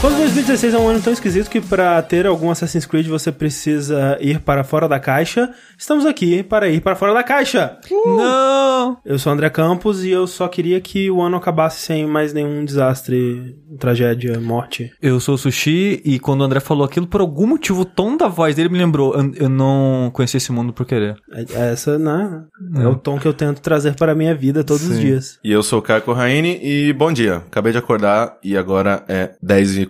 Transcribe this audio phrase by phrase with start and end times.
[0.00, 4.16] Quando 2016 é um ano tão esquisito que para ter algum Assassin's Creed você precisa
[4.18, 7.76] ir para fora da caixa, estamos aqui para ir para fora da caixa.
[7.90, 8.96] Não!
[9.04, 12.32] Eu sou o André Campos e eu só queria que o ano acabasse sem mais
[12.32, 14.90] nenhum desastre, tragédia, morte.
[15.02, 18.16] Eu sou o Sushi e quando o André falou aquilo, por algum motivo, o tom
[18.16, 19.14] da voz dele me lembrou.
[19.14, 21.16] Eu, eu não conheci esse mundo por querer.
[21.30, 22.42] É- Essa, né?
[22.76, 25.00] É o tom que eu tento trazer para a minha vida todos os Sim.
[25.02, 25.38] dias.
[25.44, 27.36] E eu sou o Caio Corraine e bom dia.
[27.36, 29.32] Acabei de acordar e agora é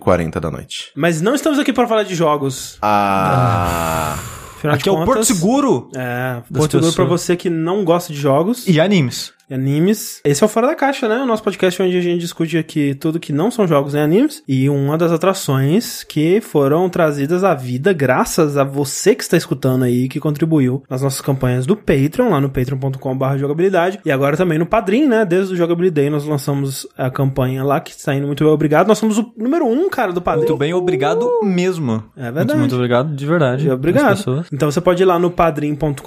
[0.01, 0.91] 10h40 da noite.
[0.95, 2.77] Mas não estamos aqui para falar de jogos.
[2.81, 4.17] Ah.
[4.57, 7.21] Afinal Aqui é o Porto Seguro É, Porto Seguro pra pessoas.
[7.21, 8.67] você que não gosta de jogos.
[8.67, 9.33] e animes.
[9.51, 10.21] E animes.
[10.23, 11.17] Esse é o Fora da Caixa, né?
[11.17, 14.41] O nosso podcast onde a gente discute aqui tudo que não são jogos nem animes.
[14.47, 19.83] E uma das atrações que foram trazidas à vida graças a você que está escutando
[19.83, 23.99] aí, que contribuiu nas nossas campanhas do Patreon, lá no patreon.com.br jogabilidade.
[24.05, 25.25] E agora também no Padrim, né?
[25.25, 28.87] Desde o Jogabilidade nós lançamos a campanha lá, que está indo muito bem, obrigado.
[28.87, 30.45] Nós somos o número um, cara, do Padrim.
[30.45, 32.03] Muito bem, obrigado mesmo.
[32.15, 32.47] É verdade.
[32.47, 33.67] Muito, muito obrigado, de verdade.
[33.67, 34.45] às Obrigado.
[34.51, 36.01] Então você pode ir lá no padrim.com.br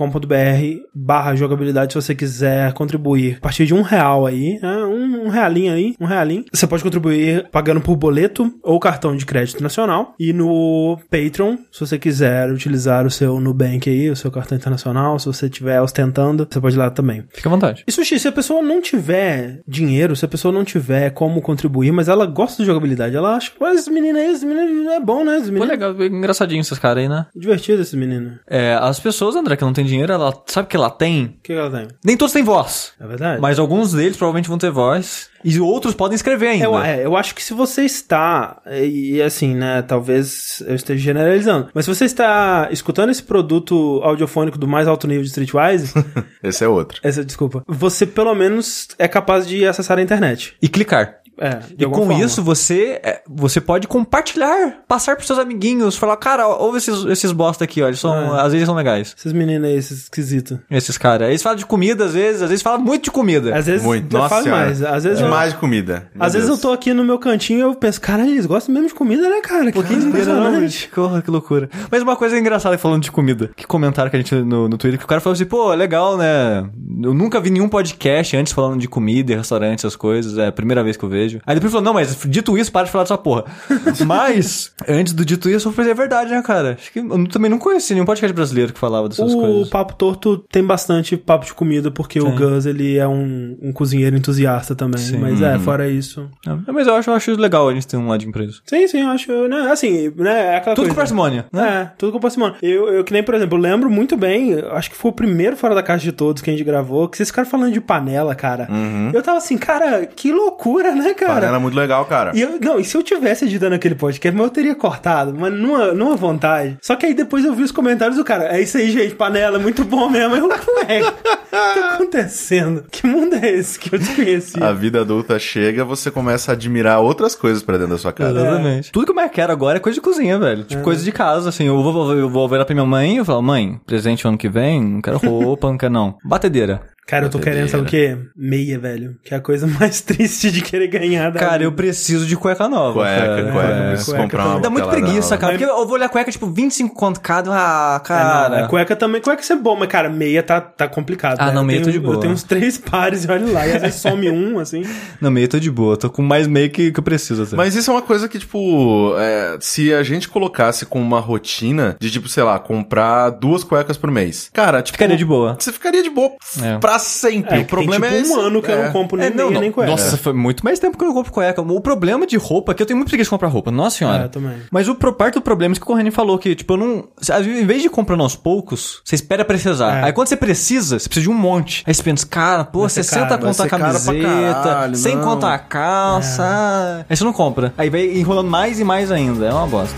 [0.94, 4.76] barra jogabilidade se você quiser contribuir a partir de um real aí, né?
[4.84, 6.44] um, um realinho aí, um realinho.
[6.52, 10.14] Você pode contribuir pagando por boleto ou cartão de crédito nacional.
[10.18, 15.18] E no Patreon, se você quiser utilizar o seu Nubank aí, o seu cartão internacional,
[15.18, 17.24] se você estiver ostentando, você pode ir lá também.
[17.32, 17.84] Fica à vontade.
[17.86, 21.92] E Sushi, se a pessoa não tiver dinheiro, se a pessoa não tiver como contribuir,
[21.92, 25.24] mas ela gosta de jogabilidade, ela acha, mas esse menino aí, esse menino é bom,
[25.24, 25.38] né?
[25.38, 27.26] Esse menino é legal, engraçadinho esses caras aí, né?
[27.44, 28.38] divertido esse menino.
[28.48, 31.24] É, as pessoas, André, que não tem dinheiro, ela sabe o que ela tem?
[31.24, 31.88] O que que ela tem?
[32.04, 32.92] Nem todos têm voz.
[33.00, 33.23] É verdade?
[33.40, 35.28] Mas alguns deles provavelmente vão ter voz.
[35.44, 36.64] E outros podem escrever ainda.
[36.64, 41.02] Eu, é, eu acho que se você está, e, e assim, né, talvez eu esteja
[41.02, 45.92] generalizando, mas se você está escutando esse produto audiofônico do mais alto nível de Streetwise,
[46.42, 46.98] Esse é outro.
[47.02, 50.54] essa desculpa, você pelo menos é capaz de acessar a internet.
[50.62, 51.20] E clicar.
[51.38, 52.14] É, de E com forma.
[52.14, 57.32] isso, você, é, você pode compartilhar, passar pros seus amiguinhos, falar, cara, ouve esses, esses
[57.32, 58.40] bosta aqui, ó, eles são, É.
[58.42, 59.14] às vezes são legais.
[59.18, 60.58] Esses meninos aí, esses esquisitos.
[60.70, 61.28] Esses caras.
[61.28, 63.56] Eles falam de comida, às vezes, às vezes falam muito de comida.
[63.56, 64.12] Às vezes Muito.
[64.16, 64.64] Nossa falo senhora.
[64.66, 64.82] mais.
[64.82, 66.08] Às vezes, eu, Demais de comida.
[66.14, 66.62] Meu às vezes eu Deus.
[66.62, 69.40] tô aqui no meu cantinho e eu penso, cara, eles gostam mesmo de comida, né,
[69.42, 69.72] cara?
[69.72, 70.88] Que não, impressionante.
[70.94, 71.68] Porra, que loucura.
[71.90, 73.50] Mas uma coisa engraçada falando de comida.
[73.56, 75.76] Que comentaram que a gente no, no Twitter, que o cara falou assim, pô, é
[75.76, 76.68] legal, né?
[77.02, 80.38] Eu nunca vi nenhum podcast antes falando de comida e restaurante, essas coisas.
[80.38, 81.23] É a primeira vez que eu vejo.
[81.46, 83.44] Aí depois falou, não, mas dito isso, para de falar dessa porra.
[84.06, 86.76] mas, antes do dito isso, eu falei, é verdade, né, cara?
[86.78, 89.68] Acho que eu também não conheci nenhum podcast brasileiro que falava dessas O coisas.
[89.68, 92.36] Papo Torto tem bastante papo de comida, porque o Tem.
[92.36, 95.00] Gus, ele é um, um cozinheiro entusiasta também.
[95.00, 95.18] Sim.
[95.18, 96.28] Mas é, fora isso...
[96.46, 98.54] É, mas eu acho, eu acho legal a gente ter um lado de empresa.
[98.64, 100.94] Sim, sim, eu acho, né, assim, né, é Tudo com coisa.
[100.94, 101.82] parcimônia, né?
[101.82, 102.56] É, tudo com parcimônia.
[102.62, 105.56] Eu, eu que nem, por exemplo, eu lembro muito bem, acho que foi o primeiro
[105.56, 108.34] Fora da Caixa de todos que a gente gravou, que vocês ficaram falando de panela,
[108.34, 108.68] cara.
[109.12, 111.46] Eu tava assim, cara, que loucura, né, cara?
[111.46, 112.32] É muito legal, cara.
[112.34, 115.52] E eu, não, e se eu tivesse editando aquele podcast, mas eu teria cortado, mas
[115.52, 116.78] numa, numa vontade.
[116.82, 119.58] Só que aí depois eu vi os comentários do cara, é isso aí, gente, panela,
[119.58, 120.36] muito bom mesmo.
[120.36, 122.84] Eu, ué, o que tá acontecendo?
[122.90, 124.62] Que mundo é esse que eu desconheci?
[124.62, 128.38] A vida adulta chega, você começa a admirar outras coisas pra dentro da sua casa.
[128.38, 128.92] Exatamente.
[128.92, 130.64] Tudo que eu mais quero agora é coisa de cozinha, velho.
[130.64, 131.66] Tipo, coisa de casa, assim.
[131.66, 134.48] Eu vou, eu vou virar pra minha mãe e eu falo, mãe, presente ano que
[134.48, 136.16] vem, não quero roupa, não quero não.
[136.24, 136.93] Batedeira.
[137.06, 138.16] Cara, eu tô querendo, sabe o quê?
[138.34, 139.16] Meia, velho.
[139.22, 141.76] Que é a coisa mais triste de querer ganhar da Cara, eu vida.
[141.82, 142.94] preciso de cueca nova.
[142.94, 143.52] Cueca, cara.
[143.52, 144.60] cueca, É, preciso cueca comprar uma.
[144.60, 145.36] Dá muito preguiça, nova.
[145.38, 145.52] cara.
[145.58, 147.50] Porque eu vou olhar cueca, tipo, 25 conto cada.
[147.52, 148.60] Ah, É, não, cara.
[148.60, 151.36] é, cueca também, cueca isso é bom, mas cara, meia tá, tá complicado.
[151.40, 151.52] Ah, né?
[151.52, 152.14] não, Eu meia tenho- tô de boa.
[152.16, 154.82] Eu tenho uns três pares e olha lá, e às vezes some um, assim.
[155.20, 155.96] Não, meio tô de boa.
[155.96, 157.54] Tô com mais meio que, que eu preciso até.
[157.56, 161.96] Mas isso é uma coisa que, tipo, é, se a gente colocasse com uma rotina
[162.00, 164.48] de, tipo, sei lá, comprar duas cuecas por mês.
[164.52, 164.96] Cara, tipo.
[164.96, 165.56] Ficaria de boa.
[165.58, 166.30] Você ficaria de boa
[166.62, 166.78] É.
[166.78, 167.58] pra sempre.
[167.58, 168.22] É, o problema tem, é.
[168.22, 168.46] tipo, um esse.
[168.48, 168.84] ano que eu É.
[168.84, 169.60] não compro nem É, não, meia não.
[169.60, 169.90] nem cueca.
[169.90, 171.60] Nossa, foi muito mais tempo que eu não compro cueca.
[171.62, 173.70] O problema de roupa é que eu tenho muito preguiça de comprar roupa.
[173.70, 174.24] Nossa senhora.
[174.24, 174.56] É, também.
[174.70, 177.04] Mas o parte do problema é que o Reni falou, que, tipo, eu não.
[177.44, 179.98] Em vez de ir comprando aos poucos, você espera precisar.
[180.00, 180.04] É.
[180.04, 181.82] Aí quando você precisa, você precisa de um monte.
[181.86, 184.96] Aí você pensa, cara, pô, Vai ser 60 caro, vai conto a pra camiseta, caralho,
[184.96, 185.22] 100 não.
[185.24, 187.06] conto a calça.
[187.08, 187.72] Aí você não compra.
[187.76, 189.46] Aí vai enrolando mais e mais ainda.
[189.46, 189.94] É uma bosta.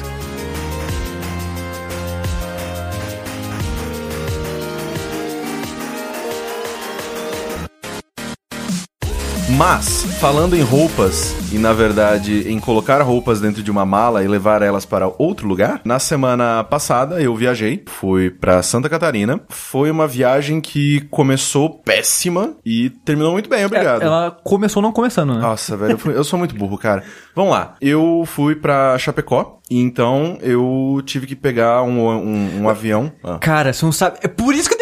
[9.56, 14.28] Mas, falando em roupas, e na verdade em colocar roupas dentro de uma mala e
[14.28, 19.40] levar elas para outro lugar, na semana passada eu viajei, fui pra Santa Catarina.
[19.48, 24.02] Foi uma viagem que começou péssima e terminou muito bem, obrigado.
[24.02, 25.40] É, Ela começou não começando, né?
[25.40, 27.02] Nossa, velho, eu, fui- eu sou muito burro, cara.
[27.34, 27.76] Vamos lá.
[27.80, 33.10] Eu fui pra Chapecó, e então eu tive que pegar um, um, um avião.
[33.24, 33.38] Ah.
[33.40, 34.18] Cara, você não sabe.
[34.22, 34.76] É por isso que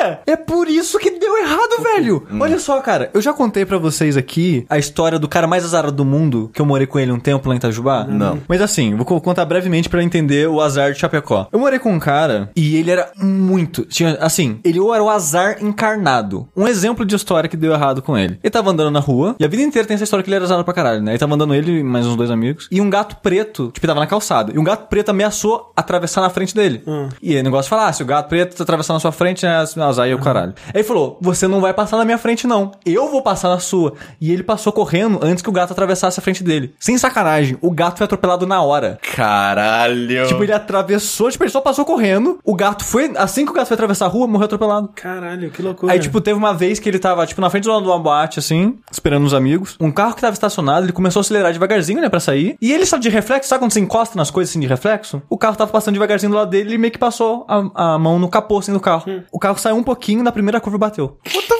[0.00, 0.22] cara.
[0.26, 2.26] É por isso que deu errado, velho.
[2.40, 5.92] Olha só, cara, eu já contei pra vocês aqui a história do cara mais azarado
[5.92, 8.04] do mundo, que eu morei com ele um tempo lá em Itajubá.
[8.04, 8.38] Não.
[8.48, 11.46] Mas assim, vou co- contar brevemente pra entender o azar de Chapecó.
[11.52, 13.84] Eu morei com um cara e ele era muito.
[13.84, 16.48] Tinha, assim, ele ou era o azar encarnado.
[16.56, 18.38] Um exemplo de história que deu errado com ele.
[18.42, 20.44] Ele tava andando na rua, e a vida inteira tem essa história que ele era
[20.44, 21.12] azarado pra caralho, né?
[21.12, 22.68] Ele tava andando ele e mais uns dois amigos.
[22.70, 24.52] E um gato preto, tipo, tava na calçada.
[24.54, 26.82] E um gato preto ameaçou atravessar na frente dele.
[27.22, 29.48] E aí o negócio fala: ah, se o gato preto atravessar na sua frente, é
[29.90, 30.54] azar e o caralho.
[30.66, 32.72] Aí ele falou: você não vai passar na minha frente, não.
[32.84, 33.94] Eu vou passar na sua.
[34.20, 36.74] E ele passou correndo antes que o gato atravessasse a frente dele.
[36.78, 38.98] Sem sacanagem, o gato foi atropelado na hora.
[39.14, 40.26] Caralho.
[40.26, 42.38] Tipo, ele atravessou, tipo, ele só passou correndo.
[42.44, 43.12] O gato foi.
[43.16, 44.90] Assim que o gato foi atravessar a rua, morreu atropelado.
[44.94, 45.92] Caralho, que loucura.
[45.92, 47.98] Aí, tipo, teve uma vez que ele tava, tipo, na frente de uma, de uma
[47.98, 49.76] boate, assim, esperando os amigos.
[49.80, 52.56] Um carro que tava estacionado, ele começou a acelerar devagarzinho, né, pra sair.
[52.60, 55.22] E ele, sabe, de reflexo, sabe quando você encosta nas coisas, assim, de reflexo?
[55.28, 57.98] O carro tava passando devagarzinho do lado dele e ele meio que passou a, a
[57.98, 59.04] mão no capô, assim, do carro.
[59.32, 61.18] O carro saiu um pouquinho, na primeira curva bateu.
[61.34, 61.59] What the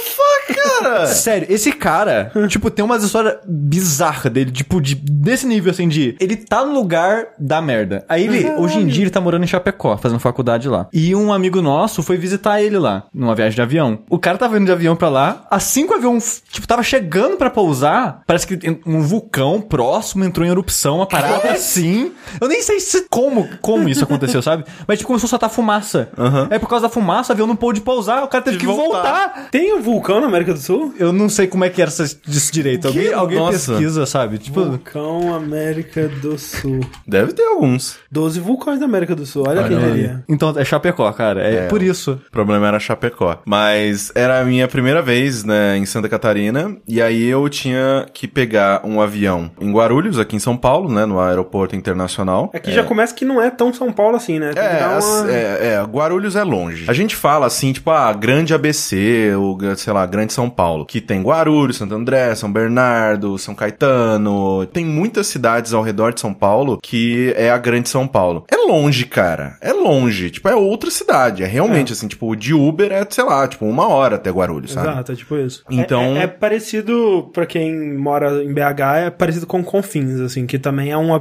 [0.54, 1.06] cara?
[1.06, 6.16] Sério, esse cara, tipo, tem umas histórias bizarras dele, tipo, de, desse nível, assim, de...
[6.20, 8.04] Ele tá no lugar da merda.
[8.08, 10.88] Aí ele, hoje em dia, ele tá morando em Chapecó, fazendo faculdade lá.
[10.92, 14.00] E um amigo nosso foi visitar ele lá, numa viagem de avião.
[14.08, 16.18] O cara tava indo de avião pra lá, assim que o avião,
[16.50, 21.50] tipo, tava chegando pra pousar, parece que um vulcão próximo entrou em erupção, uma parada
[21.50, 22.12] assim.
[22.40, 24.64] Eu nem sei se, como, como isso aconteceu, sabe?
[24.86, 26.08] Mas, tipo, começou a soltar fumaça.
[26.50, 28.66] Aí, por causa da fumaça, o avião não pôde pousar, o cara teve De que
[28.66, 29.02] voltar.
[29.02, 29.48] voltar.
[29.50, 30.94] Tem um vulcão na América do Sul?
[30.98, 32.86] Eu não sei como é que era isso direito.
[32.88, 33.12] Alguém, Que?
[33.12, 33.72] alguém Nossa.
[33.72, 34.38] pesquisa, sabe?
[34.38, 36.80] Tipo, Vulcão América do Sul.
[37.06, 37.96] Deve ter alguns.
[38.10, 40.24] 12 vulcões da América do Sul, olha quem diria.
[40.28, 41.42] então é Chapecó, cara.
[41.42, 41.66] É, É.
[41.66, 42.20] por isso.
[42.28, 43.38] O problema era Chapecó.
[43.44, 46.76] Mas era a minha primeira vez, né, em Santa Catarina.
[46.88, 51.04] E aí eu tinha que pegar um avião em Guarulhos, aqui em São Paulo, né,
[51.06, 52.50] no aeroporto internacional.
[52.54, 54.52] Aqui já começa que não é tão São Paulo assim, né?
[54.52, 56.84] Tem que É, uma- é, é, Guarulhos é longe.
[56.88, 61.00] A gente fala assim, tipo, ah, grande ABC, ou, sei lá, grande São Paulo, que
[61.00, 64.66] tem Guarulhos, Santo André, São Bernardo, São Caetano.
[64.66, 68.44] Tem muitas cidades ao redor de São Paulo que é a grande São Paulo.
[68.50, 69.56] É longe, cara.
[69.60, 70.30] É longe.
[70.30, 71.42] Tipo, é outra cidade.
[71.42, 74.88] É realmente assim, tipo, de Uber é, sei lá, tipo, uma hora até Guarulhos, sabe?
[74.88, 75.64] Exato, é tipo isso.
[75.70, 80.46] Então- É, é- é parecido, pra quem mora em BH, é parecido com Confins, assim,
[80.46, 81.20] que também é um, é,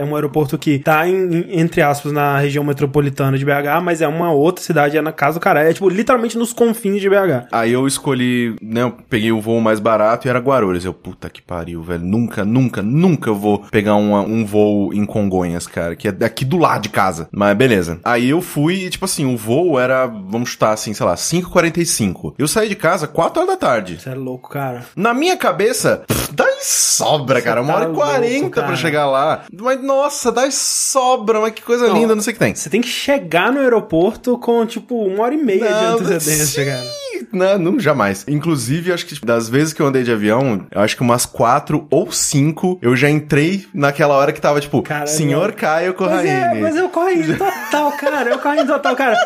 [0.00, 4.08] é um aeroporto que tá, em- entre aspas, na região metropolitana de BH, mas é
[4.08, 5.62] uma outra cidade, é na casa do cara.
[5.68, 7.46] É, tipo, literalmente nos confins de BH.
[7.52, 10.84] Aí eu escolhi, né, eu peguei o voo mais barato e era Guarulhos.
[10.84, 12.04] Eu, puta que pariu, velho.
[12.04, 16.44] Nunca, nunca, nunca eu vou pegar uma- um voo em Congonhas, cara, que é daqui
[16.44, 17.28] do lado de casa.
[17.32, 18.00] Mas beleza.
[18.04, 22.34] Aí eu fui e, tipo assim, o voo era, vamos chutar assim, sei lá, 5h45.
[22.38, 24.00] Eu saí de casa 4 horas da tarde.
[24.00, 24.84] Você é louco, cara.
[24.96, 27.60] Na minha cabeça, pff, dá em sobra, cara.
[27.62, 28.76] Uma tá hora e quarenta louco, pra cara.
[28.76, 29.44] chegar lá.
[29.60, 31.40] Mas, nossa, dá em sobra.
[31.40, 32.54] Mas que coisa Não, linda, não sei o que tem.
[32.54, 36.64] Você tem que chegar no aeroporto com, tipo, uma hora e meia Não, de antecedência,
[36.64, 36.82] cara.
[37.32, 38.24] Não, não, jamais.
[38.32, 41.26] Inclusive, acho que tipo, das vezes que eu andei de avião, eu acho que umas
[41.26, 45.08] quatro ou cinco, eu já entrei naquela hora que tava, tipo, Caralho.
[45.08, 46.60] Senhor Caio Mas é, Corraine.
[46.60, 48.30] mas é o correndo total, cara.
[48.30, 49.16] É o correndo total, cara.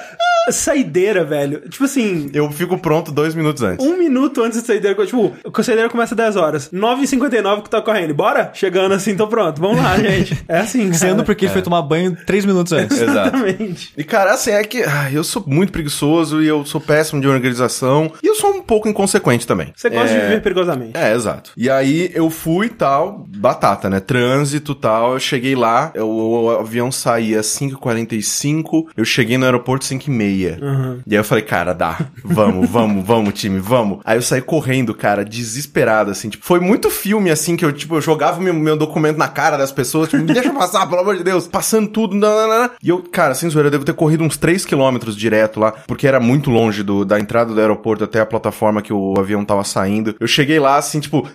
[0.51, 1.61] Saideira, velho.
[1.69, 3.85] Tipo assim, Eu fico pronto dois minutos antes.
[3.85, 6.71] um minuto antes de saideira, tipo, o saideira começa às 10 horas.
[6.71, 8.15] 9h59 que tá correndo.
[8.15, 8.51] Bora?
[8.53, 9.61] Chegando assim, tô pronto.
[9.61, 10.45] Vamos lá, gente.
[10.47, 10.95] É assim, cara.
[10.95, 13.01] Sendo porque ele foi tomar banho três minutos antes.
[13.01, 13.37] Exato.
[13.37, 13.93] Exatamente.
[13.97, 17.29] E, cara, assim, é que ah, eu sou muito preguiçoso e eu sou péssimo de
[17.29, 18.13] organização.
[18.23, 19.73] E eu sou um pouco inconsequente também.
[19.75, 20.93] Você gosta É, de viver perigosamente.
[20.97, 21.51] É, exato.
[21.57, 24.01] E aí eu fui tal, batata, né?
[24.01, 25.15] Trânsito tal.
[25.15, 30.59] Eu cheguei lá, eu- o avião saía às 5h45, eu cheguei no aeroporto 5h30.
[30.63, 31.01] Uhum.
[31.07, 31.99] E aí eu falei, cara, dá.
[32.23, 34.01] Vamos, vamos, vamos, time, vamos.
[34.05, 36.29] Aí eu saí correndo, cara, desesperado, assim.
[36.29, 39.57] Tipo, foi muito filme, assim, que eu, tipo, eu jogava meu, meu documento na cara
[39.57, 41.47] das pessoas, tipo, me deixa passar, pelo amor de Deus.
[41.49, 42.71] Passando tudo, nananana.
[42.83, 46.07] E eu, cara, sem zoeira, eu devo ter corrido uns 3 quilômetros direto lá, porque
[46.07, 49.65] era muito longe do, da entrada do aeroporto até a plataforma que o avião tava
[49.65, 50.15] saindo.
[50.21, 51.29] Eu cheguei lá, assim, tipo...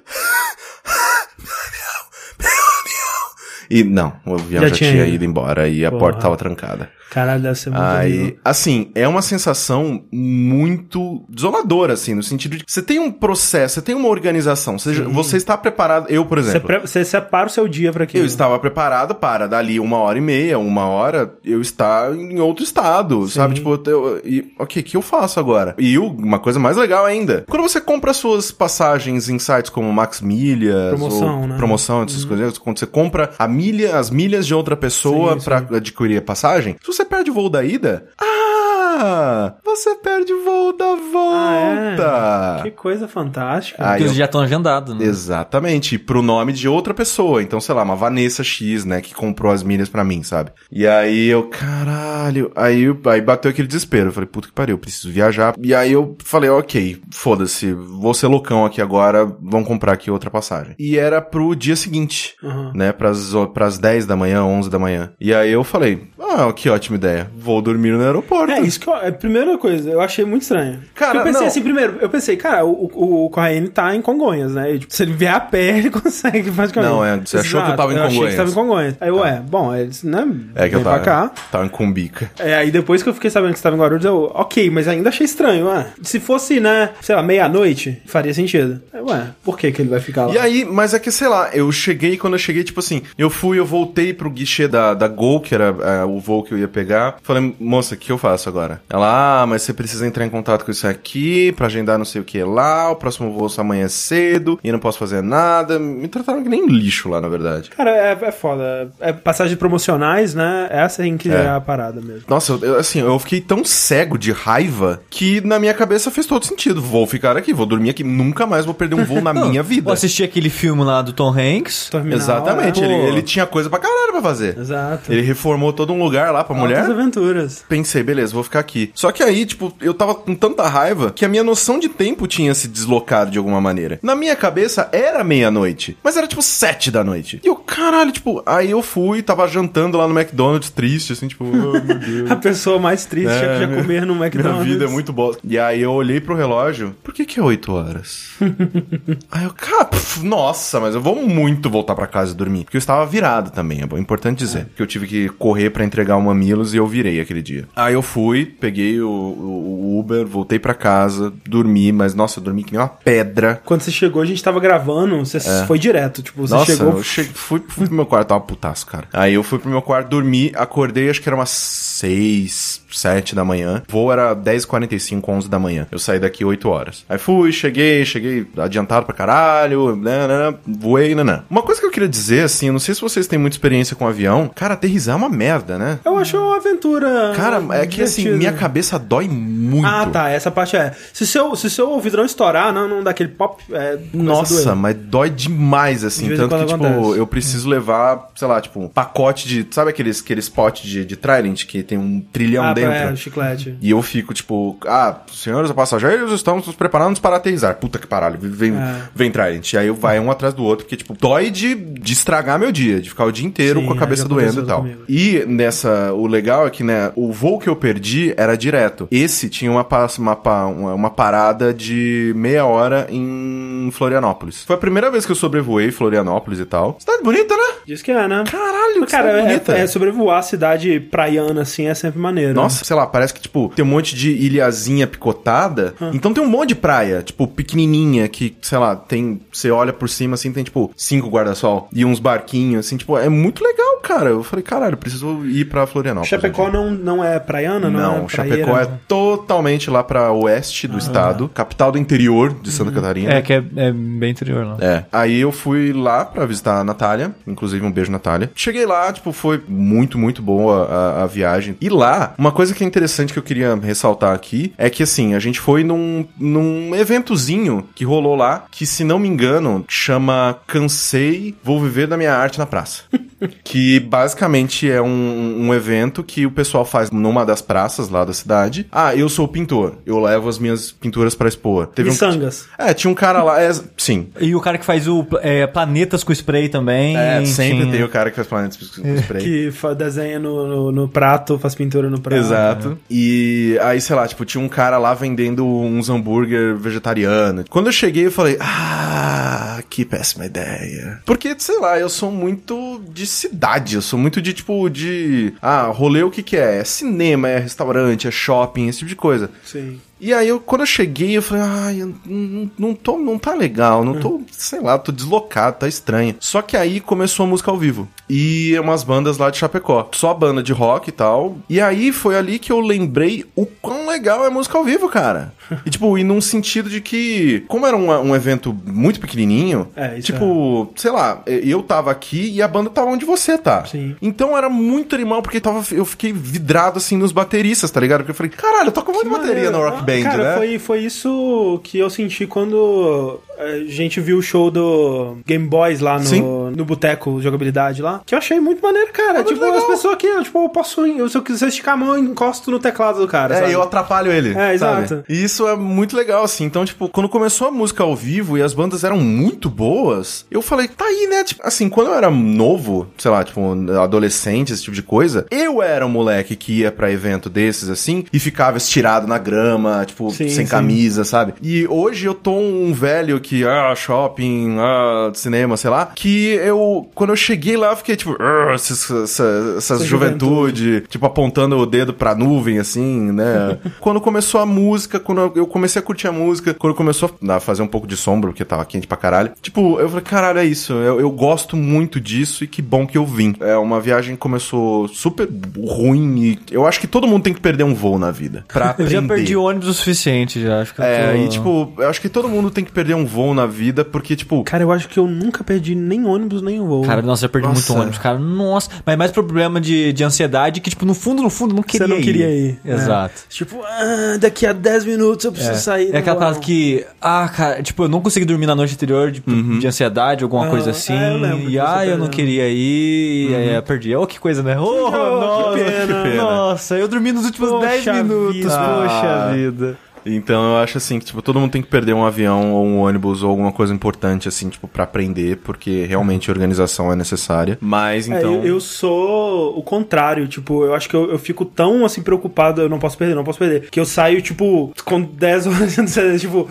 [3.71, 5.13] E não, o avião Já já, tinha tinha, ido.
[5.15, 5.99] ido embora e a Porra.
[5.99, 6.91] porta tava trancada.
[7.09, 8.37] Caralho, deve ser muito Aí, horrível.
[8.45, 13.75] assim, é uma sensação muito desoladora, assim, no sentido de que você tem um processo,
[13.75, 16.05] você tem uma organização, você, você está preparado.
[16.09, 18.23] Eu, por Você, exemplo, pre- você separa o seu dia pra aquilo.
[18.23, 22.63] eu estava preparado para dali uma hora e meia, uma hora, eu estar em outro
[22.63, 23.55] estado, sabe?
[23.55, 25.75] Tipo, eu, e, ok, o que eu faço agora?
[25.77, 30.21] E uma coisa mais legal ainda, quando você compra suas passagens em sites como Max
[30.21, 31.57] Milhas, Promoção, né?
[31.57, 35.57] promoção, essas coisas, quando você compra a milha, as milhas de outra pessoa Sim, para
[35.77, 40.43] adquirir a passagem, se você perde o voo da ida, ah, Ah, você perde o
[40.43, 42.05] voo da volta.
[42.07, 42.63] Ah, é?
[42.63, 43.81] Que coisa fantástica.
[43.83, 45.05] Aí Porque eu- eles já estão agendados, né?
[45.05, 47.41] Exatamente, e pro nome de outra pessoa.
[47.43, 50.51] Então, sei lá, uma Vanessa X, né, que comprou as milhas pra mim, sabe?
[50.71, 54.09] E aí eu, caralho, aí, eu- aí bateu aquele desespero.
[54.09, 55.53] Eu falei, puta que pariu, eu preciso viajar.
[55.61, 60.29] E aí eu falei, ok, foda-se, vou ser loucão aqui agora, vamos comprar aqui outra
[60.29, 60.75] passagem.
[60.79, 62.71] E era pro dia seguinte, Uhum.
[62.73, 65.11] né, pras, pras 10 da manhã, 11 da manhã.
[65.19, 68.51] E aí eu falei, ah, que ótima ideia, vou dormir no aeroporto.
[68.51, 70.79] É, isso que eu, é a primeira coisa, eu achei muito estranho.
[70.95, 71.47] Cara, Porque eu pensei não.
[71.47, 74.73] assim, primeiro, eu pensei, cara, o, o, o Corraine tá em Congonhas, né?
[74.73, 76.93] E, tipo, se ele vier a pé, ele consegue praticamente.
[76.93, 78.35] Não, é, você achou que eu tava em Eu achei que Congonhas.
[78.37, 78.95] tava em Congonhas.
[79.01, 80.27] Aí, ué, bom, eles, né?
[80.55, 81.31] É que eu tava, pra cá.
[81.51, 82.31] tava em Cumbica.
[82.39, 84.87] É, aí depois que eu fiquei sabendo que você tava em Guarulhos, eu, ok, mas
[84.87, 85.87] ainda achei estranho, ué.
[86.01, 88.81] Se fosse, né, sei lá, meia-noite, faria sentido.
[88.93, 90.33] Aí, ué, por que que ele vai ficar lá?
[90.33, 93.29] E aí, mas é que, sei lá, eu cheguei, quando eu cheguei, tipo assim, eu
[93.29, 96.57] fui, eu voltei pro guichê da, da Gol, que era é, o voo que eu
[96.57, 97.17] ia pegar.
[97.23, 98.58] Falei, moça, o que eu faço agora?
[98.89, 102.21] Ela, ah, mas você precisa entrar em contato com isso aqui, pra agendar não sei
[102.21, 105.21] o que lá, o próximo voo só amanhã é cedo, e eu não posso fazer
[105.21, 105.77] nada.
[105.79, 107.69] Me trataram que nem lixo lá, na verdade.
[107.69, 108.89] Cara, é, é foda.
[108.99, 110.67] É passagens promocionais, né?
[110.69, 111.39] Essa em que é.
[111.39, 111.47] É.
[111.49, 112.23] a parada mesmo.
[112.27, 116.25] Nossa, eu- eu, assim, eu fiquei tão cego de raiva que na minha cabeça fez
[116.27, 116.81] todo sentido.
[116.81, 119.83] Vou ficar aqui, vou dormir aqui, nunca mais vou perder um voo na minha vida.
[119.85, 121.89] Vou assistir aquele filme lá do Tom Hanks.
[121.89, 122.85] Terminal, Exatamente, é.
[122.85, 124.57] ele, ele tinha coisa pra caralho pra fazer.
[124.57, 125.11] Exato.
[125.11, 126.79] Ele reformou todo um lugar lá pra mulher.
[126.81, 127.65] Altas aventuras.
[127.67, 128.91] Pensei, beleza, vou ficar aqui.
[128.93, 132.27] Só que aí, tipo, eu tava com tanta raiva que a minha noção de tempo
[132.27, 133.99] tinha se deslocado de alguma maneira.
[134.01, 137.39] Na minha cabeça era meia-noite, mas era tipo sete da noite.
[137.43, 141.45] E eu, caralho, tipo, aí eu fui, tava jantando lá no McDonald's, triste, assim, tipo,
[141.45, 142.31] oh, meu Deus.
[142.31, 144.65] A pessoa mais triste é, que já minha- comer no Minha McDonald's.
[144.65, 145.41] vida é muito bosta.
[145.43, 148.29] E aí eu olhei pro relógio, por que que é 8 horas?
[149.31, 152.63] aí eu, cara, pf, nossa, mas eu vou muito voltar pra casa e dormir.
[152.63, 154.67] Porque eu estava virado também, é bom- importante dizer.
[154.75, 157.67] Que eu tive que correr pra entregar o Mamilos e eu virei aquele dia.
[157.75, 162.63] Aí eu fui, peguei o, o- Uber, voltei pra casa, dormi, mas nossa, eu dormi
[162.63, 163.61] que nem uma pedra.
[163.65, 166.21] Quando você chegou, a gente tava gravando, você foi direto.
[166.21, 166.57] Tipo, você É.
[166.57, 166.93] Nossa, chegou.
[166.97, 167.23] eu fui,
[167.67, 169.07] fui pro meu quarto, tava putaço, cara.
[169.13, 173.43] Aí eu fui pro meu quarto, dormi, acordei, acho que era umas 6, 7 da
[173.43, 173.83] manhã.
[173.87, 175.87] O voo era 10h45, 11 da manhã.
[175.91, 177.05] Eu saí daqui 8 horas.
[177.09, 181.41] Aí fui, cheguei, cheguei adiantado pra caralho, né, né, né, voei, né.
[181.49, 183.95] Uma coisa que eu queria dizer, assim, eu não sei se vocês têm muita experiência
[183.95, 185.99] com avião, cara, aterrissar é uma merda, né?
[186.03, 187.33] Eu acho uma aventura.
[187.35, 189.87] Cara, é que assim, minha cabeça dói muito.
[189.87, 190.29] Ah, tá.
[190.29, 190.93] Essa parte é.
[191.13, 193.61] Se seu, se seu ouvido não estourar, não, não dá aquele pop.
[193.71, 196.27] É, Nossa, mas dói demais, assim.
[196.27, 197.19] De Tanto que, tipo, acontece.
[197.19, 199.67] eu preciso levar, sei lá, tipo, um pacote de.
[199.71, 203.13] Sabe aqueles, aqueles potes de, de Trident que tem um trilhão ah, dentro?
[203.13, 203.77] É, chiclete.
[203.81, 207.75] E eu fico, tipo, ah, senhores passageiros, estamos nos preparando para aterrissar.
[207.75, 209.01] Puta que paralho, vem, É.
[209.13, 209.73] vem Trident.
[209.73, 212.99] E aí vai um atrás do outro, porque, tipo, dói de, de estragar meu dia,
[213.01, 214.81] de ficar o dia inteiro Sim, com a é, cabeça doendo e tal.
[214.81, 215.03] comigo.
[215.07, 219.07] E nessa, o legal é que, né, o voo que eu perdi era direto.
[219.11, 219.85] Esse tinha uma,
[220.17, 224.63] uma, uma, uma parada de meia hora em Florianópolis.
[224.63, 226.95] Foi a primeira vez que eu sobrevoei Florianópolis e tal.
[226.99, 227.63] Cidade bonita, né?
[227.85, 228.43] Diz que é, né?
[228.49, 229.73] Caralho, que Cara, cidade é, bonita.
[229.73, 232.53] é sobrevoar a cidade praiana, assim, é sempre maneiro.
[232.53, 235.93] Nossa, sei lá, parece que, tipo, tem um monte de ilhazinha picotada.
[236.13, 239.41] Então tem um monte de praia, tipo, pequenininha, que, sei lá, tem...
[239.51, 243.29] Você olha por cima, assim, tem, tipo, cinco guarda-sol e uns barquinhos, assim, tipo, é
[243.29, 244.29] muito legal, cara.
[244.29, 246.29] Eu falei, caralho, eu preciso ir pra Florianópolis.
[246.29, 250.97] Chapecó não, não é praiana, não, Não, é Chapecó é totalmente lá pra oeste do
[250.97, 253.33] estado, capital do interior de Santa Catarina.
[253.33, 254.77] É, que é, é bem interior lá.
[254.79, 255.05] É.
[255.11, 258.51] Aí eu fui lá pra visitar a Natália, inclusive um beijo, Natália.
[258.55, 261.75] Cheguei lá, tipo, foi muito, muito boa a, a viagem.
[261.81, 265.33] E lá, uma coisa que é interessante que eu queria ressaltar aqui é que, assim,
[265.33, 270.59] a gente foi num, num eventozinho que rolou lá, que, se não me engano, chama
[270.67, 273.03] Cansei, Vou Viver da Minha Arte na Praça.
[273.63, 278.33] que basicamente é um, um evento que o pessoal faz numa das praças lá da
[278.33, 278.87] cidade.
[278.91, 281.87] Ah, eu sou pintor, eu levo as minhas pinturas pra expor.
[281.87, 285.25] Teve um, é, tinha um cara lá, é, sim, E o cara que faz o
[285.41, 287.17] é, Planetas com Spray também.
[287.17, 289.43] É, sempre tinha- tem o cara que faz planetas com spray.
[289.43, 292.39] Que desenha no, no, no prato, faz pintura no prato.
[292.39, 292.97] Exato.
[293.09, 297.63] E aí, sei lá, tipo, tinha um cara lá vendendo uns hambúrguer vegetariano.
[297.69, 301.21] Quando eu cheguei, eu falei, ah, que péssima ideia.
[301.25, 305.53] Porque, sei lá, eu sou muito de cidade, eu sou muito de, tipo, de...
[305.61, 306.79] Ah, rolê o que que é?
[306.79, 309.49] É cinema, é restaurante, é shopping, esse tipo de coisa.
[309.63, 309.99] Sim.
[310.21, 313.53] E aí, eu, quando eu cheguei, eu falei, ai, eu não, não, tô, não tá
[313.53, 316.35] legal, não tô, sei lá, tô deslocado, tá estranho.
[316.41, 318.05] Só que aí começou a música ao vivo.
[318.29, 320.09] E umas bandas lá de Chapecó.
[320.11, 321.57] Só banda de rock e tal.
[321.69, 325.53] E aí foi ali que eu lembrei o quão legal é música ao vivo, cara.
[325.85, 330.19] E tipo, e num sentido de que, como era um, um evento muito pequenininho, É,
[330.19, 333.85] tipo, sei lá, eu tava aqui e a banda tava onde você tá.
[333.85, 334.15] Sim.
[334.21, 338.19] Então era muito animal, porque tava, eu fiquei vidrado assim nos bateristas, tá ligado?
[338.19, 340.57] Porque eu falei, caralho, eu toco muito bateria no Rock Ah, Band, cara, né?
[340.57, 345.99] Foi, foi isso que eu senti quando a gente viu o show do Game Boys
[345.99, 346.41] lá Sim.
[346.41, 348.21] no, no boteco de jogabilidade lá.
[348.25, 349.39] Que eu achei muito maneiro, cara.
[349.39, 349.77] É tipo, legal.
[349.77, 351.05] as pessoas aqui, eu, tipo, eu posso.
[351.05, 353.55] eu- Se eu quiser esticar a mão, eu encosto no teclado do cara.
[353.55, 353.71] É, sabe?
[353.73, 354.49] eu atrapalho ele.
[354.51, 355.03] É, sabe?
[355.03, 355.23] exato.
[355.29, 356.63] E isso é muito legal, assim.
[356.65, 360.61] Então, tipo, quando começou a música ao vivo e as bandas eram muito boas, eu
[360.61, 361.43] falei, tá aí, né?
[361.43, 363.61] Tipo, assim, quando eu era novo, sei lá, tipo,
[364.01, 368.23] adolescente, esse tipo de coisa, eu era um moleque que ia pra evento desses, assim,
[368.31, 370.71] e ficava estirado na grama, tipo, Sim, sem sim.
[370.71, 371.53] camisa, sabe?
[371.61, 377.09] E hoje eu tô um velho que, ah, shopping, ah, cinema, sei lá, que eu,
[377.15, 381.85] quando eu cheguei lá, eu fiquei, tipo, "Ah, essa, essa, essas juventude, tipo, apontando o
[381.85, 383.77] dedo pra nuvem, assim, né?
[383.99, 387.81] quando começou a música, quando eu comecei a curtir a música, quando começou a fazer
[387.81, 390.93] um pouco de sombra, porque tava quente pra caralho, tipo, eu falei, caralho, é isso,
[390.93, 393.55] eu, eu gosto muito disso e que bom que eu vim.
[393.59, 397.61] É uma viagem que começou super ruim e eu acho que todo mundo tem que
[397.61, 398.65] perder um voo na vida.
[398.67, 399.11] Pra Eu aprender.
[399.11, 400.81] já perdi o ônibus o suficiente, já.
[400.81, 401.37] Acho que eu É, tô...
[401.37, 404.35] e tipo, eu acho que todo mundo tem que perder um voo na vida, porque,
[404.35, 407.03] tipo, Cara, eu acho que eu nunca perdi nem ônibus, nem voo.
[407.03, 407.91] Cara, nossa, eu perdi Nossa.
[407.91, 408.37] muito ônibus, cara.
[408.37, 408.89] Nossa.
[409.05, 412.13] Mas mais problema de, de ansiedade que, tipo, no fundo, no fundo, não queria Você
[412.13, 412.79] não queria ir.
[412.85, 413.33] Exato.
[413.35, 413.53] É.
[413.53, 416.13] Tipo, ah, daqui a 10 minutos eu preciso sair.
[416.13, 419.41] É aquela parada que, ah, cara, tipo, eu não consegui dormir na noite anterior de,
[419.41, 421.13] de ansiedade, alguma Ah, coisa assim.
[421.13, 422.29] é, eu lembro e ah, eu não perdeu.
[422.45, 424.15] queria ir, e aí eu perdi.
[424.15, 424.77] Oh, que coisa, né?
[424.79, 426.05] Oh, nossa, que pena.
[426.07, 426.43] que pena.
[426.43, 428.55] Nossa, eu dormi nos últimos Poxa 10 minutos.
[428.55, 428.69] vida.
[428.69, 429.51] Poxa Ah.
[429.53, 429.97] vida.
[430.25, 432.99] Então eu acho assim que tipo, todo mundo tem que perder um avião ou um
[432.99, 437.77] ônibus ou alguma coisa importante assim, tipo, pra aprender, porque realmente organização é necessária.
[437.81, 438.55] Mas É, então.
[438.55, 442.81] eu, eu sou o contrário, tipo, eu acho que eu, eu fico tão assim preocupado,
[442.81, 445.99] eu não posso perder, não posso perder, que eu saio, tipo, com 10 horas.
[446.39, 446.69] Tipo,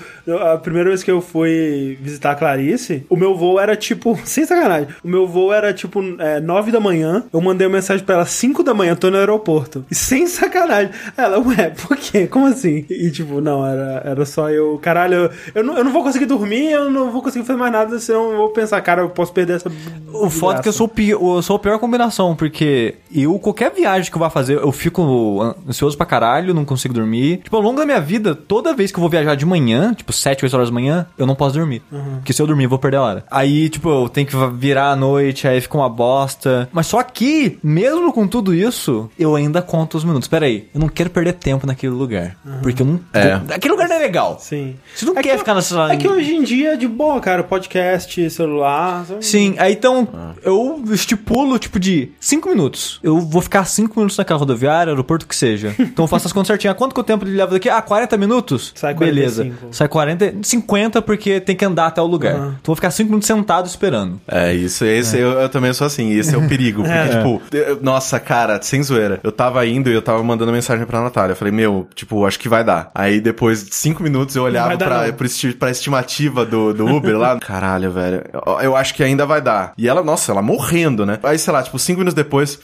[0.52, 4.44] a primeira vez que eu fui visitar a Clarice, o meu voo era tipo, sem
[4.44, 8.16] sacanagem, o meu voo era tipo é, 9 da manhã, eu mandei uma mensagem pra
[8.16, 9.84] ela 5 da manhã, tô no aeroporto.
[9.90, 10.90] E sem sacanagem.
[11.16, 12.26] Ela, ué, por quê?
[12.26, 12.84] Como assim?
[12.88, 16.26] E tipo, não, era, era só eu, caralho, eu, eu, não, eu não vou conseguir
[16.26, 19.32] dormir, eu não vou conseguir fazer mais nada, senão eu vou pensar, cara, eu posso
[19.32, 19.70] perder essa.
[20.12, 24.10] O foda é que eu sou, eu sou a pior combinação, porque eu, qualquer viagem
[24.10, 27.38] que eu vá fazer, eu fico ansioso pra caralho, não consigo dormir.
[27.38, 30.12] Tipo, ao longo da minha vida, toda vez que eu vou viajar de manhã, tipo,
[30.12, 31.82] 7, 8 horas da manhã, eu não posso dormir.
[32.16, 33.24] Porque se eu dormir, eu vou perder a hora.
[33.30, 36.68] Aí, tipo, eu tenho que virar à noite, aí fica uma bosta.
[36.72, 40.28] Mas só que, mesmo com tudo isso, eu ainda conto os minutos.
[40.28, 42.36] Pera aí, eu não quero perder tempo naquele lugar.
[42.62, 43.00] Porque eu não.
[43.12, 43.27] É.
[43.34, 44.38] Aquele lugar não é legal.
[44.40, 44.76] Sim.
[44.94, 45.92] Você não É quer que- ficar nessa.
[45.92, 47.42] É que hoje em dia é de boa, cara.
[47.42, 49.04] Podcast, celular.
[49.06, 50.32] são- Sim, aí então Ah.
[50.42, 52.98] eu estipulo, tipo, de 5 minutos.
[53.02, 55.74] Eu vou ficar 5 minutos naquela rodoviária, aeroporto que seja.
[55.78, 56.70] Então eu faço as contas certinho.
[56.70, 57.68] Ah, Quanto que o tempo ele leva daqui?
[57.68, 58.72] Ah, 40 minutos?
[58.76, 59.42] Sai Beleza.
[59.44, 59.74] 45.
[59.74, 62.34] Sai 40, 50 porque tem que andar até o lugar.
[62.34, 62.40] Aham.
[62.48, 64.20] Então eu vou ficar 5 minutos sentado esperando.
[64.28, 66.82] É, isso, esse Eu, eu também sou assim, esse é o perigo.
[66.88, 67.08] Porque, É.
[67.08, 69.18] tipo, eu- nossa, cara, sem zoeira.
[69.24, 71.32] Eu tava indo e eu tava mandando mensagem pra Natália.
[71.32, 72.90] Eu falei, meu, tipo, acho que vai dar.
[72.94, 75.12] Aí depois de cinco minutos eu olhava pra, não.
[75.12, 77.38] pra, esti- pra estimativa do, do Uber lá.
[77.40, 78.22] Caralho, velho.
[78.32, 79.72] Eu, eu acho que ainda vai dar.
[79.78, 81.18] E ela, nossa, ela morrendo, né?
[81.22, 82.58] Aí, sei lá, tipo, cinco minutos depois.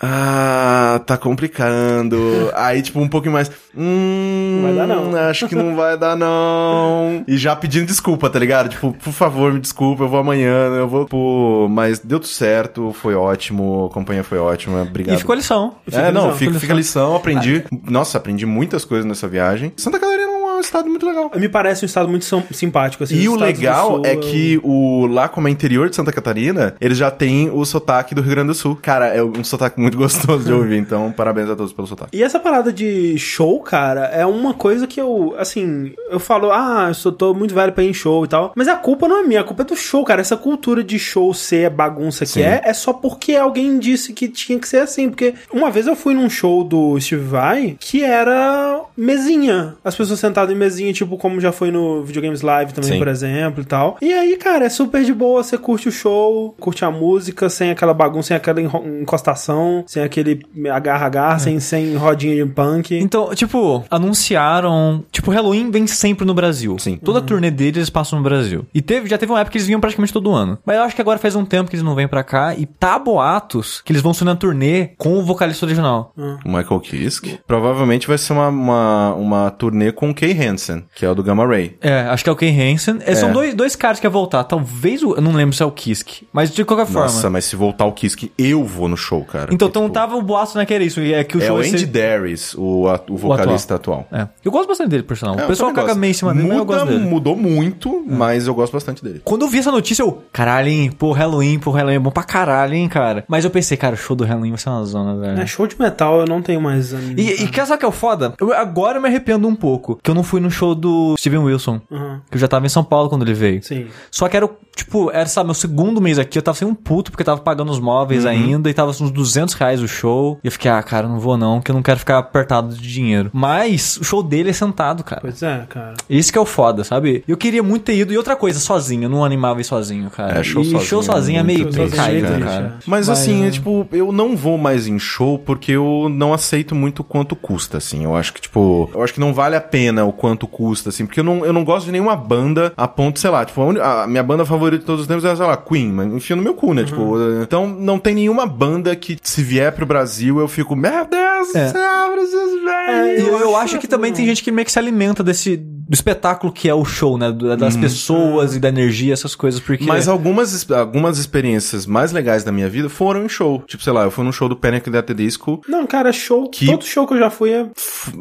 [0.00, 2.50] Ah, tá complicando.
[2.54, 3.50] Aí, tipo, um pouquinho mais.
[3.74, 4.60] Hum.
[4.60, 5.16] Não vai dar, não.
[5.16, 7.24] Acho que não vai dar, não.
[7.26, 8.68] E já pedindo desculpa, tá ligado?
[8.68, 11.06] Tipo, por favor, me desculpa, eu vou amanhã, eu vou.
[11.06, 15.16] Pô, mas deu tudo certo, foi ótimo, a companhia foi ótima, obrigado.
[15.16, 15.74] E ficou a lição.
[15.90, 17.64] É, não, lição, fica, fica a lição, aprendi.
[17.84, 19.72] Nossa, aprendi muitas coisas nessa viagem.
[19.76, 20.25] Santa Catarina é
[20.66, 21.30] estado muito legal.
[21.34, 23.16] Me parece um estado muito sim- simpático, assim.
[23.16, 26.74] E o legal Sul, é eu- que o lá como é interior de Santa Catarina,
[26.80, 28.78] eles já têm o sotaque do Rio Grande do Sul.
[28.80, 32.16] Cara, é um sotaque muito gostoso de ouvir, então parabéns a todos pelo sotaque.
[32.16, 36.86] E essa parada de show, cara, é uma coisa que eu, assim, eu falo, ah,
[36.88, 38.52] eu só tô muito velho pra ir em show e tal.
[38.56, 40.20] Mas a culpa não é minha, a culpa é do show, cara.
[40.20, 42.42] Essa cultura de show ser a bagunça que Sim.
[42.42, 45.08] é, é só porque alguém disse que tinha que ser assim.
[45.08, 49.74] Porque uma vez eu fui num show do Steve Vai que era mesinha.
[49.84, 52.98] As pessoas sentadas em turnezinha, tipo, como já foi no Videogames Live também, Sim.
[52.98, 53.96] por exemplo, e tal.
[54.00, 57.70] E aí, cara, é super de boa, você curte o show, curte a música, sem
[57.70, 60.42] aquela bagunça, sem aquela encostação, sem aquele
[60.72, 62.94] agarra-agarra, sem, sem rodinha de punk.
[62.96, 65.04] Então, tipo, anunciaram.
[65.12, 66.76] Tipo, Halloween vem sempre no Brasil.
[66.78, 66.98] Sim.
[67.02, 68.66] Toda a turnê deles eles passam no Brasil.
[68.74, 70.58] E teve, já teve uma época que eles vinham praticamente todo ano.
[70.64, 72.54] Mas eu acho que agora faz um tempo que eles não vêm pra cá.
[72.54, 76.12] E tá boatos que eles vão ser na turnê com o vocalista original.
[76.16, 77.38] O Michael Kiske.
[77.46, 81.22] Provavelmente vai ser uma, uma, uma turnê com o Kay Hansen, que é o do
[81.22, 81.76] Gamma Ray.
[81.80, 82.98] É, acho que é o Kay Hansen.
[83.00, 83.32] É, São É.
[83.32, 84.44] dois, dois caras que iam voltar.
[84.44, 85.14] Talvez o.
[85.14, 86.26] Eu não lembro se é o Kiske.
[86.32, 87.30] Mas de qualquer Nossa, forma.
[87.30, 89.44] mas se voltar o Kiske, eu vou no show, cara.
[89.52, 90.64] Então, Porque, então tipo, tava o boato, né?
[90.66, 91.00] Que era isso.
[91.00, 94.06] É que o É show o ia Andy ser- Darius, o, a- o vocalista atual.
[94.12, 94.26] É.
[94.44, 95.38] Eu gosto bastante dele, por sinal.
[95.38, 97.04] É, o pessoal caga meio em cima dele, mas eu Muda, gosto dele.
[97.08, 99.20] Mudou muito, mas eu gosto bastante dele.
[99.24, 102.22] Quando eu vi essa notícia, eu, caralho, hein, pô, Halloween, pô, Halloween é bom pra
[102.22, 103.24] caralho, hein, cara.
[103.28, 105.40] Mas eu pensei, cara, o show do Halloween vai ser uma zona, velho.
[105.40, 107.20] É show de metal, eu não tenho mais anime.
[107.22, 108.34] E, e quer saber o que é o foda?
[108.40, 111.40] Eu, agora eu me arrependo um pouco, que eu não fui no show do Steven
[111.40, 111.80] Wilson.
[111.90, 112.20] Uhum.
[112.30, 113.62] Que eu já tava em São Paulo quando ele veio.
[113.62, 113.86] Sim.
[114.10, 116.74] Só que era, o- tipo, era, sabe, meu segundo mês aqui, eu tava sem um
[116.74, 118.30] puto, porque eu tava pagando os móveis Uhum.
[118.30, 120.38] ainda, e tava uns 200 reais o show.
[120.42, 122.92] E eu fiquei, ah, cara, não vou não, que eu não quero ficar apertado de
[122.92, 123.30] dinheiro.
[123.32, 125.20] Mas o show dele é sentado, cara.
[125.20, 125.94] Pois é, cara.
[126.08, 127.24] Esse que é o foda, sabe?
[127.26, 128.12] Eu queria muito ter ido.
[128.12, 129.04] E outra coisa, sozinho.
[129.04, 130.38] Eu não animava ir sozinho, cara.
[130.40, 132.44] É, show e sozinho show sozinho é meio caído, cara.
[132.44, 132.78] cara.
[132.86, 133.48] Mas Vai, assim, né?
[133.48, 137.78] é, tipo, eu não vou mais em show porque eu não aceito muito quanto custa,
[137.78, 138.04] assim.
[138.04, 141.04] Eu acho que, tipo, eu acho que não vale a pena o quanto custa, assim,
[141.06, 144.04] porque eu não, eu não gosto de nenhuma banda a ponto, sei lá, tipo, a,
[144.04, 146.42] a minha banda favorita de todos os tempos é, sei lá, Queen, mas enfia no
[146.42, 146.82] meu cu, né?
[146.84, 151.52] Tipo, então não tem nenhuma banda que se vier pro Brasil eu fico, meu Deus
[151.52, 151.68] do É.
[151.68, 153.20] céu, Brasil, velho.
[153.20, 155.56] E eu, eu acho que também tem gente que meio que se alimenta desse
[155.88, 157.30] do espetáculo que é o show, né?
[157.58, 159.84] Das pessoas e da energia, essas coisas, porque.
[159.84, 163.62] Mas algumas, algumas experiências mais legais da minha vida foram em show.
[163.66, 164.86] Tipo, sei lá, eu fui num show do Panic!
[164.96, 165.60] at the Disco.
[165.68, 166.48] Não, cara, show.
[166.48, 167.66] Que- Todo show que eu já fui é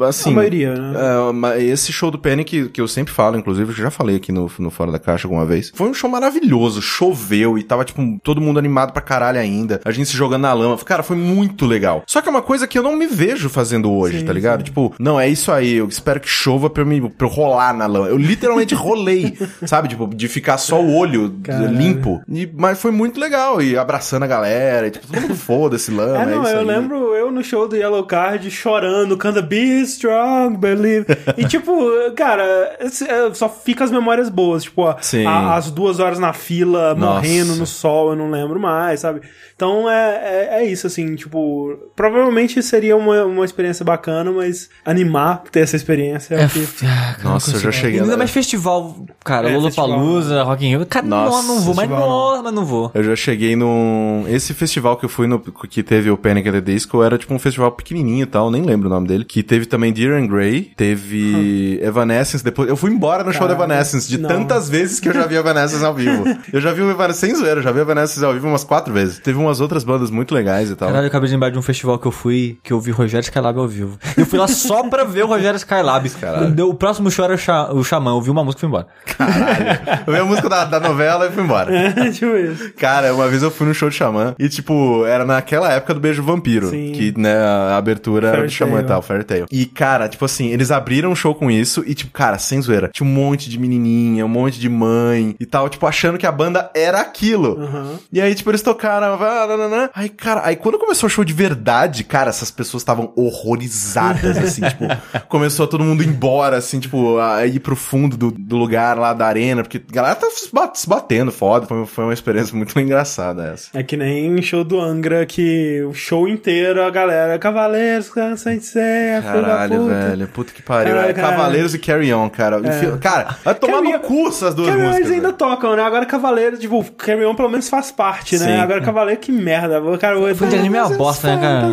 [0.01, 0.93] Assim, a maioria, né?
[0.97, 4.31] É, mas esse show do Panic, que eu sempre falo, inclusive, eu já falei aqui
[4.31, 8.01] no, no Fora da Caixa alguma vez, foi um show maravilhoso, choveu e tava, tipo,
[8.23, 11.65] todo mundo animado pra caralho ainda, a gente se jogando na lama, cara, foi muito
[11.65, 12.03] legal.
[12.07, 14.63] Só que é uma coisa que eu não me vejo fazendo hoje, tá ligado?
[14.63, 17.54] Tipo, não, é isso aí, eu espero que chova pra eu, me, pra eu rolar
[17.73, 18.07] na lama.
[18.07, 19.87] Eu literalmente rolei, sabe?
[19.87, 21.67] Tipo, de ficar só o olho Caralho.
[21.75, 22.21] limpo.
[22.29, 26.19] E, mas foi muito legal, e abraçando a galera, e, tipo, todo mundo foda-se lama,
[26.19, 26.65] É, é não, isso eu aí.
[26.65, 31.05] lembro eu no show do Yellow Card chorando, canta Be Strong, Believe.
[31.37, 31.73] E tipo,
[32.15, 32.43] cara,
[32.79, 34.63] é, só fica as memórias boas.
[34.63, 37.13] Tipo, a- as duas horas na fila, Nossa.
[37.15, 39.21] morrendo no sol, eu não lembro mais, sabe?
[39.55, 45.43] Então é, é, é isso, assim, tipo, provavelmente seria uma, uma experiência bacana, mas animar
[45.49, 46.67] ter essa experiência é, É, o que.
[46.85, 50.85] ah, Nossa, eu já cheguei ainda mais festival, cara, É, Lollapalooza, Rock in Rio.
[50.85, 51.97] Cara, Nossa, não, não vou, mas não.
[51.99, 52.91] nossa, mas não vou.
[52.93, 54.25] Eu já cheguei num.
[54.27, 55.39] Esse festival que eu fui no.
[55.39, 56.45] que teve o Panic!
[56.49, 59.23] at the Disco era tipo um festival pequenininho e tal, nem lembro o nome dele.
[59.25, 62.43] Que teve também Dear and Grey, teve Evanescence.
[62.43, 64.29] Depois eu fui embora no show da Caralho, Evanescence, de não.
[64.29, 66.23] tantas vezes que eu já vi Evanescence ao vivo.
[66.53, 69.19] Eu já vi o Evanescence, sem zoeira, já vi Evanescence ao vivo umas quatro vezes.
[69.19, 70.87] Teve umas outras bandas muito legais e tal.
[70.87, 73.23] Caralho, eu acabei de lembrar de um festival que eu fui, que eu vi Rogério
[73.23, 73.97] Skylab ao vivo.
[74.17, 76.09] Eu fui lá só pra ver o Rogério Skylab.
[76.21, 76.69] Caralho.
[76.69, 78.11] O próximo show era o, Xa- o Xamã.
[78.11, 78.87] Eu vi uma música e fui embora.
[79.05, 80.03] Caralho.
[80.07, 81.71] Eu vi a música da, da novela e fui embora.
[82.11, 82.71] tipo isso.
[82.77, 85.99] Cara, uma vez eu fui no show de Xamã e, tipo, era naquela época do
[85.99, 86.69] Beijo Vampiro.
[86.69, 86.91] Sim.
[86.93, 89.45] Que, né, a abertura do Xamã e tal, Fairy Tail.
[89.51, 92.89] E, cara, tipo assim, eles abriram um show com isso e, tipo, cara, sem zoeira,
[92.93, 96.31] tinha um monte de menininha, um monte de mãe e tal, tipo, achando que a
[96.31, 97.59] banda era aquilo.
[97.61, 97.99] Aham.
[98.11, 99.89] E aí, tipo, eles tocaram, ah, nananã.
[99.93, 104.61] aí, cara, aí quando começou o show de verdade, cara, essas pessoas estavam horrorizadas, assim,
[104.67, 104.85] tipo,
[105.27, 109.25] começou todo mundo embora, assim, tipo, a ir pro fundo do, do lugar lá da
[109.25, 110.27] arena, porque a galera tá
[110.73, 113.69] se batendo, foda, foi, foi uma experiência muito engraçada essa.
[113.73, 119.81] É que nem show do Angra, que o show inteiro a galera, Cavaleiros, da Caralho,
[119.81, 119.93] puta.
[119.93, 120.93] velho, puta que pariu.
[120.93, 121.35] Caralho, é caralho.
[121.37, 122.57] Cavaleiros e Carry On, cara.
[122.59, 124.99] Enfim, Cara, vai tomar Carry no cu essas duas Carry On músicas.
[125.07, 125.37] eles ainda velho.
[125.37, 125.83] tocam, né?
[125.83, 128.45] Agora Cavaleiros, tipo, Carry On pelo menos faz parte, né?
[128.45, 128.59] Sim.
[128.61, 129.81] Agora Cavaleiro, que merda.
[129.99, 131.71] Cara, o Fã de anime é uma bosta, né, cara?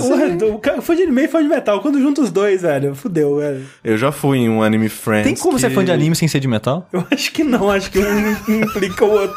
[0.61, 1.81] Cara- Fã de anime e fã de metal.
[1.81, 3.65] Quando junta os dois, velho, fudeu, velho.
[3.85, 5.25] Eu já fui em um Anime Friends.
[5.25, 5.61] Tem como que...
[5.61, 6.89] ser fã de anime sem ser de metal?
[6.93, 8.33] Eu acho que não, acho que um
[8.63, 9.37] implica o outro.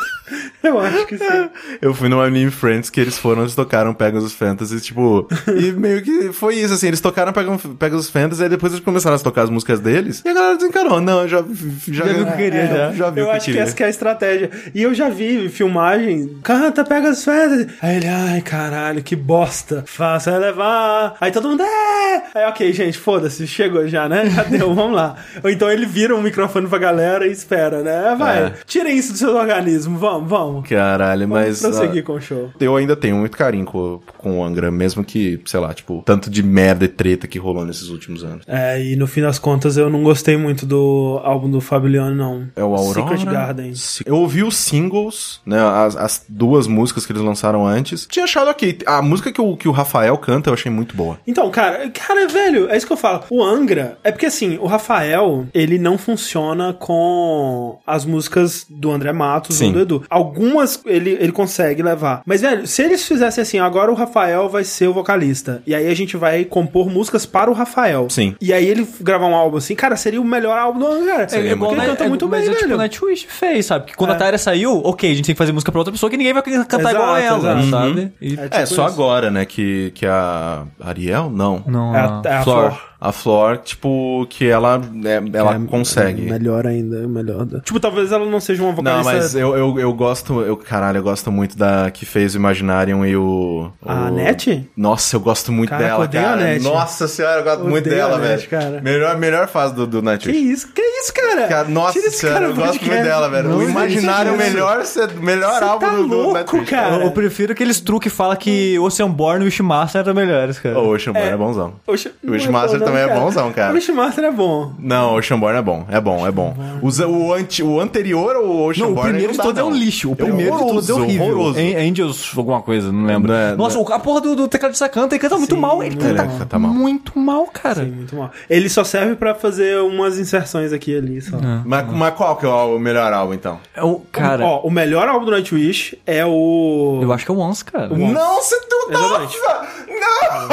[0.63, 1.50] Eu acho que sim.
[1.80, 6.02] Eu fui no Anime Friends que eles foram, eles tocaram Pegasus Fantasy, tipo, e meio
[6.02, 9.44] que foi isso, assim, eles tocaram Pegasus Pegasus Fantasy, aí depois eles começaram a tocar
[9.44, 11.44] as músicas deles, e a galera desencarou, não, eu já,
[11.88, 12.92] já, Já viu o que queria, já.
[12.94, 13.64] já viu Eu que acho que queria.
[13.64, 14.50] essa que é a estratégia.
[14.74, 17.68] E eu já vi filmagem, canta, pega as férias.
[17.82, 19.84] Aí ele, ai, caralho, que bosta.
[19.88, 21.16] Faça elevar.
[21.20, 22.24] Aí todo mundo, é!
[22.34, 24.30] Aí, ok, gente, foda-se, chegou já, né?
[24.30, 25.16] Já deu, vamos lá.
[25.44, 28.16] Ou então ele vira um microfone pra galera e espera, né?
[28.18, 28.54] Vai, É.
[28.66, 30.68] tirem isso do seu organismo, vamos, vamos.
[30.70, 31.62] Caralho, mas...
[31.62, 32.52] Vamos prosseguir ah, com o show.
[32.60, 36.04] Eu ainda tenho muito carinho com, com o Angra, mesmo que, sei lá, lá, tipo,
[36.06, 38.45] tanto de merda e treta que rolou nesses últimos anos.
[38.47, 42.47] É, e no fim das contas eu não gostei muito do álbum do Fabilione, não.
[42.56, 43.15] É o Aurora.
[43.15, 43.73] Secret Garden.
[44.06, 45.60] Eu ouvi os singles, né?
[45.60, 48.08] As, as duas músicas que eles lançaram antes.
[48.10, 48.80] Tinha achado ok.
[48.86, 51.19] A música que o, que o Rafael canta eu achei muito boa.
[51.28, 53.23] Então, cara, cara, velho, é isso que eu falo.
[53.30, 59.12] O Angra, é porque assim, o Rafael, ele não funciona com as músicas do André
[59.12, 59.67] Matos Sim.
[59.67, 60.04] ou do Edu.
[60.10, 62.21] Algumas ele, ele consegue levar.
[62.25, 65.55] Mas, velho, se eles fizessem assim, agora o Rafael vai ser o vocalista.
[65.65, 68.10] E aí a gente vai compor músicas para o Rafael.
[68.10, 68.36] Sim.
[68.41, 71.15] E aí ele gravar um álbum assim, cara, seria o melhor álbum do Angra.
[71.15, 71.30] cara.
[71.30, 71.88] Seria Porque muito ele bom.
[71.96, 72.76] canta muito mas bem, é tipo velho.
[72.76, 73.86] o Nightwish fez, sabe?
[73.88, 74.13] Que quando É.
[74.13, 76.34] a Tyra saiu, ok, a gente tem que fazer música pra outra pessoa que ninguém
[76.34, 77.70] vai cantar Exato, igual a ela, exato.
[77.70, 78.13] sabe?
[78.22, 78.94] E- É É, tipo só isso.
[78.94, 81.30] agora, né, que, que a Ariel?
[81.30, 81.63] Não.
[81.65, 82.70] Não, É a- é a Flor.
[82.72, 82.82] Flor.
[83.08, 86.28] A Flor, tipo, que ela, é, ela É, consegue.
[86.28, 87.46] é melhor ainda, é melhor.
[87.46, 89.12] da- Tipo, talvez ela não seja uma Não, vocalista.
[89.13, 93.06] mas eu, eu, eu gosto, eu, caralho, eu gosto muito da que fez o Imaginarium
[93.06, 93.70] e o...
[93.86, 94.70] A o- Net?
[94.76, 96.36] Nossa, eu gosto muito Caraca, dela, cara.
[96.44, 96.63] Net.
[96.63, 98.50] Nossa senhora, eu gosto Odeio muito dela, Net, velho.
[98.50, 98.82] cara.
[98.82, 100.52] Melhor, melhor fase do, do Que Nightwish.
[100.52, 100.68] isso?
[100.74, 101.48] Que isso, cara?
[101.48, 103.50] Cara, nossa senhora, cara eu gosto muito dela, velho.
[103.50, 104.52] Não o Imaginário é o isso.
[104.52, 106.70] melhor, cê- Você álbum tá do, do louco, Nightwish.
[106.70, 107.04] cara.
[107.04, 110.80] Eu prefiro aqueles truques que fala que Oceanborn e Wishmaster eram melhores, cara.
[110.80, 111.74] O Ocean Born é, bonzão.
[111.88, 113.71] Oxe, O Wishmaster não, também é bonzão, cara.
[113.71, 114.71] O Wishmaster é bom.
[114.79, 116.55] Não, o Ocean Born é bom, é bom, é bom.
[116.81, 119.69] Os- o, anti, o anterior ao Ocean Não, o primeiro não de todos é um
[119.69, 119.77] não.
[119.77, 120.12] lixo.
[120.12, 121.25] O primeiro de todos é horrível.
[121.25, 121.60] horroroso.
[121.60, 123.31] An- Angels, alguma coisa, não lembro.
[123.31, 125.81] Não é- Nossa, não o- a porra do, do tecladista canta, ele canta muito mal.
[125.84, 126.29] Ele muito canta mal.
[126.31, 126.71] Ele canta mal.
[126.73, 127.84] muito mal, cara.
[127.84, 128.31] Sim, muito mal.
[128.49, 131.38] Ele só serve pra fazer umas inserções aqui e ali, só.
[131.65, 133.60] Mas, mas qual que é o melhor álbum, então?
[133.75, 136.99] É o, cara, Ó, o melhor álbum do Nightwish é o...
[137.01, 137.88] eu acho que é o Once, cara.
[137.89, 138.75] Não, você tu...
[138.89, 139.38] Exatamente.
[139.39, 139.67] Nossa!
[139.88, 140.45] Não!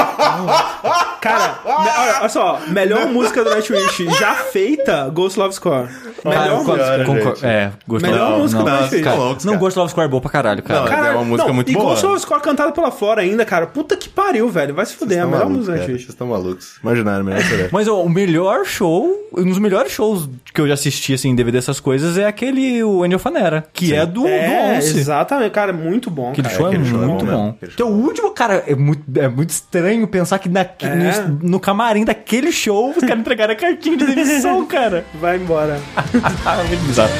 [1.20, 5.88] Cara, olha, olha só, melhor música do Nightwish já feita, Ghost Love Score.
[6.24, 6.72] Melhor Ah, música.
[6.84, 7.46] Senhora, concor- gente.
[7.46, 9.02] É, Ghost Melhor Love- música não, do não, Nightwish.
[9.02, 9.56] cara, Não, cara.
[9.56, 10.80] Ghost Love Square é boa pra caralho, cara.
[10.90, 11.84] Não, é uma música não, muito e boa.
[11.90, 13.66] Ghost Love Score cantada pela Flora ainda, cara.
[13.66, 14.74] Puta que pariu, velho.
[14.74, 15.78] Vai se fuder, é a melhor música do cara.
[15.78, 16.02] Nightwish.
[16.04, 16.78] Vocês estão malucos.
[16.82, 17.42] Imaginário, melhor.
[17.72, 21.34] Mas ó, o melhor show, um dos melhores shows que eu já assisti, assim, em
[21.34, 24.98] DVD dessas coisas, é aquele, o Angel Fanera, que é do, É, do Once.
[24.98, 26.56] exatamente, cara, muito bom, Aquele cara.
[26.56, 30.06] show é, é muito bom aquele Então, o último, cara, é muito, é muito estranho
[30.06, 31.26] pensar que É.
[31.28, 35.04] no, no camarim daquele show os caras entregaram a cartinha de demissão, cara.
[35.14, 35.80] Vai embora.
[36.44, 37.10] Ah, muito bizarro.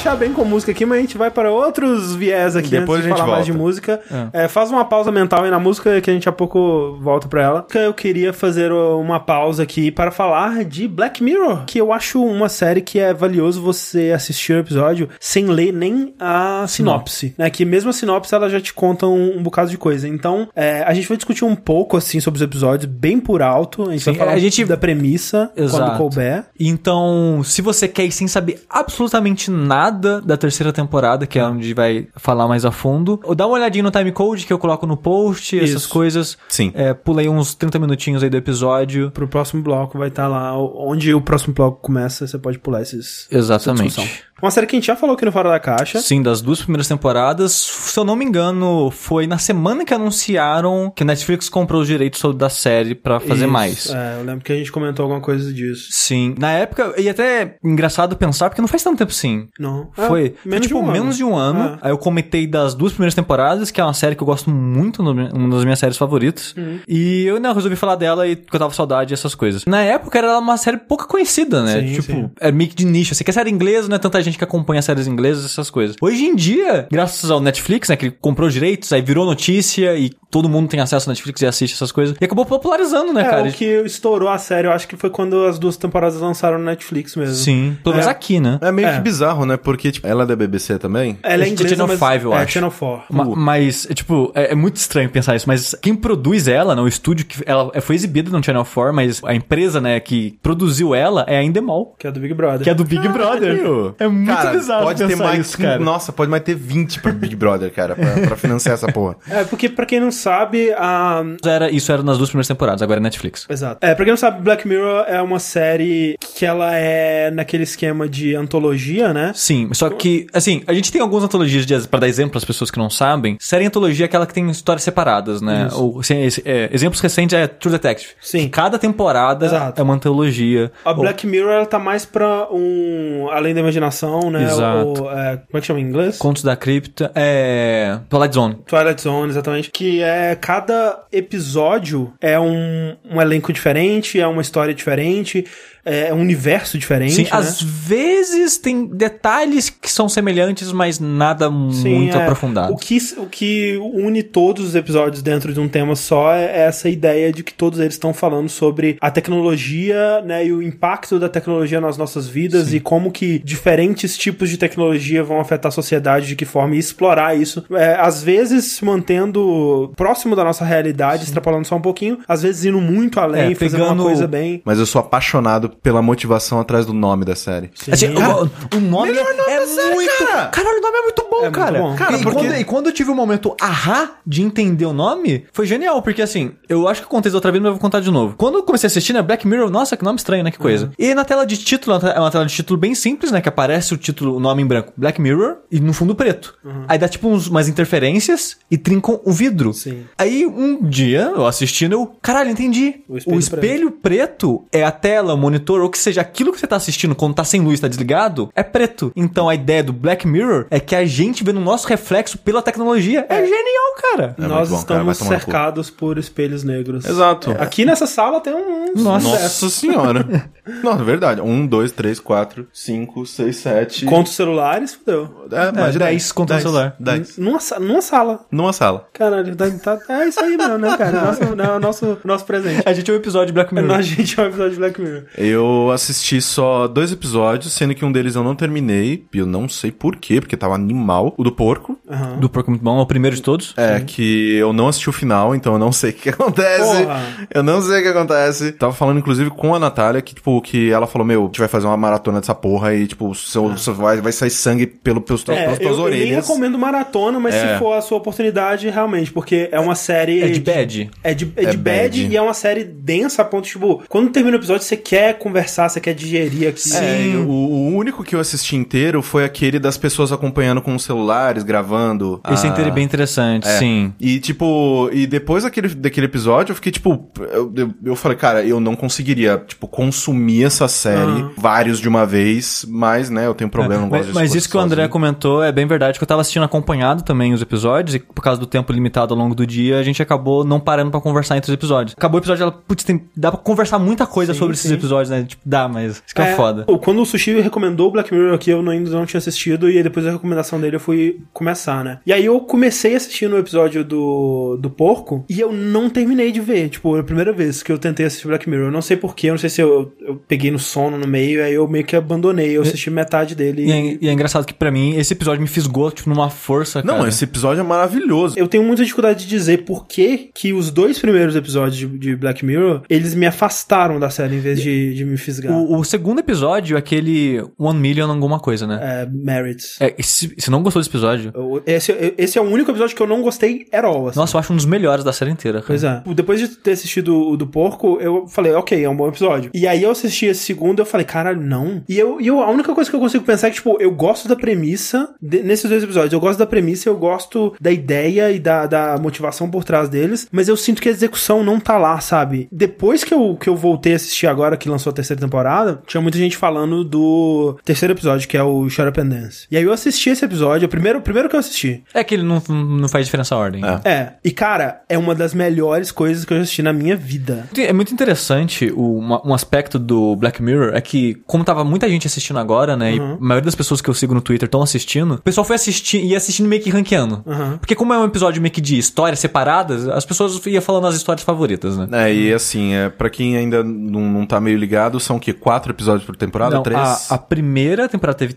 [0.00, 3.04] Encaixar bem com música aqui, mas a gente vai para outros viés aqui Depois antes
[3.04, 3.64] de a gente falar mais de volta.
[3.66, 4.00] música.
[4.32, 7.42] É, faz uma pausa mental aí na música que a gente a pouco volta pra
[7.42, 7.66] ela.
[7.74, 12.48] Eu queria fazer uma pausa aqui para falar de Black Mirror, que eu acho uma
[12.48, 17.50] série que é valioso você assistir o episódio sem ler nem a sinopse, né?
[17.50, 20.08] Que mesmo a sinopse ela já te conta um, um bocado de coisa.
[20.08, 23.88] Então, é, a gente vai discutir um pouco assim sobre os episódios, bem por alto.
[23.88, 25.98] A gente Sim, vai falar a gente- da premissa quando Exato.
[25.98, 26.44] couber.
[26.58, 31.74] Então, se você quer ir sem saber absolutamente nada da terceira temporada, que é onde
[31.74, 34.96] vai falar mais a fundo, ou dá uma olhadinha no timecode que eu coloco no
[34.96, 35.88] post, essas Isso.
[35.88, 36.38] coisas.
[36.48, 36.72] Sim.
[36.74, 39.10] É, pula aí uns 30 minutinhos aí do episódio.
[39.10, 43.26] Pro próximo bloco vai estar lá onde o próximo bloco começa, você pode pular esses.
[43.30, 44.24] Exatamente.
[44.42, 46.00] Uma série que a gente já falou aqui no Fora da Caixa.
[46.00, 47.52] Sim, das duas primeiras temporadas.
[47.52, 51.86] Se eu não me engano, foi na semana que anunciaram que a Netflix comprou os
[51.86, 53.90] direitos da série pra fazer Isso, mais.
[53.90, 55.88] É, eu lembro que a gente comentou alguma coisa disso.
[55.90, 56.34] Sim.
[56.38, 59.48] Na época, e até é engraçado pensar, porque não faz tanto tempo assim.
[59.58, 59.90] Não.
[59.92, 61.74] Foi, É, foi, tipo menos de um ano.
[61.74, 61.78] É.
[61.82, 65.02] Aí eu comentei das duas primeiras temporadas, que é uma série que eu gosto muito,
[65.02, 66.54] uma das minhas séries favoritas.
[66.56, 66.80] Uhum.
[66.88, 69.64] E eu né, resolvi falar dela e que eu tava saudade dessas coisas.
[69.66, 71.80] Na época era uma série pouco conhecida, né?
[71.80, 72.30] Sim, tipo, sim.
[72.40, 73.12] é meio que de nicho.
[73.12, 75.96] Assim, que é série inglesa, não é tanta gente que acompanha séries inglesas, essas coisas.
[76.00, 79.96] Hoje em dia, graças ao Netflix, né, que ele comprou os direitos, aí virou notícia
[79.96, 82.16] e todo mundo tem acesso ao Netflix e assiste essas coisas.
[82.20, 83.48] E acabou popularizando, né, É, cara?
[83.48, 86.64] o que estourou a série, eu acho que foi quando as duas temporadas lançaram no
[86.64, 87.34] Netflix mesmo.
[87.34, 87.76] Sim.
[87.82, 88.10] Pelo menos É.
[88.10, 88.58] aqui, né?
[88.62, 88.94] É meio É.
[88.94, 89.56] que bizarro, né?
[89.56, 91.18] Porque, tipo, ela é da BBC também.
[91.22, 91.98] Ela é é inglesa, Channel mas...
[91.98, 92.52] 5, eu é, acho.
[92.52, 93.14] Channel 4.
[93.14, 96.82] Ma- Mas, é, tipo, é, é muito estranho pensar isso, mas quem produz ela, né,
[96.82, 100.94] o estúdio que ela foi exibida no Channel 4, mas a empresa, né, que produziu
[100.94, 102.60] ela é a Endemol, Que é do Big Brother.
[102.62, 103.56] que é do Big Brother.
[103.56, 103.94] Caralho.
[103.98, 105.78] É muito cara, bizarro pode ter mais, isso, cara.
[105.78, 109.16] Nossa, pode mais ter 20 pra Big Brother, cara, pra, pra financiar essa porra.
[109.30, 111.22] É, porque pra quem não sabe, a...
[111.44, 113.46] Era, isso era nas duas primeiras temporadas, agora é Netflix.
[113.48, 113.78] Exato.
[113.84, 118.08] É, pra quem não sabe, Black Mirror é uma série que ela é naquele esquema
[118.08, 119.32] de antologia, né?
[119.34, 122.70] Sim, só que, assim, a gente tem algumas antologias de, pra dar exemplo às pessoas
[122.70, 123.36] que não sabem.
[123.40, 125.66] Série antologia é aquela que tem histórias separadas, né?
[125.68, 125.82] Isso.
[125.82, 128.10] Ou, assim, esse- é, exemplos recentes é True Detective.
[128.20, 128.40] Sim.
[128.40, 129.80] Que cada temporada Exato.
[129.80, 130.72] é uma antologia.
[130.84, 133.28] A Ou- Black Mirror, ela tá mais pra um...
[133.30, 134.42] Além da imaginação, Dimensão, né?
[134.44, 135.02] Exato.
[135.02, 136.18] O, é, como é que chama em inglês?
[136.18, 137.98] Contos da Cripta, é...
[138.08, 138.54] Twilight Zone.
[138.66, 139.70] Twilight Zone, exatamente.
[139.70, 145.44] Que é cada episódio é um, um elenco diferente, é uma história diferente,
[145.84, 147.14] é um universo diferente.
[147.14, 147.28] Sim, né?
[147.32, 152.22] às vezes tem detalhes que são semelhantes, mas nada Sim, muito é.
[152.22, 152.72] aprofundado.
[152.72, 156.88] O que, o que une todos os episódios dentro de um tema só é essa
[156.88, 161.28] ideia de que todos eles estão falando sobre a tecnologia, né, e o impacto da
[161.28, 166.26] tecnologia nas nossas vidas e como que diferentes tipos de tecnologia vão afetar a sociedade,
[166.26, 167.64] de que forma e explorar isso.
[167.72, 172.64] É, às vezes se mantendo próximo da nossa realidade, extrapolando só um pouquinho, às vezes
[172.64, 174.62] indo muito além, É, fazendo uma pegando- coisa bem.
[174.64, 177.70] Mas eu sou apaixonado pela motivação atrás do nome da série.
[177.74, 177.92] Sim.
[177.92, 180.18] Assim, o, o nome Melhor nome é série, muito.
[180.18, 180.46] cara!
[180.46, 181.78] Caralho, o nome é muito bom, É muito cara.
[181.80, 181.96] bom.
[181.96, 185.44] Cara, e, porque- quando, e quando eu tive o momento ahá de entender o nome,
[185.52, 187.80] foi genial, porque assim, eu acho que eu contei da outra vez, mas eu vou
[187.80, 188.34] contar de novo.
[188.36, 190.90] Quando eu comecei a assistir, né, Black Mirror, nossa, que nome estranho, né, que coisa.
[190.98, 193.94] E na tela de título, é uma tela de título bem simples, né, que aparece
[193.94, 196.54] o título, o nome em branco, Black Mirror, e no fundo preto.
[196.88, 199.72] Aí dá tipo uns, umas interferências e trincam o vidro.
[199.72, 200.04] Sim.
[200.16, 203.00] Aí um dia, eu assistindo, eu, caralho, entendi.
[203.08, 206.60] O O espelho espelho, preto é a tela, o monitor, ou que seja, aquilo que
[206.60, 209.12] você tá assistindo quando tá sem luz, tá desligado, é preto.
[209.14, 212.62] Então a ideia do Black Mirror é que a gente vê no nosso reflexo pela
[212.62, 213.26] tecnologia.
[213.28, 214.34] É, genial, cara.
[214.38, 215.40] É Nós bom, cara, vai estamos cu.
[215.40, 217.04] cercados por espelhos negros.
[217.04, 217.52] Exato.
[217.58, 218.92] Aqui nessa sala tem um.
[218.96, 219.28] Nossa.
[219.28, 220.50] Nossa senhora.
[220.66, 221.40] É verdade.
[221.40, 224.04] Um, dois, três, quatro, cinco, seis, sete.
[224.04, 225.46] Conta os celulares, fudeu.
[225.50, 226.62] É, mais de dez o Dez.
[226.62, 226.96] celular.
[226.98, 227.36] Dez.
[227.38, 228.46] Numa, numa sala.
[228.50, 229.08] Numa sala.
[229.12, 231.20] Caralho, tá, tá- é isso aí mesmo, né, cara?
[231.26, 232.82] Nosso, não, nosso, nosso presente.
[232.86, 233.92] A gente é um episódio de Black Mirror.
[233.96, 235.24] A gente é um episódio de Black Mirror.
[235.50, 239.24] Eu assisti só dois episódios, sendo que um deles eu não terminei.
[239.32, 241.34] E eu não sei por quê, porque tava animal.
[241.36, 241.98] O do porco.
[242.10, 242.38] Aham.
[242.38, 243.74] Do Porco Muito Bom, é o primeiro de todos.
[243.76, 247.02] É, que eu não assisti o final, então eu não sei o que acontece.
[247.04, 247.22] Porra.
[247.52, 248.72] Eu não sei o que acontece.
[248.72, 251.68] Tava falando, inclusive, com a Natália, que, tipo, que ela falou, meu, a gente vai
[251.68, 255.42] fazer uma maratona dessa porra e, tipo, seu, seu- vai, vai sair sangue pelo, pelos,
[255.42, 256.46] teus- É, pelas eu, tuas eu nem orelhas.
[256.48, 257.74] recomendo maratona, mas É.
[257.74, 260.42] se for a sua oportunidade, realmente, porque é uma série.
[260.42, 261.10] É de bad.
[261.22, 262.26] É de, é É de bad, bad.
[262.32, 265.88] e é uma série densa a ponto, tipo, quando termina o episódio, você quer conversar,
[265.88, 266.92] você quer digerir aqui.
[266.94, 271.02] É, o, o único que eu assisti inteiro foi aquele das pessoas acompanhando com os
[271.02, 272.40] celulares, gravando.
[272.50, 273.78] Esse é a- inter- bem interessante, É.
[273.78, 274.12] sim.
[274.20, 278.64] E, tipo, e depois daquele, daquele episódio, eu fiquei, tipo, eu, eu, eu falei, cara,
[278.64, 281.50] eu não conseguiria, tipo, consumir essa série Aham.
[281.56, 284.68] vários de uma vez, mas, né, eu tenho problema, não mas, gosto mas assistir isso
[284.70, 285.10] que o André sozinho.
[285.10, 288.60] comentou é bem verdade, que eu tava assistindo acompanhado também os episódios, e por causa
[288.60, 291.70] do tempo limitado ao longo do dia, a gente acabou não parando pra conversar entre
[291.70, 292.14] os episódios.
[292.16, 294.94] Acabou o episódio, ela, putz, tem, dá pra conversar muita coisa Sim, sobre esses sim.
[295.30, 295.44] Né?
[295.46, 296.84] Tipo, dá, mas isso que é, foda.
[296.88, 300.02] o- Quando o Sushi recomendou o Black Mirror aqui, eu ainda não tinha assistido, e
[300.02, 302.18] depois da recomendação dele eu fui começar, né?
[302.26, 306.60] E aí eu comecei assistindo o episódio do, do porco, e eu não terminei de
[306.60, 306.88] ver.
[306.88, 308.86] Tipo, é a primeira vez que eu tentei assistir Black Mirror.
[308.86, 311.62] Eu não sei porquê, eu não sei se eu, eu peguei no sono no meio,
[311.64, 312.76] aí eu meio que abandonei.
[312.76, 313.84] Eu assisti metade dele.
[313.86, 317.02] E é, e é engraçado que pra mim, esse episódio me fisgou, tipo, numa força,
[317.04, 317.28] Não, cara.
[317.28, 318.58] esse episódio é maravilhoso.
[318.58, 322.36] Eu tenho muita dificuldade de dizer por que, que os dois primeiros episódios de, de
[322.36, 325.72] Black Mirror, eles me afastaram da série em vez de, de me fisgar.
[325.72, 328.98] O, o segundo episódio, aquele One Million alguma coisa, né?
[329.02, 329.96] É, Merits.
[330.00, 331.50] É, você não gostou desse episódio?
[331.54, 334.38] Eu- Esse, esse é o único episódio que eu não gostei at all, assim.
[334.38, 335.86] Nossa, eu acho um dos melhores da série inteira, cara.
[335.88, 336.22] Pois é.
[336.34, 339.70] Depois de ter assistido o do porco, eu falei, ok, é um bom episódio.
[339.74, 342.02] E aí eu assisti esse segundo eu falei, caralho, não.
[342.08, 344.10] E eu, e eu, a única coisa que eu consigo pensar é que, tipo, eu
[344.12, 346.32] gosto da premissa de- nesses dois episódios.
[346.32, 350.48] Eu gosto da premissa, eu gosto da ideia e da, da motivação por trás deles,
[350.50, 352.68] mas eu sinto que a execução não tá lá, sabe?
[352.72, 356.20] Depois que eu, que eu voltei a assistir agora, que lançou a terceira temporada, tinha
[356.20, 359.66] muita gente falando do terceiro episódio, que é o Shut Up and Dance.
[359.70, 362.02] E aí eu assisti esse episódio, o primeiro, o primeiro que eu assisti.
[362.14, 363.82] É que ele não, não faz diferença a ordem.
[363.84, 364.00] É.
[364.08, 367.68] É, e cara, é uma das melhores coisas que eu assisti na minha vida.
[367.76, 372.08] É muito interessante o, uma- um aspecto do Black Mirror é que, como tava muita
[372.08, 373.14] gente assistindo agora, né?
[373.14, 375.76] E a maioria das pessoas que eu sigo no Twitter estão assistindo, o pessoal foi
[375.76, 377.42] assistir e assistindo meio que ranqueando.
[377.46, 377.78] Uhum.
[377.78, 381.14] Porque como é um episódio meio que de histórias separadas, as pessoas iam falando as
[381.16, 382.06] histórias favoritas, né?
[382.12, 385.52] É, e assim, é, pra quem ainda não, não tá meio ligado, são o quê?
[385.52, 386.74] Quatro episódios por temporada?
[386.76, 387.30] Não, Três?
[387.30, 388.54] a, a primeira temporada teve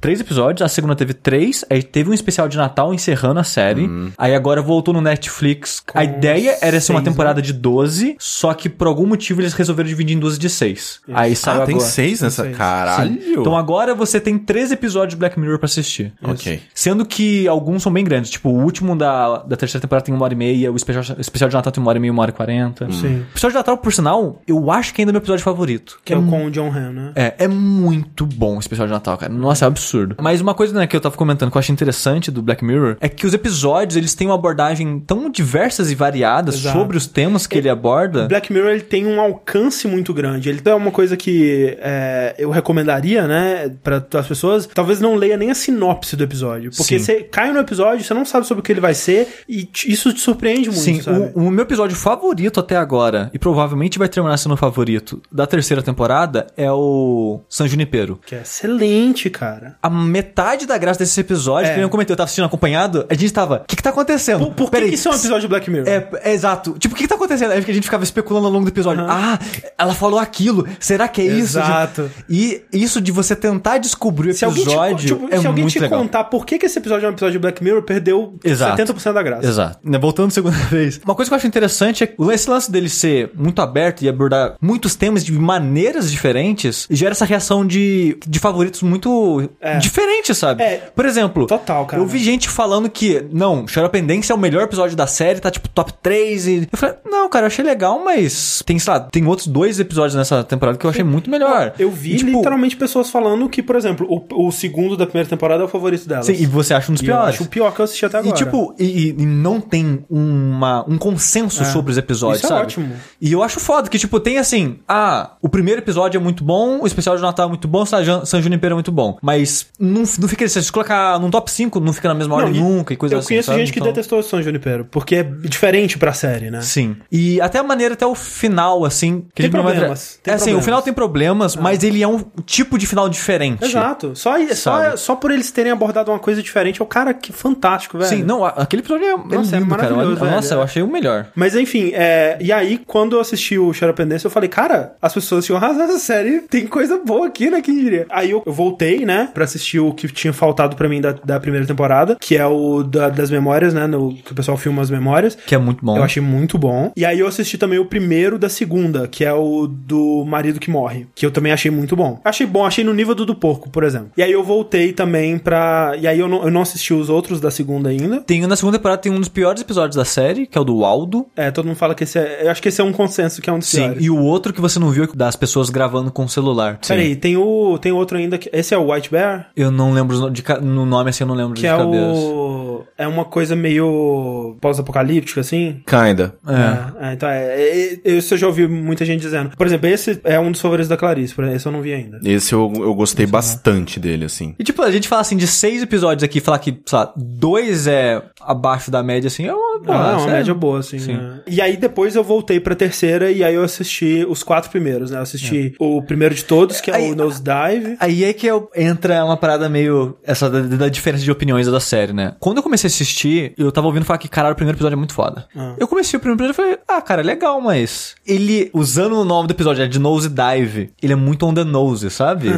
[0.00, 3.82] três episódios, a segunda teve três, aí teve um especial de Natal encerrando a série,
[3.86, 4.10] Hum.
[4.16, 5.82] aí agora voltou no Netflix.
[5.94, 7.04] a ideia era ser uma né?
[7.10, 11.00] temporada de 12, só que por algum motivo eles resolveram dividir em duas de seis.
[11.12, 11.90] Aí saiu Ah, tem agora.
[11.90, 12.44] seis nessa?
[12.44, 12.56] seis.
[12.56, 13.18] Caralho!
[13.40, 16.12] Então agora você tem três episódios de Black Mirror pra assistir.
[16.22, 16.60] Ok.
[16.74, 18.30] Sendo que alguns são bem grandes.
[18.30, 21.48] Tipo, o último da, da terceira temporada tem uma hora e meia, o especial, especial
[21.50, 22.86] de Natal tem uma hora e meia, uma hora e quarenta.
[22.92, 23.18] Sim.
[23.18, 25.71] O episódio de Natal, por sinal, eu acho que ainda é meu episódio favorito.
[25.72, 26.00] Favorito.
[26.04, 27.12] Que é o com o John Han, né?
[27.14, 29.32] É, é muito bom o especial de Natal, cara.
[29.32, 30.16] Nossa, é absurdo.
[30.20, 32.96] Mas uma coisa né, que eu tava comentando que eu acho interessante do Black Mirror
[33.00, 36.78] é que os episódios, eles têm uma abordagem tão diversas e variadas Exato.
[36.78, 38.26] sobre os temas que ele aborda.
[38.28, 40.48] Black Mirror ele tem um alcance muito grande.
[40.48, 44.66] Ele é uma coisa que é, eu recomendaria, né, para as pessoas.
[44.66, 47.04] Talvez não leia nem a sinopse do episódio, porque Sim.
[47.04, 50.12] você cai no episódio, você não sabe sobre o que ele vai ser e isso
[50.12, 51.00] te surpreende muito, Sim,
[51.34, 55.46] o, o meu episódio favorito até agora, e provavelmente vai terminar sendo o favorito da
[55.46, 58.18] terceira temporada, é o San Junipero.
[58.26, 59.76] Que é excelente, cara.
[59.82, 61.74] A metade da graça desse episódio, É.
[61.74, 63.62] que eu comentei, eu tava assistindo acompanhado, a gente tava.
[63.62, 64.46] O que que tá acontecendo?
[64.46, 65.88] Por, por que, que isso é um episódio de Black Mirror?
[65.88, 66.74] É, é exato.
[66.78, 67.50] Tipo, o que, que tá acontecendo?
[67.52, 69.04] Aí a gente ficava especulando ao longo do episódio.
[69.08, 69.38] Ah,
[69.78, 70.66] ela falou aquilo.
[70.80, 71.58] Será que é isso?
[71.58, 72.10] Exato.
[72.28, 75.66] E isso de você tentar descobrir o Se alguém, te, episódio tipo, é se alguém
[75.66, 76.00] te legal.
[76.00, 78.80] contar por que, que esse episódio é um episódio de Black Mirror, perdeu Exato.
[78.82, 79.46] 70% da graça.
[79.46, 79.78] Exato.
[79.84, 81.00] Né, Voltando segunda vez.
[81.04, 84.54] Uma coisa que eu acho interessante é esse lance dele ser muito aberto e abordar
[84.60, 89.78] muitos temas de maneiras diferentes gera essa reação de, de favoritos muito É.
[89.78, 90.62] diferentes, sabe?
[90.62, 90.90] É.
[90.94, 92.00] Por exemplo, Total, cara.
[92.02, 95.68] eu vi gente falando que, não, Xaropendência é o melhor episódio da série, tá tipo
[95.68, 96.68] top 3 e...
[96.72, 100.14] Eu falei, não, cara, eu achei legal, mas tem, sei lá, tem outros dois episódios
[100.14, 101.74] nessa temporada que eu achei muito melhor.
[101.78, 105.28] Eu vi E, tipo, literalmente pessoas falando que, por exemplo, o, o segundo da primeira
[105.28, 106.26] temporada é o favorito delas.
[106.26, 107.34] Sim, e você acha um dos E eu piores.
[107.34, 108.34] acho o pior que eu assisti até agora.
[108.34, 111.66] E tipo, e, e não tem uma, um consenso É.
[111.66, 112.62] sobre os episódios, Isso é sabe?
[112.62, 112.92] ótimo.
[113.20, 116.80] E eu acho foda que, tipo, tem assim, ah, o primeiro episódio é muito bom,
[116.80, 119.18] o especial de Natal é muito bom, San San Junipero é muito bom.
[119.20, 122.44] Mas não, não fica, se você colocar num top 5, não fica na mesma Não,
[122.44, 123.58] ordem e nunca e coisa eu assim, conheço sabe?
[123.58, 126.60] gente que Então- detestou o São Junipero, porque é diferente pra série, né?
[126.62, 126.96] Sim.
[127.10, 129.24] E até a maneira, até o final, assim...
[129.34, 132.78] Que Tem problemas, tem é assim, o final tem problemas, mas ele é um tipo
[132.78, 133.64] de final diferente.
[133.64, 134.14] Exato.
[134.14, 137.98] Só, só, só por eles terem abordado uma coisa diferente, é o cara que fantástico,
[137.98, 138.08] velho.
[138.08, 139.90] Sim, não, aquele episódio é, é Nossa, é lindo, cara.
[139.90, 140.30] maravilhoso, velho.
[140.36, 141.26] Nossa, eu achei o melhor.
[141.34, 145.31] Mas enfim, é, e aí, quando eu assisti o Xaropendência, eu falei, cara, as pessoas
[145.40, 147.60] tinham razão, essa série tem coisa boa aqui, né?
[147.62, 148.06] Quem diria?
[148.10, 151.40] Aí eu, eu voltei, né, pra assistir o que tinha faltado pra mim da, da
[151.40, 153.86] primeira temporada, que é o da- das memórias, né?
[153.86, 155.34] No, que o pessoal filma as memórias.
[155.34, 155.96] Que é muito bom.
[155.96, 156.92] Eu achei muito bom.
[156.96, 160.70] E aí eu assisti também o primeiro da segunda, que é o do marido que
[160.70, 162.20] morre, que eu também achei muito bom.
[162.24, 164.10] Achei bom, achei no nível do do porco, por exemplo.
[164.16, 165.94] E aí eu voltei também pra.
[165.98, 168.20] E aí eu não, eu não assisti os outros da segunda ainda.
[168.20, 170.78] Tem, na segunda temporada tem um dos piores episódios da série, que é o do
[170.78, 171.26] Waldo.
[171.36, 172.40] É, todo mundo fala que esse é.
[172.46, 174.04] Eu acho que esse é um consenso que é um dos Sim, piores.
[174.04, 176.78] e o outro que você não viu é das pessoas gravando com o celular.
[176.86, 177.78] Peraí, tem o.
[177.78, 178.50] Tem outro ainda que.
[178.52, 179.50] Esse é o White Bear?
[179.56, 182.20] Eu não lembro de, no nome assim, eu não lembro Que de é cabeça.
[182.20, 182.84] o.
[182.98, 185.80] É uma coisa meio pós-apocalíptica, assim.
[185.86, 186.34] Kinda.
[186.46, 186.52] É.
[186.52, 189.56] É, é, então é, é, é, Isso eu já ouvi muita gente dizendo.
[189.56, 191.92] Por exemplo, esse é um dos favoritos da Clarice, por exemplo, esse eu não vi
[191.92, 192.18] ainda.
[192.24, 194.54] Esse eu, eu gostei bastante dele, assim.
[194.58, 197.86] E tipo, a gente fala assim de seis episódios aqui, falar que, sei lá, dois
[197.86, 200.98] é abaixo da média, assim, é uma, Ah, é uma média boa, assim.
[200.98, 201.14] Sim.
[201.14, 201.40] né?
[201.46, 205.18] E aí depois eu voltei pra terceira e aí eu assisti os quatro primeiros, né?
[205.18, 207.96] Eu assisti o primeiro de todos, que é Aí- o Nosedive.
[208.00, 210.16] Aí é que eu- entra uma parada meio.
[210.24, 212.34] Essa da, da diferença de opiniões da série, né?
[212.40, 214.98] Quando eu comecei a assistir, eu tava ouvindo falar que, caralho, o primeiro episódio é
[214.98, 215.46] muito foda.
[215.56, 215.74] Ah.
[215.78, 218.14] Eu comecei o primeiro episódio e falei, ah, cara, é legal, mas.
[218.26, 221.64] Ele, usando o nome do episódio, é de Nose Dive, ele é muito on the
[221.64, 222.48] nose, sabe?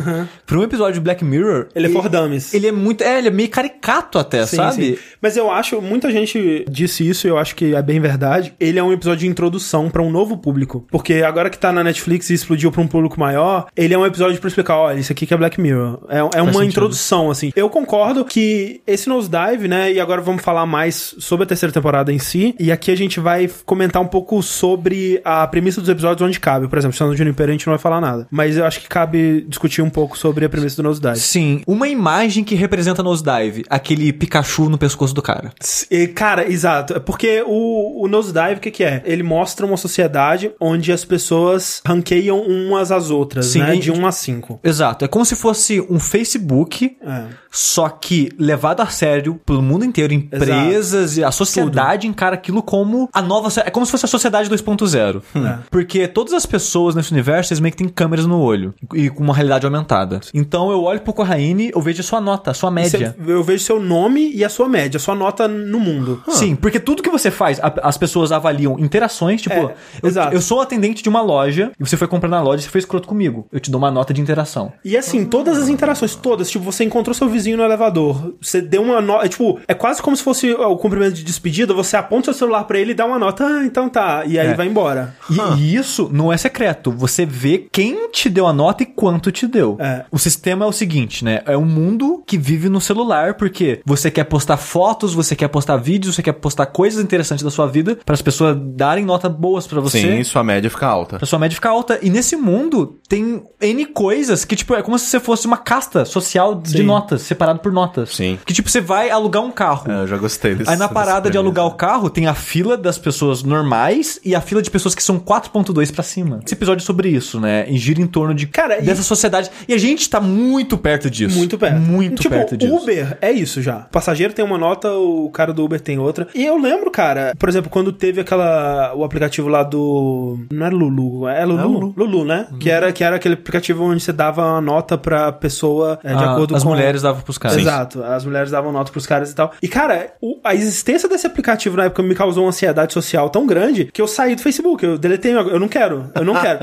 [0.47, 1.69] Pra um episódio de Black Mirror.
[1.75, 2.53] Ele é for dummies.
[2.53, 3.03] Ele é muito.
[3.03, 4.75] É, ele é meio caricato até, Sim, sabe?
[4.97, 4.99] sim.
[5.21, 8.55] Mas eu acho, muita gente disse isso e eu acho que é bem verdade.
[8.59, 10.87] Ele é um episódio de introdução pra um novo público.
[10.91, 14.07] Porque agora que tá na Netflix e explodiu pra um público maior, ele é um
[14.07, 16.01] episódio pra explicar, olha, isso aqui que é Black Mirror.
[16.09, 16.65] É, é uma sentido.
[16.65, 17.53] introdução, assim.
[17.55, 22.13] Eu concordo que esse Nosedive, né, e agora vamos falar mais sobre a terceira temporada
[22.13, 26.27] em si, e aqui a gente vai comentar um pouco sobre a premissa dos episódios
[26.27, 26.69] onde cabe.
[26.69, 28.27] Por exemplo, se no Juniper a gente não vai falar nada.
[28.31, 31.19] Mas eu acho que cabe discutir um pouco sobre a premissa do Nosedive.
[31.19, 35.53] Sim, uma imagem que representa Nosedive, aquele Pikachu no pescoço do cara.
[35.91, 36.95] E, Cara, exato.
[37.05, 39.03] Porque o, o Nosedive, o que, que é?
[39.05, 43.77] Ele mostra uma sociedade onde as pessoas ranqueiam umas às outras, Sim, né?
[43.77, 44.61] De 1 a 5.
[44.63, 47.25] Exato, é como se fosse um Facebook, É.
[47.57, 53.09] só que levado a sério pelo mundo inteiro, empresas e a sociedade encara aquilo como
[53.13, 53.49] a nova.
[53.65, 55.23] É como se fosse a sociedade 2.0.
[55.37, 55.59] É.
[55.71, 59.23] Porque todas as pessoas nesse universo, eles meio que têm câmeras no olho e com
[59.23, 60.19] uma realidade aumentada.
[60.35, 63.15] Então eu olho pro Corraine, eu vejo a sua nota, a sua média.
[63.17, 66.23] Você- eu vejo seu nome e a sua média, a sua nota no mundo.
[66.31, 70.35] Sim, porque tudo que você faz, a- as pessoas avaliam interações, tipo, É, eu, exato.
[70.35, 72.81] eu sou atendente de uma loja e você foi comprar na loja e você foi
[72.81, 73.47] escroto comigo.
[73.53, 74.73] Eu te dou uma nota de interação.
[74.85, 78.35] E assim, todas as interações, todas, tipo, você encontrou seu vizinho notezinho no elevador.
[78.41, 79.27] Você deu uma nota.
[79.27, 81.75] É, tipo, é quase como se fosse o cumprimento de despedida.
[81.75, 83.45] Você aponta seu celular pra ele e dá uma nota.
[83.45, 84.25] Ah, então tá.
[84.27, 84.55] E aí É.
[84.55, 85.15] vai embora.
[85.31, 86.91] E, e isso não é secreto.
[86.93, 89.77] Você vê quem te deu a nota e quanto te deu.
[89.79, 90.05] É.
[90.11, 91.43] O sistema é o seguinte, né?
[91.47, 95.77] É um mundo que vive no celular, porque você quer postar fotos, você quer postar
[95.77, 99.67] vídeos, você quer postar coisas interessantes da sua vida para as pessoas darem nota boas
[99.67, 100.01] pra você.
[100.01, 101.19] Sim, sua média fica alta.
[101.19, 101.99] Pra sua média ficar alta.
[102.03, 106.05] E nesse mundo tem N coisas que, tipo, é como se você fosse uma casta
[106.05, 106.83] social de Sim.
[106.85, 108.11] notas, separado por notas.
[108.15, 108.39] Sim.
[108.45, 109.91] Que, tipo, você vai alugar um carro.
[109.91, 112.77] É, eu já gostei desse Aí na parada de alugar o carro, tem a fila
[112.77, 116.41] das pessoas normais e a fila de pessoas que são 4.2 pra cima.
[116.45, 117.67] Esse episódio é sobre isso, né?
[117.69, 119.51] E gira em torno de Cara, e- dessa sociedade.
[119.69, 121.37] E a gente tá muito perto disso.
[121.37, 121.79] Muito perto.
[121.81, 122.75] Muito tipo, perto disso.
[122.75, 123.79] Uber é isso já.
[123.79, 126.29] O passageiro tem uma nota, o cara do Uber tem outra.
[126.35, 128.93] E eu lembro, cara, por exemplo, quando teve aquela.
[128.95, 130.39] O aplicativo lá do.
[130.53, 131.61] Não era Lulu, é Lulu?
[131.61, 132.25] É Lulu, Lulu.
[132.25, 132.47] né?
[132.61, 136.23] Que, era, que era aquele aplicativo onde você dava uma nota pra pessoa é, de
[136.23, 136.69] Ah, acordo as com.
[136.71, 137.59] mulheres davam pros caras.
[137.59, 139.53] Exato, as mulheres davam nota pros caras e tal.
[139.63, 143.47] E, cara, o- a existência desse aplicativo na época me causou uma ansiedade social tão
[143.47, 144.85] grande que eu saí do Facebook.
[144.85, 146.59] Eu deletei, eu não quero, eu não quero.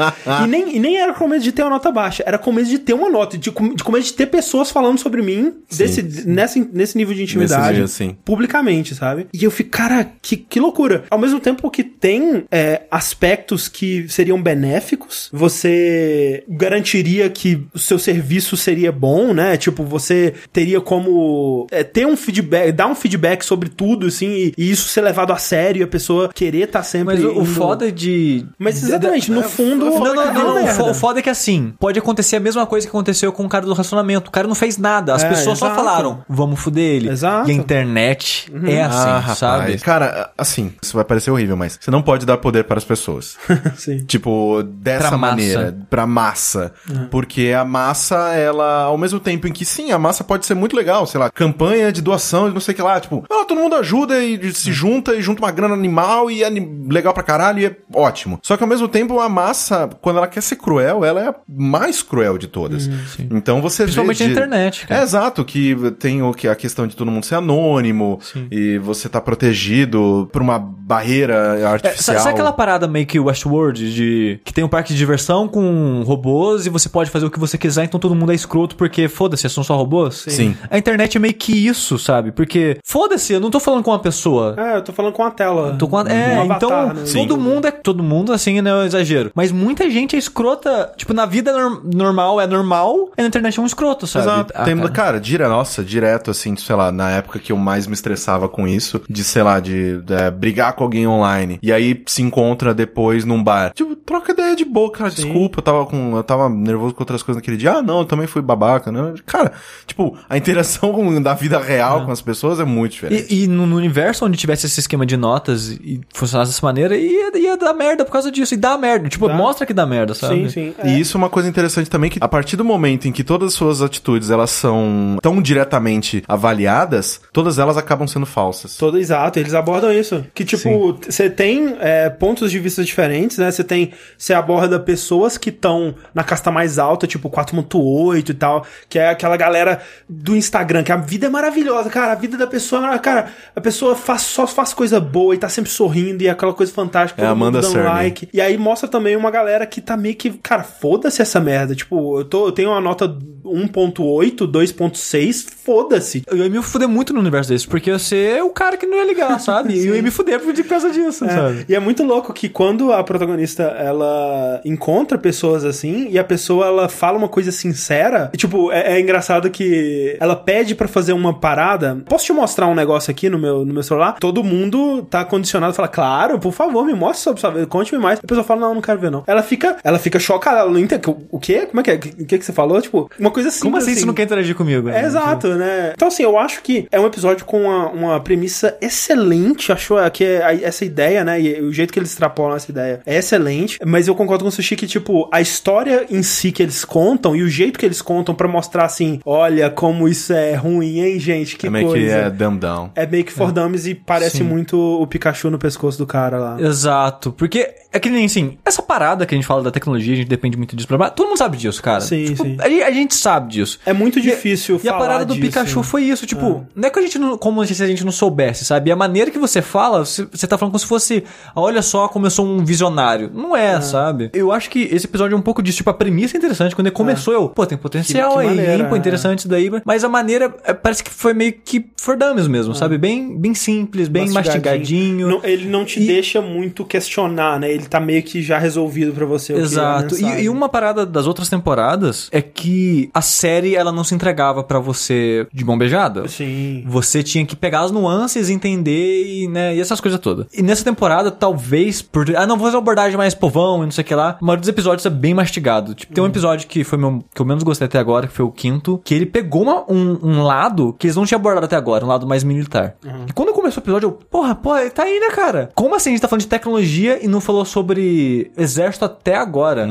[0.46, 2.68] e, nem, e nem era com medo de ter uma nota baixa, era com medo
[2.70, 5.54] de ter uma nota, de, com- de com medo de ter pessoas falando sobre mim
[5.76, 7.74] desse, nesse, nesse nível de intimidade.
[7.74, 8.16] nível, sim.
[8.24, 9.28] Publicamente, sabe?
[9.34, 11.04] E eu fico, cara, que, que loucura.
[11.10, 17.98] Ao mesmo tempo que tem é, aspectos que seriam benéficos, você garantiria que o seu
[18.00, 19.58] serviço seria bom, né?
[19.58, 24.54] Tipo, você teria como é, ter um feedback, dar um feedback sobre tudo, assim, e,
[24.58, 27.16] e isso ser levado a sério e a pessoa querer estar sempre.
[27.16, 28.46] Mas o, o indo- foda de.
[28.60, 29.86] Mas exatamente, no fundo.
[29.86, 30.52] Não, não, é não, não.
[30.52, 30.74] O merda.
[30.74, 33.50] fo- O foda é que assim, pode acontecer a mesma coisa que aconteceu com o
[33.50, 34.30] cara do relacionamento.
[34.30, 35.14] O cara não fez nada.
[35.16, 35.76] As É, pessoas só exato.
[35.84, 37.10] falaram, vamos fuder ele.
[37.10, 37.50] Exato.
[37.50, 39.38] E a internet é assim, ah, rapaz.
[39.38, 39.78] sabe?
[39.80, 43.38] Cara, assim, isso vai parecer horrível, mas você não pode dar poder para as pessoas.
[43.78, 44.00] Sim.
[44.06, 45.36] Tipo, dessa Pra massa.
[45.36, 46.74] maneira, pra massa.
[47.10, 50.78] Porque a massa, ela, ao mesmo tempo em que sim, a massa pode ser muito
[50.78, 53.76] legal, sei lá, campanha de doação não sei o que lá, tipo, ah, todo mundo
[53.76, 56.50] ajuda e se junta e junta uma grana animal e é
[56.90, 58.40] legal pra caralho e é ótimo.
[58.42, 61.36] Só que ao mesmo tempo a massa, quando ela quer ser cruel, ela é a
[61.50, 62.90] mais cruel de todas.
[63.30, 65.02] então você Principalmente vê na de- internet, cara.
[65.02, 68.18] É exato, que tem o que a questão de todo mundo ser anônimo
[68.50, 72.04] e você tá protegido por uma barreira É, artificial.
[72.04, 76.04] sabe, sabe aquela parada meio que Westworld de que tem um parque de diversão com
[76.06, 79.08] robôs e você pode fazer o que você quiser, então todo mundo é escroto porque
[79.08, 80.21] foda-se, são só robôs?
[80.30, 80.56] Sim.
[80.70, 82.32] A internet é meio que isso, sabe?
[82.32, 84.56] Porque foda-se, eu não tô falando com uma pessoa.
[84.58, 85.76] É, eu tô falando com a tela.
[85.80, 87.04] Tô com a- É, Um então avatar, né?
[87.14, 87.40] todo Sim.
[87.40, 87.72] mundo é.
[87.72, 89.32] Todo mundo, assim, não é um exagero.
[89.34, 90.92] Mas muita gente é escrota.
[90.98, 94.26] Tipo, na vida nor- normal é normal, e na internet é um escroto, sabe?
[94.26, 94.54] Exato.
[94.56, 94.90] Ah, Tem, cara.
[94.90, 98.68] cara, dire, nossa, direto, assim, sei lá, na época que eu mais me estressava com
[98.68, 101.60] isso, de, sei lá, de, é, brigar com alguém online.
[101.62, 103.72] E aí se encontra depois num bar.
[103.74, 105.10] Tipo, troca ideia de boa, cara.
[105.10, 106.16] Desculpa, eu tava com.
[106.16, 107.74] Eu tava nervoso com outras coisas naquele dia.
[107.74, 109.14] Ah, não, eu também fui babaca, né?
[109.26, 109.52] Cara,
[109.86, 113.34] tipo, a interação com- da vida real com as pessoas é muito diferente.
[113.34, 116.96] E, e no, no universo onde tivesse esse esquema de notas e funcionasse dessa maneira,
[116.96, 118.54] ia, ia dar merda por causa disso.
[118.54, 119.10] E dá merda.
[119.10, 119.34] Tipo, Dá.
[119.34, 120.50] mostra que dá merda, sabe?
[120.50, 120.76] Sim, sim.
[120.78, 120.90] É.
[120.90, 123.50] E isso é uma coisa interessante também, que a partir do momento em que todas
[123.50, 128.76] as suas atitudes, elas são tão diretamente avaliadas, todas elas acabam sendo falsas.
[128.78, 130.24] Todo exato, eles abordam isso.
[130.34, 133.52] Que, tipo, você tem é, pontos de vista diferentes, né?
[133.52, 133.92] Você tem.
[134.18, 139.10] Você aborda pessoas que estão na casta mais alta, tipo 4.8 e tal, que é
[139.10, 139.82] aquela galera
[140.14, 142.12] do Instagram, que a vida é maravilhosa, cara.
[142.12, 143.04] A vida da pessoa é maravilhosa.
[143.04, 146.54] Cara, a pessoa faz, só faz coisa boa e tá sempre sorrindo e é aquela
[146.54, 147.22] coisa fantástica.
[147.22, 147.88] É a todo mundo Amanda dando Cerny.
[147.88, 148.30] like.
[148.34, 151.74] E aí mostra também uma galera que tá meio que, cara, foda-se essa merda.
[151.74, 156.24] Tipo, eu, tô, eu tenho uma nota 1.8, 2.6, foda-se.
[156.28, 158.98] Eu ia me fuder muito no universo desse, porque você é o cara que não
[158.98, 159.74] ia ligar, sabe?
[159.74, 161.66] E eu ia me fuder por causa disso, É, sabe?
[161.70, 166.66] E é muito louco que quando a protagonista ela encontra pessoas assim e a pessoa
[166.66, 171.14] ela fala uma coisa sincera, e, tipo, é, é engraçado que ela pede pra fazer
[171.14, 172.02] uma parada.
[172.08, 174.18] Posso te mostrar um negócio aqui no meu, no meu celular?
[174.20, 178.00] Todo mundo tá condicionado a falar, claro, por favor, me mostre sobre sua vida, conte-me
[178.02, 178.20] mais.
[178.20, 179.24] A pessoa fala, não, não quero ver, não.
[179.28, 181.02] Ela fica, ela fica chocada, ela não entende.
[181.30, 181.66] O quê?
[181.66, 181.96] Como é que é?
[181.96, 182.82] O que, que você falou?
[182.82, 183.64] Tipo, uma coisa simples.
[183.64, 184.90] Como assim, você não quer interagir comigo?
[184.90, 185.02] né?
[185.02, 185.92] É, exato, né?
[185.96, 189.72] Então, assim, eu acho que é um episódio com uma, uma premissa excelente.
[189.72, 191.42] Achou que é essa ideia, né?
[191.42, 193.80] E o jeito que eles extrapolam essa ideia é excelente.
[193.86, 197.36] Mas eu concordo com o Sushi que, tipo, a história em si que eles contam
[197.36, 201.20] e o jeito que eles contam pra mostrar assim: olha como isso é ruim, hein,
[201.20, 201.58] gente?
[201.58, 202.06] Que é meio coisa.
[202.06, 202.92] que é dumb down.
[202.96, 204.44] É meio que for dummies e parece Sim.
[204.44, 206.62] muito o Pikachu no pescoço do cara lá.
[206.62, 210.18] Exato, porque é que nem assim, essa parada que a gente fala da tecnologia, a
[210.18, 210.88] gente depende muito disso.
[210.88, 212.00] pra- Todo mundo sabe disso, cara.
[212.00, 212.58] Sim, Tipo, sim.
[212.60, 213.80] A, gente, a gente sabe disso.
[213.84, 215.48] É muito difícil E a falar parada do disso.
[215.48, 218.12] Pikachu foi isso, tipo, não é que a gente não, como se a gente não
[218.12, 218.90] soubesse, sabe?
[218.90, 221.24] E a maneira que você fala, você, você tá falando como se fosse,
[221.56, 223.32] olha só como eu sou um visionário.
[223.34, 224.30] Não é, sabe?
[224.32, 226.86] Eu acho que esse episódio é um pouco disso, tipo, a premissa é interessante, quando
[226.88, 228.86] ele começou, eu, pô, tem potencial Que- que aí, maneira, hein?
[228.88, 228.98] Pô, é.
[229.00, 232.74] interessante isso daí, mas a maneira é, parece que foi meio que for dummies mesmo,
[232.76, 232.98] sabe?
[232.98, 235.28] Bem, bem simples, bem mastigadinho.
[235.28, 237.72] Não- ele não te E- deixa muito questionar, né?
[237.72, 239.54] Ele tá meio que já resolvido pra você.
[239.54, 240.16] o que é Exato.
[240.16, 240.40] mensagem.
[240.42, 244.64] E, e uma parada das outras temporadas é que a série ela não se entregava
[244.64, 246.28] pra você de mão beijada.
[246.28, 246.84] Sim.
[246.88, 250.48] Você tinha que pegar as nuances, entender e, né, e essas coisas todas.
[250.54, 252.26] E nessa temporada, talvez, por.
[252.36, 254.38] Ah, não, vou fazer uma abordagem mais povão e não sei o que lá.
[254.42, 255.94] A maioria dos episódios é bem mastigado.
[255.94, 258.46] Tipo, tem um episódio que foi meu, que eu menos gostei até agora, que foi
[258.46, 261.76] o quinto, que ele pegou uma- um, um lado que eles não tinham abordado até
[261.76, 262.96] agora, um lado mais militar.
[263.28, 265.70] E quando começou o episódio, eu, porra, pô, tá aí, né, cara?
[265.76, 269.88] Como assim a gente tá falando de tecnologia e não falou sobre exército até agora?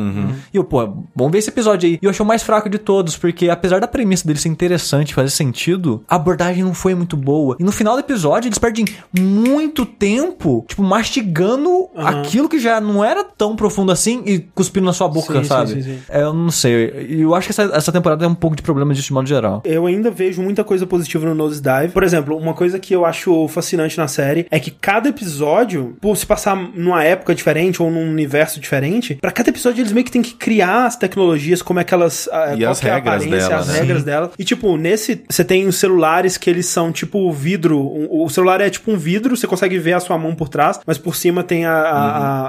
[0.52, 0.80] E eu, pô,
[1.14, 1.98] vamos ver esse episódio aí.
[2.00, 5.14] E eu achei o mais fraco de todos, porque apesar da premissa dele ser interessante,
[5.14, 7.56] fazer sentido, a abordagem não foi muito boa.
[7.58, 8.84] E no final do episódio, eles perdem
[9.18, 14.92] muito tempo, tipo, mastigando aquilo que já não era tão profundo assim e cuspindo na
[14.92, 15.72] sua boca, Sim, sim, sabe?
[15.74, 15.98] sim, sim.
[16.08, 17.06] É, eu não sei.
[17.08, 19.26] E Eu acho que essa, essa temporada é um pouco de problema disso de modo
[19.28, 19.59] geral.
[19.64, 21.88] Eu ainda vejo muita coisa positiva no Nosedive.
[21.92, 26.16] Por exemplo, uma coisa que eu acho fascinante na série é que cada episódio, por
[26.16, 30.10] se passar numa época diferente ou num universo diferente, pra cada episódio eles meio que
[30.12, 32.28] têm que criar as tecnologias, como é que elas.
[32.32, 33.78] ah, E qual as é a regras aparência, dela, as né?
[33.80, 34.30] regras dela.
[34.38, 37.80] E tipo, nesse, você tem os celulares que eles são tipo vidro.
[38.10, 40.98] O celular é tipo um vidro, você consegue ver a sua mão por trás, mas
[40.98, 42.00] por cima tem a, a,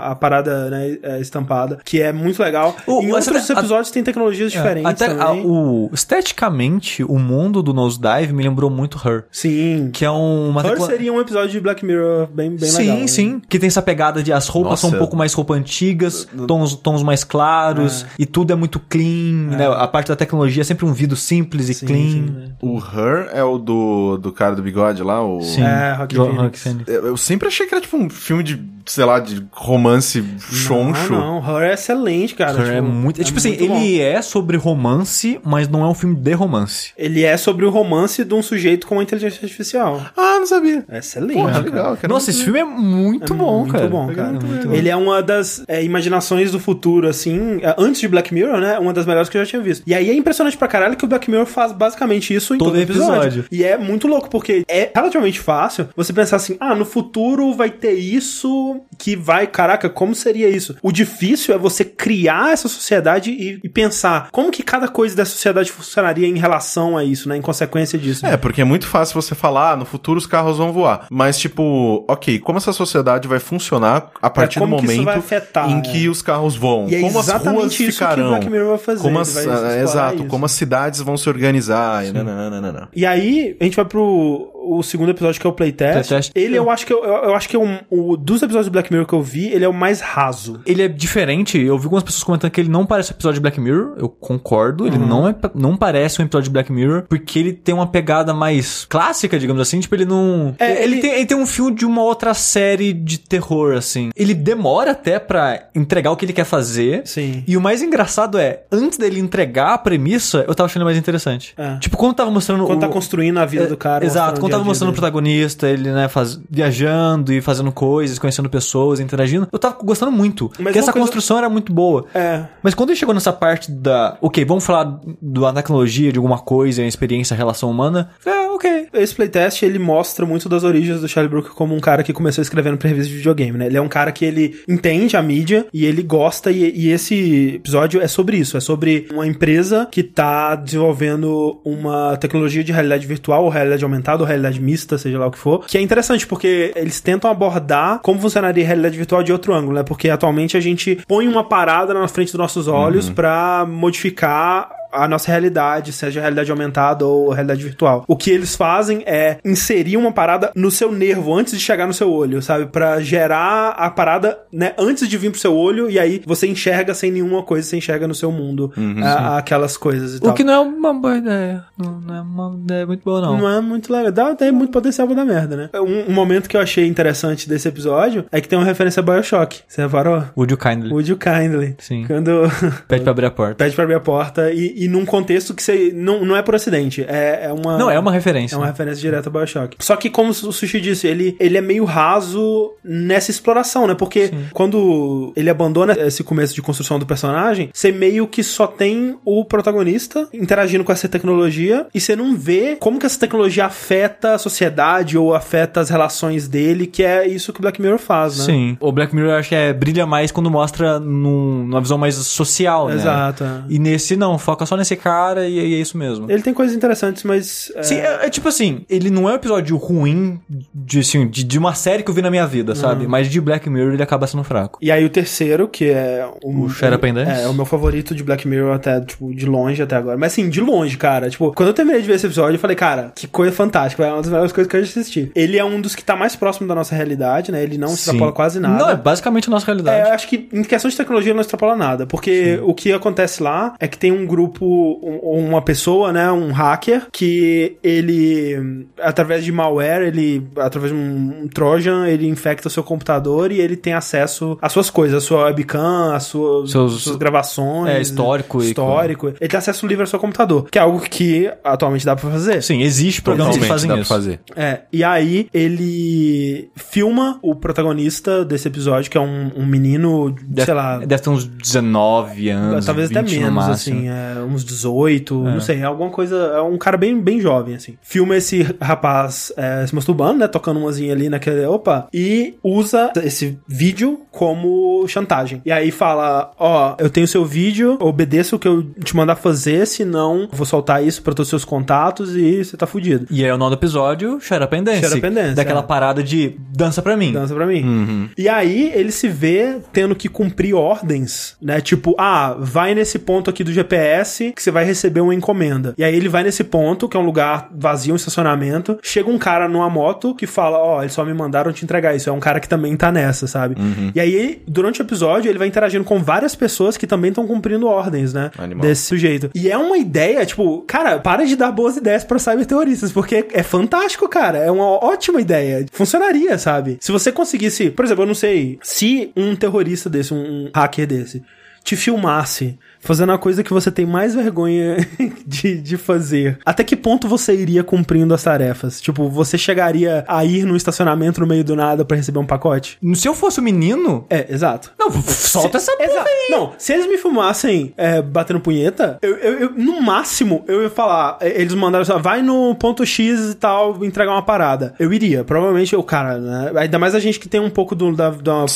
[0.07, 2.75] a- a parada né, é, estampada, que é muito legal.
[2.87, 7.73] O- em outros a- episódios tem tecnologias diferentes Até a- o, esteticamente, o mundo do
[7.73, 9.25] Nosedive me lembrou muito Her.
[9.31, 9.89] Sim.
[9.93, 12.77] Que é um- uma Her tecla- seria um episódio de Black Mirror bem, bem sim,
[12.79, 12.97] legal.
[12.97, 13.07] né?
[13.07, 13.41] sim.
[13.49, 14.81] Que tem essa pegada de as roupas Nossa.
[14.87, 19.55] são um pouco mais roupa antigas, tons, tons mais claros, e tudo é muito clean,
[19.57, 19.67] né?
[19.67, 22.53] A parte da tecnologia é sempre um vidro simples e clean.
[22.61, 25.41] O Her é o do, do cara do bigode lá, o...
[25.41, 25.61] Sim.
[25.63, 26.37] É, Rock Phoenix.
[26.41, 26.87] Rock Phoenix.
[26.87, 31.11] Eu eu sempre achei que era tipo um filme de, sei lá, de romance choncho.
[31.13, 32.59] Não, não, Her é excelente, cara.
[32.61, 33.21] Her é tipo, muito.
[33.21, 33.77] é tipo assim, muito bom.
[33.77, 36.90] ele é sobre romance, mas não é um filme de romance.
[36.97, 40.01] Ele é sobre o romance de um sujeito com inteligência artificial.
[40.15, 40.83] Ah, não sabia.
[40.89, 41.33] É excelente.
[41.33, 41.63] Porra, cara.
[41.65, 41.97] legal.
[41.97, 43.87] quero Nossa, esse filme é muito É bom, muito cara.
[43.87, 44.31] bom, É cara.
[44.33, 44.73] muito bom.
[44.73, 48.77] Ele é uma das é, imaginações do futuro, assim, é, antes de Black Mirror, né?
[48.79, 49.83] Uma das melhores que eu já tinha visto.
[49.85, 52.69] E aí é impressionante pra caralho que o Black Mirror faz basicamente isso em Todo
[52.71, 53.15] todo, episódio.
[53.23, 53.45] episódio.
[53.51, 57.69] E é muito louco, porque é relativamente fácil você pensar assim, ah, no futuro vai
[57.69, 60.75] ter isso que vai, caraca, como seria isso?
[60.81, 65.25] O difícil é você criar essa sociedade e, e pensar como que cada coisa da
[65.25, 67.37] sociedade funcionaria em relação a isso, né?
[67.37, 68.25] Em consequência disso.
[68.25, 71.07] É, porque é muito fácil você falar, ah, no futuro os carros vão voar.
[71.09, 75.05] Mas, tipo, ok, como essa sociedade vai funcionar a partir do como que isso momento
[75.05, 75.81] vai afetar, em é.
[75.81, 76.87] que os carros voam?
[76.89, 78.25] E é como as ruas exatamente isso que ficarão?
[78.25, 80.25] o Black Mirror vai fazer, Como as, vai explorar exato, isso.
[80.25, 82.05] como as cidades vão se organizar.
[82.05, 82.89] E nananana.
[82.95, 86.07] E aí, a gente vai pro o segundo episódio, que é o Playtest.
[86.07, 86.31] Playtest.
[86.35, 88.91] Ele, eu acho que, eu, eu acho que é um, o, dos episódios do Black
[88.91, 90.61] Mirror que eu vi, ele é o mais raso.
[90.65, 91.59] Ele é diferente.
[91.59, 93.95] Eu vi algumas pessoas comentando que ele não parece um episódio de Black Mirror.
[93.97, 94.85] Eu concordo.
[94.85, 97.03] Ele não, é, não parece um episódio de Black Mirror.
[97.07, 99.79] Porque ele tem uma pegada mais clássica, digamos assim.
[99.79, 100.55] Tipo, ele não.
[100.59, 104.09] É, ele, ele- tem, ele tem um fio de uma outra série de terror, assim.
[104.15, 107.01] Ele demora até pra entregar o que ele quer fazer.
[107.05, 107.43] Sim.
[107.47, 111.53] E o mais engraçado é, antes dele entregar a premissa, eu tava achando mais interessante.
[111.57, 111.77] É.
[111.77, 112.65] Tipo, quando tava mostrando.
[112.65, 112.81] Quando o...
[112.81, 114.03] tá construindo a vida do cara.
[114.03, 116.39] É, Exato, quando tava mostrando o protagonista, ele, né, faz...
[116.49, 120.49] viajando e fazendo coisas, conhecendo pessoas, interagindo, eu tava gostando muito.
[120.49, 122.05] porque uma essa coisa- construção era muito boa.
[122.13, 122.43] É.
[122.61, 124.17] Mas quando ele chegou nessa parte da.
[124.21, 128.09] Ok, vamos falar da tecnologia, de alguma coisa, a experiência, a relação humana.
[128.25, 128.87] É, ok.
[128.93, 132.41] Esse playtest, ele mostra muito das origens do Charlie Brooker como um cara que começou
[132.41, 133.67] escrevendo pra revista de videogame, né?
[133.67, 137.55] Ele é um cara que ele entende a mídia e ele gosta, e, e esse
[137.55, 138.57] episódio é sobre isso.
[138.57, 144.23] É sobre uma empresa que tá desenvolvendo uma tecnologia de realidade virtual, ou realidade aumentada,
[144.23, 147.99] ou realidade mista, seja lá o que for, que é interessante, porque eles tentam abordar
[147.99, 149.83] como funcionaria a realidade virtual de outro ângulo, né?
[149.83, 155.07] Porque atualmente a gente põe uma parada na frente dos nossos olhos pra modificar a
[155.07, 158.03] nossa realidade, seja realidade aumentada ou realidade virtual.
[158.07, 161.93] O que eles fazem é inserir uma parada no seu nervo antes de chegar no
[161.93, 162.65] seu olho, sabe?
[162.67, 166.93] Pra gerar a parada, né, antes de vir pro seu olho e aí você enxerga
[166.93, 168.71] sem nenhuma coisa, você enxerga no seu mundo
[169.03, 170.33] a- aquelas coisas e O tal.
[170.33, 171.63] que não é uma boa ideia.
[171.77, 173.37] Não, não é uma ideia muito boa, não.
[173.37, 174.11] Não é muito legal.
[174.11, 175.69] Dá, tem muito potencial pra dar merda, né?
[175.75, 179.03] Um, um momento que eu achei interessante desse episódio é que tem uma referência a
[179.03, 179.61] Bioshock.
[179.67, 180.23] Você reparou?
[180.37, 180.91] Would you kindly?
[180.91, 181.75] Would you kindly?
[181.79, 182.05] Sim.
[182.07, 182.41] Quando
[182.87, 183.55] Pede pra abrir a porta.
[183.63, 185.91] pede pra abrir a porta e, e num contexto que você.
[185.93, 187.03] Não, não é por acidente.
[187.07, 187.77] É, é uma.
[187.77, 188.55] Não, é uma referência.
[188.55, 189.75] É uma referência direta ao Bioshock.
[189.79, 193.93] Só que, como o Sushi disse, ele, ele é meio raso nessa exploração, né?
[193.95, 199.17] Porque quando ele abandona esse começo de construção do personagem, você meio que só tem
[199.25, 204.33] o protagonista interagindo com essa tecnologia e você não vê como que essa tecnologia afeta
[204.33, 208.37] a sociedade ou afeta as relações dele, que é isso que o Black Mirror faz,
[208.39, 208.43] né?
[208.45, 208.77] Sim.
[208.79, 212.15] O Black Mirror eu acho que é, brilha mais quando mostra num- numa visão mais
[212.15, 212.95] social, né?
[212.95, 213.43] Exato.
[213.43, 213.61] é.
[213.69, 216.31] E nesse não, foca só nesse cara e, e é isso mesmo.
[216.31, 217.71] Ele tem coisas interessantes, mas.
[217.75, 220.39] é, Sim, é, é tipo assim, ele não é um episódio ruim
[220.73, 223.05] de, assim, de, de uma série que eu vi na minha vida, sabe?
[223.05, 224.79] Mas de Black Mirror ele acaba sendo fraco.
[224.81, 227.31] E aí o terceiro, que é O and Dance?
[227.31, 230.17] É, é o meu favorito de Black Mirror até, tipo, de longe até agora.
[230.17, 231.29] Mas assim, de longe, cara.
[231.29, 234.05] Tipo, quando eu terminei de ver esse episódio, eu falei, cara, que coisa fantástica.
[234.05, 235.31] É uma das melhores coisas que eu já assisti.
[235.35, 237.61] Ele é um dos que tá mais próximo da nossa realidade, né?
[237.61, 238.77] Ele não extrapola quase nada.
[238.85, 240.07] Não, é basicamente a nossa É, realidade.
[240.09, 243.43] eu acho que em questão de tecnologia ele não extrapola nada, porque o que acontece
[243.43, 249.43] lá é que tem um grupo, um- uma pessoa, né, um hacker, que ele, através
[249.43, 253.75] de malware, ele, através de um, um trojan, ele infecta o seu computador e ele
[253.75, 257.89] tem acesso às suas coisas, a sua webcam, as suas, Seus- suas gravações.
[257.95, 259.27] É, histórico e- Histórico.
[259.39, 262.61] Ele tem acesso livre ao seu computador, que é algo que atualmente dá pra fazer.
[262.63, 264.13] Sim, existe programas que fazem dá pra isso.
[264.13, 264.39] fazer.
[264.55, 270.65] É, e aí ele filma o protagonista desse episódio, que é um, um menino, Deve,
[270.65, 272.85] sei lá, deve ter uns 19 anos.
[272.85, 276.77] talvez até 20 no menos, assim, é, uns 18, não sei, alguma coisa, é um
[276.77, 277.97] cara bem, bem jovem, assim.
[278.01, 283.57] Filma esse rapaz é, se masturbando, né, tocando umazinha ali naquele, opa, e usa esse
[283.67, 285.61] vídeo como chantagem.
[285.65, 289.85] E aí fala, ó, eu tenho seu vídeo, obedeça o que eu te mandar fazer,
[289.87, 293.27] senão vou soltar isso pra todos os seus contatos e você tá fudido.
[293.29, 294.39] E aí é o nome do episódio.
[294.39, 295.83] Shut Up and Dance, Daquela é.
[295.83, 297.31] parada de dança pra mim.
[297.31, 298.29] Dança pra mim.
[298.37, 301.81] E aí ele se vê tendo que cumprir ordens, né?
[301.81, 305.93] Tipo, ah, vai nesse ponto aqui do GPS que você vai receber uma encomenda.
[305.97, 308.97] E aí ele vai nesse ponto, que é um lugar vazio, um estacionamento.
[309.03, 312.29] Chega um cara numa moto que fala: Ó, eles só me mandaram te entregar isso.
[312.29, 313.75] É um cara que também tá nessa, sabe?
[314.15, 317.87] E aí, durante o episódio, ele vai interagindo com várias pessoas que também estão cumprindo
[317.87, 318.51] ordens, né?
[318.57, 318.81] Animal.
[318.81, 319.49] Desse sujeito.
[319.53, 323.63] E é uma ideia, tipo, cara, para de dar boas ideias pra cyberterroristas, porque é
[323.63, 324.57] fantástico, cara.
[324.57, 325.85] É uma ótima ideia.
[325.91, 326.97] Funcionaria, sabe?
[327.01, 331.43] Se você conseguisse, por exemplo, eu não sei, se um terrorista desse, um hacker desse,
[331.83, 334.97] te filmasse fazendo a coisa que você tem mais vergonha
[335.45, 339.01] de, de fazer, até que ponto você iria cumprindo as tarefas?
[339.01, 342.97] Tipo, você chegaria a ir num estacionamento no meio do nada pra receber um pacote?
[343.15, 344.25] Se eu fosse o menino.
[344.29, 344.91] É, exato.
[344.99, 346.47] Não, solta essa porra aí.
[346.51, 350.89] Não, se eles me filmassem é, batendo punheta, eu, eu- eu- no máximo, eu ia
[350.89, 354.93] falar, é, eles mandaram assim, ó, vai no ponto X e tal, entregar uma parada.
[354.99, 356.71] Eu iria, provavelmente o cara, né?
[356.75, 358.67] Ainda mais a gente que tem um pouco do, da, da-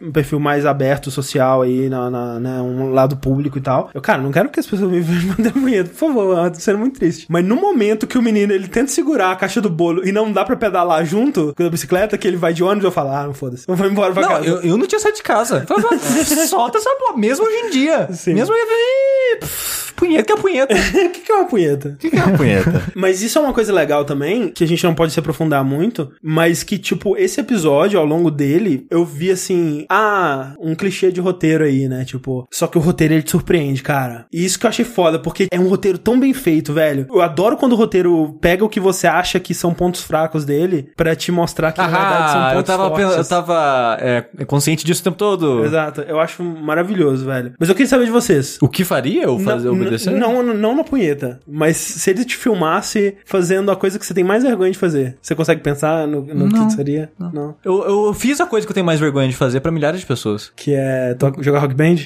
[0.00, 3.73] um perfil mais aberto, social aí, na, na- né, um lado público e tal.
[3.94, 6.78] Eu, cara, não quero que as pessoas me vejam punheta, por favor, eu tô sendo
[6.78, 7.26] muito triste.
[7.28, 10.30] Mas no momento que o menino, ele tenta segurar a caixa do bolo e não
[10.32, 13.26] dá pra pedalar junto com a bicicleta, que ele vai de ônibus, eu falo, ah,
[13.26, 14.46] não foda-se, eu vou embora pra Não, casa.
[14.46, 15.64] eu, eu não tinha saído de casa.
[15.74, 18.08] Eu falava, solta essa porra, mesmo hoje em dia.
[18.12, 18.34] Sim.
[18.34, 20.74] Mesmo eu pff, punheta que é punheta.
[21.04, 21.88] O que, que é uma punheta?
[21.90, 22.82] O que, que é uma punheta?
[22.94, 26.10] Mas isso é uma coisa legal também, que a gente não pode se aprofundar muito,
[26.22, 31.20] mas que, tipo, esse episódio, ao longo dele, eu vi assim, ah, um clichê de
[31.20, 32.04] roteiro aí, né?
[32.04, 34.26] Tipo, só que o roteiro ele te surpreende, cara.
[34.32, 37.06] E isso que eu achei foda, porque é um roteiro tão bem feito, velho.
[37.10, 40.90] Eu adoro quando o roteiro pega o que você acha que são pontos fracos dele
[40.96, 43.16] pra te mostrar que na verdade são Ah, pontos eu tava, fortes.
[43.16, 45.64] eu tava é, consciente disso o tempo todo.
[45.64, 47.52] Exato, eu acho maravilhoso, velho.
[47.58, 48.58] Mas eu queria saber de vocês.
[48.60, 50.10] O que faria eu fazer Não- obedecer?
[50.12, 51.40] Não, não, não na punheta.
[51.46, 55.16] Mas se ele te filmasse fazendo a coisa que você tem mais vergonha de fazer,
[55.20, 56.66] você consegue pensar no, no Não.
[56.66, 57.10] que seria?
[57.18, 57.54] Não.
[57.64, 60.06] Eu, eu fiz a coisa que eu tenho mais vergonha de fazer pra milhares de
[60.06, 60.52] pessoas.
[60.56, 61.96] Que é jogar rock band?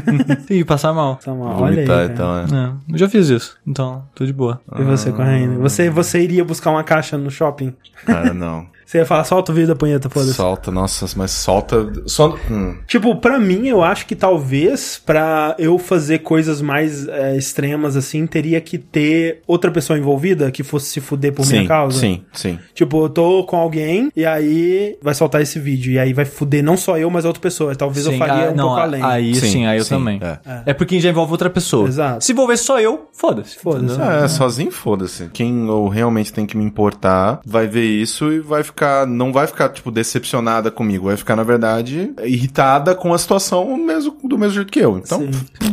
[0.50, 1.16] e passar mal.
[1.16, 1.86] Tá mal, olha aí.
[1.86, 2.12] Vomitar, cara.
[2.12, 2.66] então, é.
[2.66, 3.56] É, eu já fiz isso.
[3.66, 4.60] Então, tô de boa.
[4.78, 5.60] E você, correndo?
[5.60, 7.74] Você, você iria buscar uma caixa no shopping?
[8.04, 8.66] Cara, não.
[8.86, 10.34] Você ia falar, solta o vídeo da punheta, foda-se.
[10.34, 11.92] Solta, nossa, mas solta.
[12.06, 12.38] Só.
[12.48, 12.76] Hum.
[12.86, 18.28] Tipo, pra mim, eu acho que talvez pra eu fazer coisas mais é, extremas assim,
[18.28, 21.98] teria que ter outra pessoa envolvida que fosse se fuder por sim, minha causa.
[21.98, 22.60] sim, sim.
[22.74, 25.92] Tipo, eu tô com alguém e aí vai soltar esse vídeo.
[25.92, 27.74] E aí vai fuder não só eu, mas outra pessoa.
[27.74, 29.02] Talvez eu Sim, faria ah, um não, pouco além.
[29.02, 30.20] Aí sim, aí eu sim, também.
[30.22, 30.60] é.
[30.66, 30.72] É.
[30.72, 31.88] porque já envolve outra pessoa.
[31.88, 32.24] Exato.
[32.24, 33.58] Se envolver só eu, foda-se.
[33.58, 33.94] Foda-se.
[33.96, 34.24] Entendeu?
[34.24, 35.28] É, sozinho, foda-se.
[35.32, 38.75] Quem eu realmente tem que me importar vai ver isso e vai ficar.
[39.08, 41.06] Não vai ficar, tipo, decepcionada comigo.
[41.06, 44.98] Vai ficar, na verdade, irritada com a situação mesmo, do mesmo jeito que eu.
[44.98, 45.30] Então, Sim.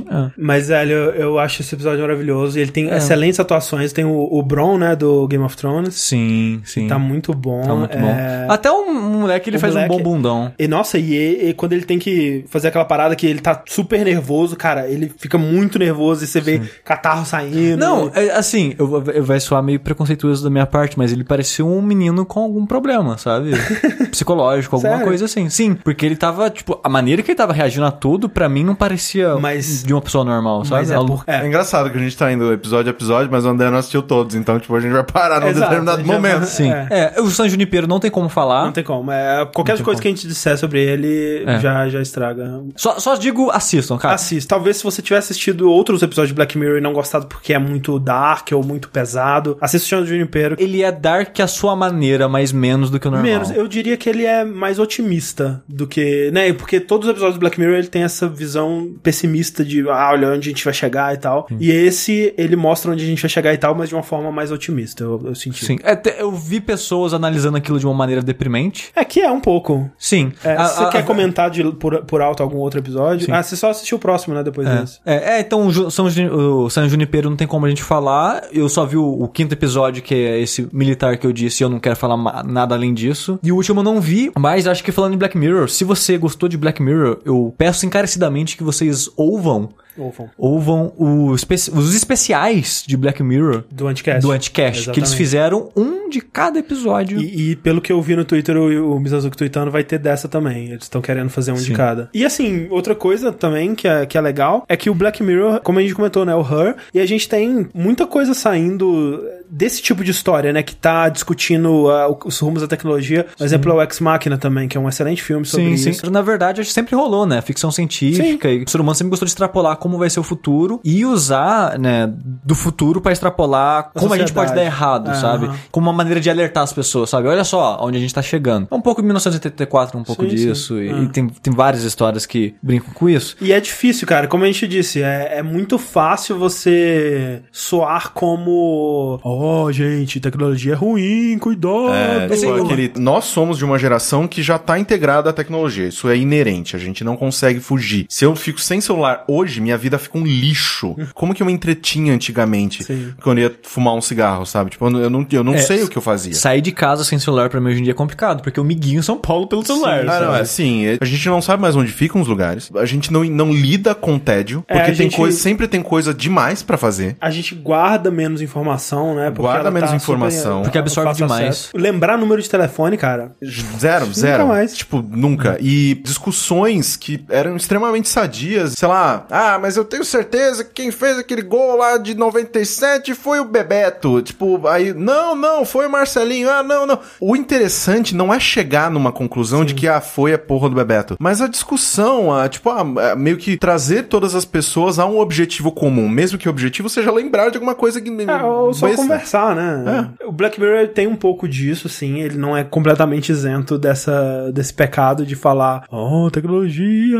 [0.09, 0.31] É.
[0.37, 2.57] Mas, velho, eu, eu acho esse episódio maravilhoso.
[2.59, 2.97] Ele tem É.
[2.97, 3.91] excelentes atuações.
[3.93, 5.95] Tem o, o Bron, né, do Game of Thrones.
[5.95, 6.87] Sim, sim.
[6.87, 7.61] Tá muito bom.
[7.61, 8.51] Tá muito É, bom.
[8.53, 10.53] Até um, um moleque, ele O faz moleque- um bom bundão.
[10.59, 14.03] E nossa, e, e quando ele tem que fazer aquela parada que ele tá super
[14.05, 17.77] nervoso, cara, ele fica muito nervoso e você vê catarro saindo.
[17.77, 21.65] Não, é, assim, eu, eu- vai soar meio preconceituoso da minha parte, mas ele parecia
[21.65, 22.92] um menino com algum problema.
[22.93, 23.51] Problema, sabe?
[24.11, 25.07] Psicológico, alguma Sério?
[25.07, 25.49] coisa assim.
[25.49, 28.63] Sim, porque ele tava, tipo, a maneira que ele tava reagindo a tudo, pra mim,
[28.63, 30.81] não parecia Mas- de uma pessoa normal, sabe?
[30.81, 31.23] Mas é, por...
[31.27, 31.41] É.
[31.41, 31.47] é.
[31.47, 34.35] engraçado que a gente tá indo episódio a episódio, mas o André não assistiu todos,
[34.35, 36.45] então, tipo, a gente vai parar num Exato, determinado gente vai- momento.
[36.45, 36.71] Sim.
[36.71, 37.13] É.
[37.17, 37.21] É.
[37.21, 38.65] o San Junipero não tem como falar.
[38.65, 39.11] Não tem como.
[39.11, 40.01] É, qualquer coisa como.
[40.01, 41.59] que a gente disser sobre ele É.
[41.59, 42.61] já, já estraga.
[42.75, 44.15] Só, só digo, assistam, cara.
[44.15, 44.53] Assista.
[44.55, 47.59] Talvez se você tiver assistido outros episódios de Black Mirror e não gostado porque é
[47.59, 50.55] muito dark ou muito pesado, assista o do Junipero.
[50.59, 53.31] Ele é dark à sua maneira, mas menos do que o normal.
[53.31, 57.38] Menos, eu diria que ele é mais otimista do que, né, porque todos os episódios
[57.38, 60.73] do Black Mirror ele tem essa visão pessimista de, ah, olha onde a gente vai
[60.73, 61.47] chegar e tal.
[61.59, 64.31] E esse, ele mostra onde a gente vai chegar e tal, mas de uma forma
[64.31, 65.65] mais otimista, eu, eu senti.
[65.65, 65.77] Sim.
[65.84, 68.91] É, eu vi pessoas analisando aquilo de uma maneira deprimente.
[68.95, 69.89] É que é um pouco.
[69.97, 70.31] Sim.
[70.43, 73.25] É, A- você a- quer a- comentar de, por, por alto algum outro episódio?
[73.25, 73.31] Sim.
[73.31, 74.99] Ah, você só assistiu o próximo, né, depois desse.
[75.05, 78.43] É, é, então o São, o San Junipero não tem como a gente falar.
[78.51, 81.65] Eu só vi o, o quinto episódio, que é esse militar que eu disse, e
[81.65, 82.43] eu não quero falar ma-
[82.74, 83.39] nada além disso.
[83.43, 86.17] E o último eu não vi, mas acho que falando de Black Mirror, se você
[86.17, 89.69] gostou de Black Mirror, eu peço encarecidamente que vocês ouvam.
[89.97, 90.29] Ouvam.
[90.37, 94.21] Ouvam o espe- os especiais de Black Mirror Do Anticast.
[94.21, 97.19] do Anticast, que eles fizeram um de cada episódio.
[97.21, 100.27] E, e pelo que eu vi no Twitter, o, o Mizazuki tweetando, vai ter dessa
[100.27, 100.69] também.
[100.69, 101.73] Eles estão querendo fazer um de Sim.
[101.73, 102.09] cada.
[102.13, 105.59] E assim, outra coisa também que é, que é legal é que o Black Mirror,
[105.61, 106.35] como a gente comentou, né?
[106.35, 110.63] O Her, e a gente tem muita coisa saindo desse tipo de história, né?
[110.63, 113.25] Que tá discutindo o- os rumos da tecnologia.
[113.37, 116.05] Por exemplo, é o Ex Machina também, que é um excelente filme sobre Sim, isso.
[116.05, 116.11] sim.
[116.11, 117.41] Na verdade, acho que sempre rolou, né?
[117.41, 120.79] Ficção científica e o ser humano sempre gostou de extrapolar como vai ser o futuro
[120.81, 122.09] e usar, né,
[122.45, 124.75] do futuro pra extrapolar como a gente pode dar sociedade.
[124.75, 125.19] errado, Aham.
[125.19, 125.49] sabe?
[125.69, 127.27] Como uma maneira de alertar as pessoas, sabe?
[127.27, 128.67] Olha só onde a gente tá chegando.
[128.71, 130.36] É um pouco de 1984, um pouco Sim, sim.
[130.38, 130.81] disso.
[130.81, 130.99] E, Ah.
[131.03, 133.36] e tem, tem várias histórias que brincam com isso.
[133.41, 134.25] E é difícil, cara.
[134.27, 139.19] Como a gente disse, é, é muito fácil você soar como.
[139.23, 141.93] Oh, gente, tecnologia é ruim, cuidado.
[141.93, 145.88] É, tipo, Assim, aquele, nós somos de uma geração que já tá integrada à tecnologia.
[145.88, 148.05] Isso é inerente, a gente não consegue fugir.
[148.09, 150.95] Se eu fico sem celular hoje, minha vida fica um lixo.
[151.13, 153.13] Como que eu me entretinha antigamente Sim.
[153.21, 154.71] quando eu ia fumar um cigarro, sabe?
[154.71, 156.34] Tipo, eu não, eu não, É, sei o que eu fazia.
[156.34, 158.74] Sair de casa sem celular pra mim hoje em dia é complicado, porque eu me
[158.76, 159.99] guio em São Paulo pelo celular.
[160.07, 162.86] Ah, não, é assim, é- a gente não sabe mais onde ficam os lugares, a
[162.86, 166.13] gente não, não lida com tédio, É, porque a tem gente- coisa, sempre tem coisa
[166.13, 167.15] demais pra fazer.
[167.19, 169.26] A gente guarda menos informação, né?
[169.30, 170.51] Porque Guarda ela menos tá informação.
[170.57, 171.43] super- Porque absorve demais.
[171.47, 171.69] acesso.
[171.76, 173.32] Lembrar número de telefone, cara.
[173.80, 174.47] Zero, zero.
[174.47, 174.76] mais.
[174.76, 175.57] Tipo, nunca.
[175.61, 178.74] E discussões que eram extremamente sadias.
[178.74, 183.14] Sei lá, ah, mas eu tenho certeza que quem fez aquele gol lá de 97
[183.14, 184.22] foi o Bebeto.
[184.22, 186.49] Tipo, aí, não, não, foi o Marcelinho.
[186.49, 186.99] Ah, não, não.
[187.18, 191.16] O interessante não é chegar numa conclusão de que, ah, foi a porra do Bebeto.
[191.18, 195.18] Mas a discussão, a, tipo, ah, é meio que trazer todas as pessoas a um
[195.18, 196.09] objetivo comum.
[196.09, 198.09] Mesmo que o objetivo seja lembrar de alguma coisa que.
[198.09, 199.01] É, ou só besta.
[199.01, 200.09] conversar, né?
[200.26, 202.20] O Black Mirror tem um pouco disso, sim.
[202.20, 207.18] Ele não é completamente isento dessa, desse pecado de falar, oh, tecnologia.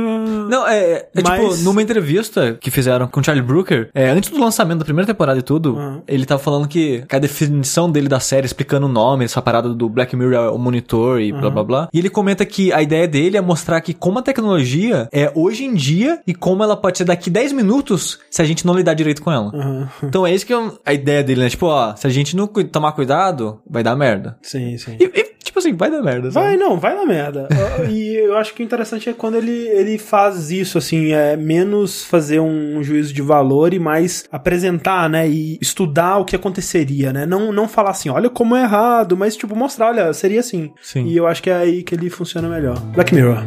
[0.50, 4.30] Não, é, é Mas- tipo, numa entrevista que fizeram com o Charlie Brooker, é, antes
[4.30, 6.02] do lançamento da primeira temporada e tudo, Uhum.
[6.08, 9.74] ele tava falando que, que a definição dele da série, explicando o nome, essa parada
[9.74, 11.90] do Black Mirror é o monitor e blá blá blá.
[11.94, 15.64] E ele comenta que a ideia dele é mostrar que como a tecnologia é hoje
[15.66, 18.94] em dia e como ela pode ser daqui 10 minutos se a gente não lidar
[18.94, 19.52] direito com ela.
[19.54, 19.88] Uhum.
[20.04, 21.50] Então é isso que é a ideia dele, né?
[21.50, 24.38] Tipo, ó, se a gente não tomar cuidado, vai dar merda.
[24.42, 24.98] Sim, sim.
[25.00, 26.32] E, e, tipo assim, vai dar merda.
[26.32, 26.48] sabe?
[26.48, 27.48] Vai, não, vai na merda.
[27.90, 32.04] E eu acho que o interessante é quando ele, ele faz isso, assim, é menos
[32.04, 37.26] fazer um juízo de valor e mais apresentar, né, e estudar o que aconteceria, né?
[37.26, 40.72] Não, não falar assim, olha como é errado, mas, tipo, mostrar, olha, seria assim.
[40.82, 41.06] Sim.
[41.06, 42.80] E eu acho que é aí que ele funciona melhor.
[42.94, 43.44] Black Mirror.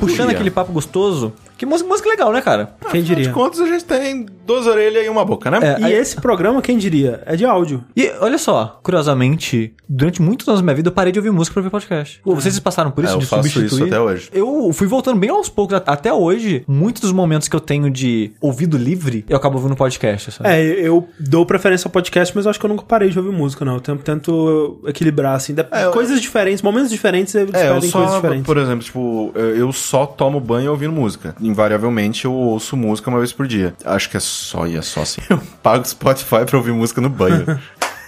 [0.00, 1.32] Puxando aquele papo gostoso.
[1.60, 2.74] Que música, música legal, né, cara?
[2.80, 3.32] Quem Afinal de diria?
[3.32, 5.58] contas, a gente tem duas orelhas e uma boca, né?
[5.62, 7.22] É, E aí- esse programa, quem diria?
[7.26, 7.84] É de áudio.
[7.94, 11.52] E olha só, curiosamente, durante muitos anos da minha vida eu parei de ouvir música
[11.52, 12.18] pra ouvir podcast.
[12.24, 13.66] Pô, vocês passaram por isso É, eu de faço substituir?
[13.66, 14.30] isso até hoje.
[14.32, 15.78] Eu fui voltando bem aos poucos.
[15.86, 20.32] Até hoje, muitos dos momentos que eu tenho de ouvido livre, eu acabo ouvindo podcast,
[20.32, 20.48] sabe?
[20.48, 23.32] É, eu dou preferência ao podcast, mas eu acho que eu nunca parei de ouvir
[23.32, 23.74] música, não.
[23.74, 25.52] Eu tento, tento equilibrar, assim.
[25.52, 28.46] de- É, eu- coisas diferentes, momentos diferentes, eles É, eu pedem só, coisas diferentes.
[28.46, 31.34] por exemplo, tipo, eu eu só tomo banho ouvindo música.
[31.50, 33.74] Invariavelmente eu ouço música uma vez por dia.
[33.84, 35.20] Acho que é só e é só assim.
[35.28, 37.58] Eu pago Spotify pra ouvir música no banho.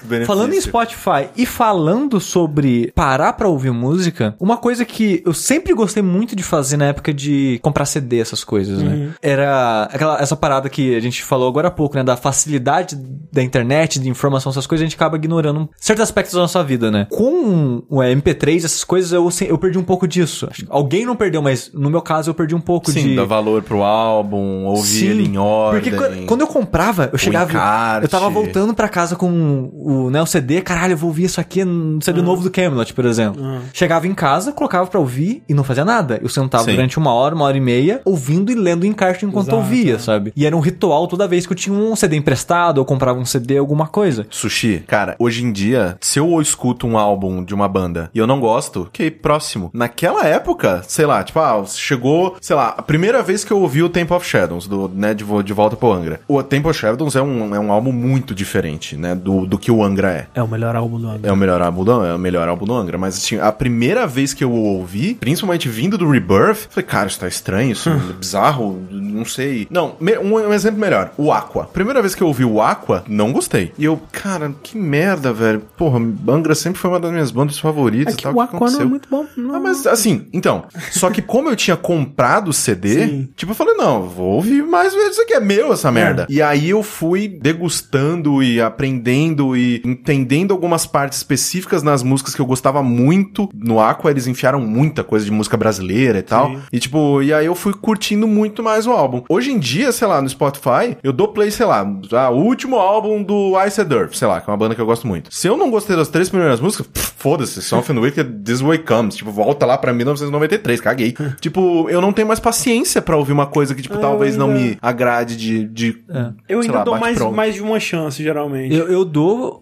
[0.06, 0.26] Benefício.
[0.26, 5.72] Falando em Spotify e falando sobre parar pra ouvir música, uma coisa que eu sempre
[5.74, 9.10] gostei muito de fazer na época de comprar CD, essas coisas, né?
[9.20, 12.04] Era aquela, essa parada que a gente falou agora há pouco, né?
[12.04, 12.96] Da facilidade
[13.32, 16.90] da internet, de informação, essas coisas, a gente acaba ignorando certos aspectos da nossa vida,
[16.90, 17.06] né?
[17.10, 20.48] Com o MP3, essas coisas, eu, eu perdi um pouco disso.
[20.68, 23.16] Alguém não perdeu, mas no meu caso eu perdi um pouco Sim, de...
[23.16, 25.80] dá valor pro álbum, ouvir Sim, ele em ordem.
[25.80, 28.00] Porque quando, eu comprava, eu chegava.
[28.02, 29.30] Eu tava voltando pra casa com
[29.72, 32.22] o, né, o CD, caralho, eu vou ouvir isso aqui no CD Ah.
[32.22, 33.42] novo do Camelot, por exemplo.
[33.72, 36.18] Chegava em casa, colocava pra ouvir e não fazia nada.
[36.22, 36.72] Eu sentava Sim.
[36.72, 39.94] durante uma hora, uma hora e meia, ouvindo e lendo o encarte enquanto Exato, ouvia,
[39.94, 39.98] é.
[39.98, 40.32] sabe?
[40.36, 43.24] E era um ritual toda vez que eu tinha um CD emprestado, ou comprava um
[43.24, 44.26] CD, alguma coisa.
[44.30, 48.26] Sushi, cara, hoje em dia, se eu escuto um álbum de uma banda e eu
[48.26, 49.70] não gosto, ok, próximo.
[49.72, 53.82] Naquela época, sei lá, tipo, ah, chegou, sei lá, a primeira vez que eu ouvi
[53.82, 56.20] o Temple of Shadows, do, né, de, de volta pro Angra.
[56.28, 59.70] O Temple of Shadows é um, é um álbum muito diferente, né, do, do que
[59.70, 60.26] o Angra é.
[60.34, 61.20] É o melhor álbum do ano.
[61.22, 64.06] É o melhor álbum do, é o melhor álbum do Angra, mas assim, a primeira
[64.06, 67.88] vez que eu o ouvi, principalmente vindo do Rebirth, falei, cara, isso tá estranho, isso
[67.88, 69.66] é bizarro, não sei.
[69.70, 71.64] Não, um, um exemplo melhor, o Aqua.
[71.64, 73.72] Primeira vez que eu ouvi o Aqua, não gostei.
[73.78, 75.62] E eu, cara, que merda, velho.
[75.76, 78.32] Porra, Angra sempre foi uma das minhas bandas favoritas É que tal.
[78.32, 79.26] o que Aqua não é muito bom.
[79.36, 79.54] Não.
[79.54, 80.64] Ah, mas assim, então.
[80.90, 83.28] Só que como eu tinha comprado o CD, Sim.
[83.36, 86.26] tipo, eu falei, não, vou ouvir mais vezes, isso aqui é meu, essa merda.
[86.28, 92.40] E aí eu fui degustando e aprendendo e entendendo algumas partes específicas nas músicas que
[92.40, 93.48] eu gostava muito.
[93.54, 96.48] No Aqua eles enfiaram muita coisa de música brasileira e tal.
[96.48, 96.58] Sim.
[96.72, 99.22] E tipo, e aí eu fui curtindo muito mais o álbum.
[99.28, 102.76] Hoje em dia, sei lá, no Spotify, eu dou play, sei lá, ah, o último
[102.76, 105.32] álbum do Ice Earth, sei lá, que é uma banda que eu gosto muito.
[105.34, 109.16] Se eu não gostei das três primeiras músicas, foda-se, the Wicked, This Way Comes.
[109.16, 111.14] Tipo, volta lá pra 1993, caguei.
[111.40, 114.40] tipo, eu não tenho mais paciência pra ouvir uma coisa que, tipo, Ah, talvez eu
[114.40, 115.64] não ainda- me agrade de.
[115.66, 116.02] de
[116.48, 117.34] Eu sei ainda lá, dou mais, pronto.
[117.36, 118.74] mais de uma chance, geralmente.
[118.74, 119.61] Eu, eu dou,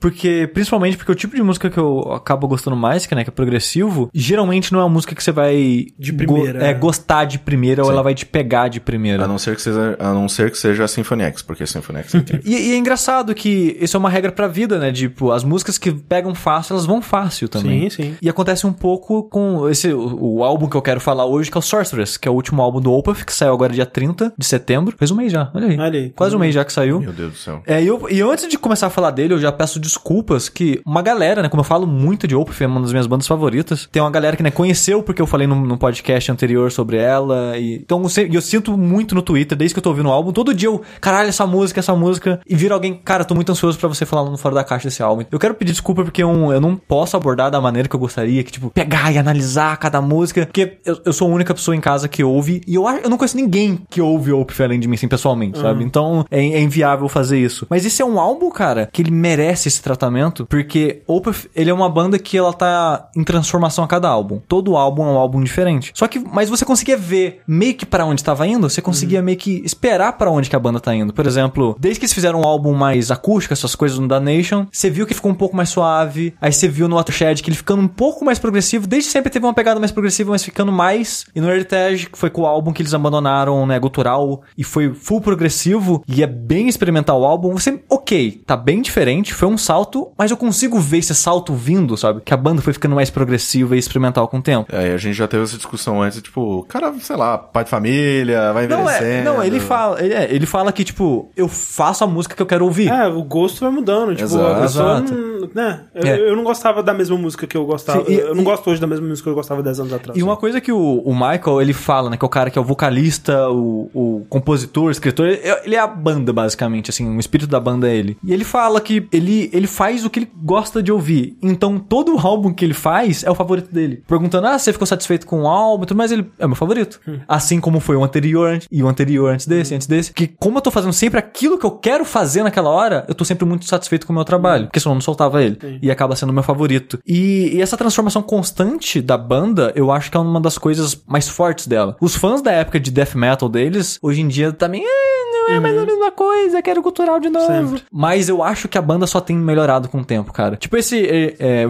[0.00, 3.30] porque, principalmente porque o tipo de música que eu acabo gostando mais, que, né, que
[3.30, 5.86] é progressivo, geralmente não é uma música que você vai.
[5.98, 6.74] De primeira, go- é, né?
[6.74, 7.92] gostar de primeira ou Sim.
[7.94, 9.24] ela vai te pegar de primeira.
[9.24, 11.66] A não ser que seja, a não ser que seja a Symphony X, porque a
[11.66, 12.18] Symphony X é.
[12.44, 14.92] E, e é engraçado que isso é uma regra pra vida, né?
[14.92, 17.90] Tipo, as músicas que pegam fácil, elas vão fácil também.
[17.90, 18.16] Sim, sim.
[18.22, 21.56] E acontece um pouco com esse o, o álbum que eu quero falar hoje, que
[21.56, 24.32] é o Sorceress, que é o último álbum do Opeth, que saiu agora dia 30
[24.36, 24.94] de setembro.
[24.96, 25.78] Fez um mês já, olha aí.
[25.78, 26.10] Olha aí.
[26.10, 27.00] Quase um mês já que saiu.
[27.00, 27.62] Meu Deus do céu.
[27.66, 30.48] É, e, eu, e eu, antes de começar a falar dele, eu já peço desculpas
[30.48, 33.26] que uma galera, né, como eu falo muito de Opeth, é uma das minhas bandas
[33.26, 36.96] favoritas, tem uma galera que, né, conheceu porque eu falei no, no podcast anterior sobre
[36.96, 40.12] ela, e então eu, eu sinto muito no Twitter, desde que eu tô ouvindo o
[40.12, 43.50] álbum, todo dia eu, caralho, essa música, essa música, e vira alguém, cara, tô muito
[43.50, 45.24] ansioso pra você falar no Fora da Caixa desse álbum.
[45.30, 48.42] Eu quero pedir desculpa porque eu, eu não posso abordar da maneira que eu gostaria,
[48.44, 51.80] que, tipo, pegar e analisar cada música, porque eu, eu sou a única pessoa em
[51.80, 54.94] casa que ouve, e eu, eu não conheço ninguém que ouve Opeth além de mim,
[54.94, 55.84] assim, pessoalmente, sabe?
[55.84, 57.66] Então é, é inviável fazer isso.
[57.70, 61.74] Mas esse é um álbum, cara, que ele merece esse tratamento, porque Opeth, ele é
[61.74, 64.40] uma banda que ela tá em transformação a cada álbum.
[64.46, 65.92] Todo álbum é um álbum diferente.
[65.94, 69.38] Só que, mas você conseguia ver meio que pra onde tava indo, você conseguia meio
[69.38, 71.12] que esperar pra onde que a banda tá indo.
[71.12, 74.66] Por exemplo, desde que eles fizeram um álbum mais acústico, essas coisas no Da Nation,
[74.70, 77.56] você viu que ficou um pouco mais suave, aí você viu no Watershed que ele
[77.56, 81.26] ficando um pouco mais progressivo, desde sempre teve uma pegada mais progressiva, mas ficando mais.
[81.34, 84.92] E no Heritage, que foi com o álbum que eles abandonaram, né, gutural, e foi
[84.92, 89.58] full progressivo, e é bem experimental o álbum, você, ok, tá bem diferente, foi um
[89.68, 92.22] salto, mas eu consigo ver esse salto vindo, sabe?
[92.24, 94.66] Que a banda foi ficando mais progressiva e experimental com o tempo.
[94.74, 98.52] É, a gente já teve essa discussão antes, tipo, cara, sei lá, pai de família,
[98.52, 99.04] vai Não, envelhecendo.
[99.10, 102.40] é, não, ele fala, ele, é, ele fala que, tipo, eu faço a música que
[102.42, 102.88] eu quero ouvir.
[102.90, 104.12] É, o gosto vai mudando.
[104.14, 104.46] Tipo, Exato.
[104.46, 104.94] a pessoa.
[104.98, 105.14] Exato.
[105.14, 105.80] não- Né?
[105.94, 106.30] Eu, É.
[106.30, 108.04] eu não gostava da mesma música que eu gostava.
[108.04, 109.92] Sim, e- eu não e- gosto hoje da mesma música que eu gostava 10 anos
[109.92, 110.18] atrás.
[110.18, 112.58] E uma coisa que o, o Michael, ele fala, né, que é o cara que
[112.58, 117.20] é o vocalista, o, o compositor, escritor, ele, ele é a banda, basicamente, assim, o
[117.20, 118.16] espírito da banda é ele.
[118.24, 121.36] E ele fala que ele, ele faz o que ele gosta de ouvir.
[121.42, 124.02] Então, todo o álbum que ele faz é o favorito dele.
[124.06, 127.00] Perguntando, ah, você ficou satisfeito com o álbum e tudo mais, ele é meu favorito.
[127.26, 130.12] Assim como foi o anterior, e o anterior antes desse, antes desse.
[130.12, 133.24] Que como eu tô fazendo sempre aquilo que eu quero fazer naquela hora, eu tô
[133.24, 134.66] sempre muito satisfeito com o meu trabalho.
[134.66, 135.58] Porque senão eu não soltava ele.
[135.82, 136.98] E acaba sendo meu favorito.
[137.06, 141.28] E, e essa transformação constante da banda, eu acho que é uma das coisas mais
[141.28, 141.96] fortes dela.
[142.00, 145.17] Os fãs da época de death metal deles, hoje em dia também, "Ah,
[145.48, 147.46] não é mais a mesma coisa, quero cultural de novo.
[147.46, 147.82] Sempre.
[147.92, 150.56] Mas eu acho que a banda só tem melhorado com o tempo, cara.
[150.56, 151.64] Tipo esse é, é,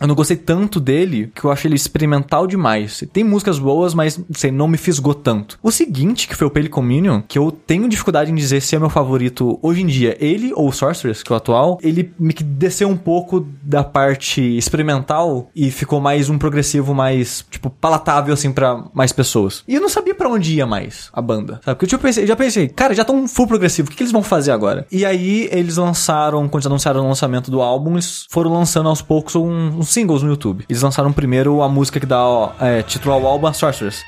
[0.00, 3.02] eu não gostei tanto dele, que eu acho ele experimental demais.
[3.12, 5.58] Tem músicas boas, mas, sei, não me fisgou tanto.
[5.62, 8.78] O seguinte, que foi o Pale Communion, que eu tenho dificuldade em dizer se é
[8.78, 12.32] meu favorito hoje em dia, ele ou o Sorceress, que é o atual, ele me
[12.32, 18.52] desceu um pouco da parte experimental e ficou mais um progressivo mais, tipo, palatável, assim,
[18.52, 19.64] pra mais pessoas.
[19.66, 21.76] E eu não sabia pra onde ia mais a banda, sabe?
[21.76, 24.12] Porque eu, tipo, pensei, já pensei, cara, já tão full progressivo, o que, que eles
[24.12, 24.86] vão fazer agora?
[24.92, 29.34] E aí eles lançaram, quando anunciaram o lançamento do álbum, eles foram lançando aos poucos
[29.36, 30.64] um- uns singles no YouTube.
[30.68, 34.02] Eles lançaram primeiro a música que dá ó, é, título ao álbum, Sorceress.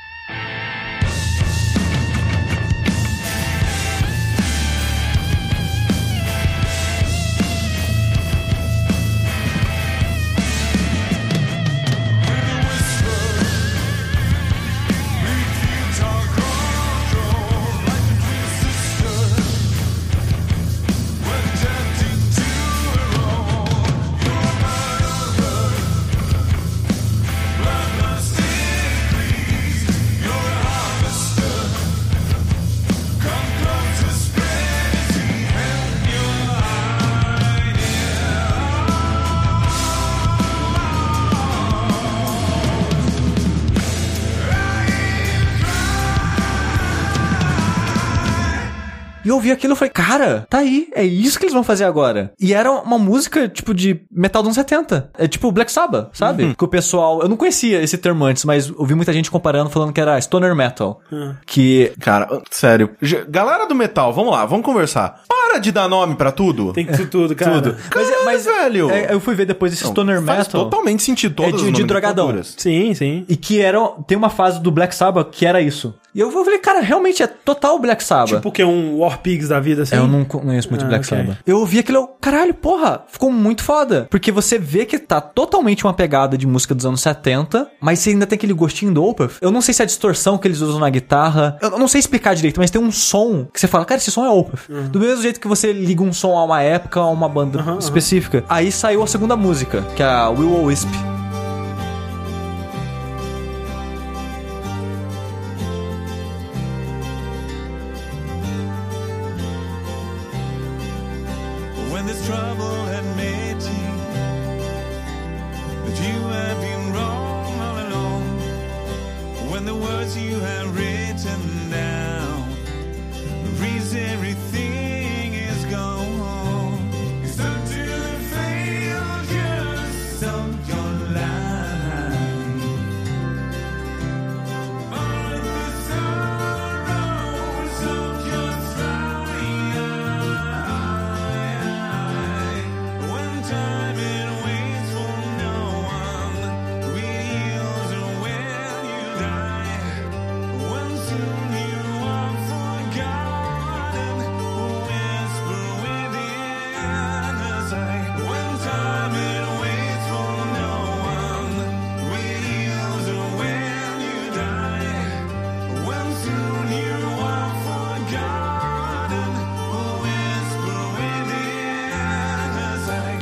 [49.49, 52.32] E ouvi aquilo e falei, cara, tá aí, é isso que eles vão fazer agora.
[52.38, 55.11] E era uma música, tipo, de metal dos anos 70.
[55.18, 56.55] É tipo Black Sabbath, sabe?
[56.55, 57.22] Que o pessoal.
[57.22, 60.55] Eu não conhecia esse termo antes, mas ouvi muita gente comparando, falando que era Stoner
[60.55, 61.01] Metal.
[61.46, 61.92] Que.
[62.01, 62.90] Cara, sério.
[63.28, 65.22] Galera do metal, vamos lá, vamos conversar.
[65.28, 66.72] Para de dar nome pra tudo.
[66.72, 67.62] Tem que ser tudo, cara.
[67.62, 67.76] Tudo.
[67.88, 68.90] Caralho, mas, velho.
[68.90, 70.64] é, eu fui ver depois esse Stoner Faz Metal.
[70.64, 72.42] totalmente sentido todas É de- as de drogadão.
[72.42, 73.24] Sim, sim.
[73.28, 73.78] E que era.
[74.07, 75.94] Tem uma fase do Black Sabbath que era isso.
[76.19, 78.35] E eu falei, cara, realmente é total Black Sabbath.
[78.39, 79.95] Tipo que é um War Pigs da vida, assim.
[79.95, 81.16] É, eu não conheço muito Ah, Black ok.
[81.16, 81.39] Sabbath.
[81.47, 84.09] Eu ouvi aquilo, eu, caralho, porra, ficou muito foda.
[84.11, 88.11] Porque você vê que tá totalmente uma pegada de música dos anos 70, mas você
[88.11, 89.37] ainda tem aquele gostinho do Opeth.
[89.41, 92.01] Eu não sei se é a distorção que eles usam na guitarra, eu não sei
[92.01, 94.62] explicar direito, mas tem um som que você fala, cara, esse som é Opeth.
[94.69, 94.89] Uhum.
[94.89, 98.45] Do mesmo jeito que você liga um som a uma época, a uma banda específica.
[98.49, 100.89] Aí saiu a segunda música, que é a Will O Wisp.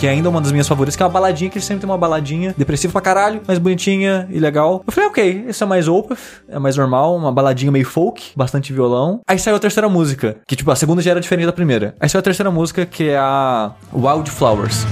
[0.06, 1.90] Que é ainda uma das minhas favoritas, que é uma baladinha, que ele sempre tem
[1.90, 4.84] uma baladinha depressiva pra caralho, mas bonitinha e legal.
[4.86, 6.16] Eu falei, ok, esse é mais Opeth,
[6.48, 9.20] é mais normal, uma baladinha meio folk, bastante violão.
[9.26, 11.96] Aí saiu a terceira música, que tipo, a segunda já era diferente da primeira.
[11.98, 14.86] Aí saiu a terceira música, que é a Wildflowers.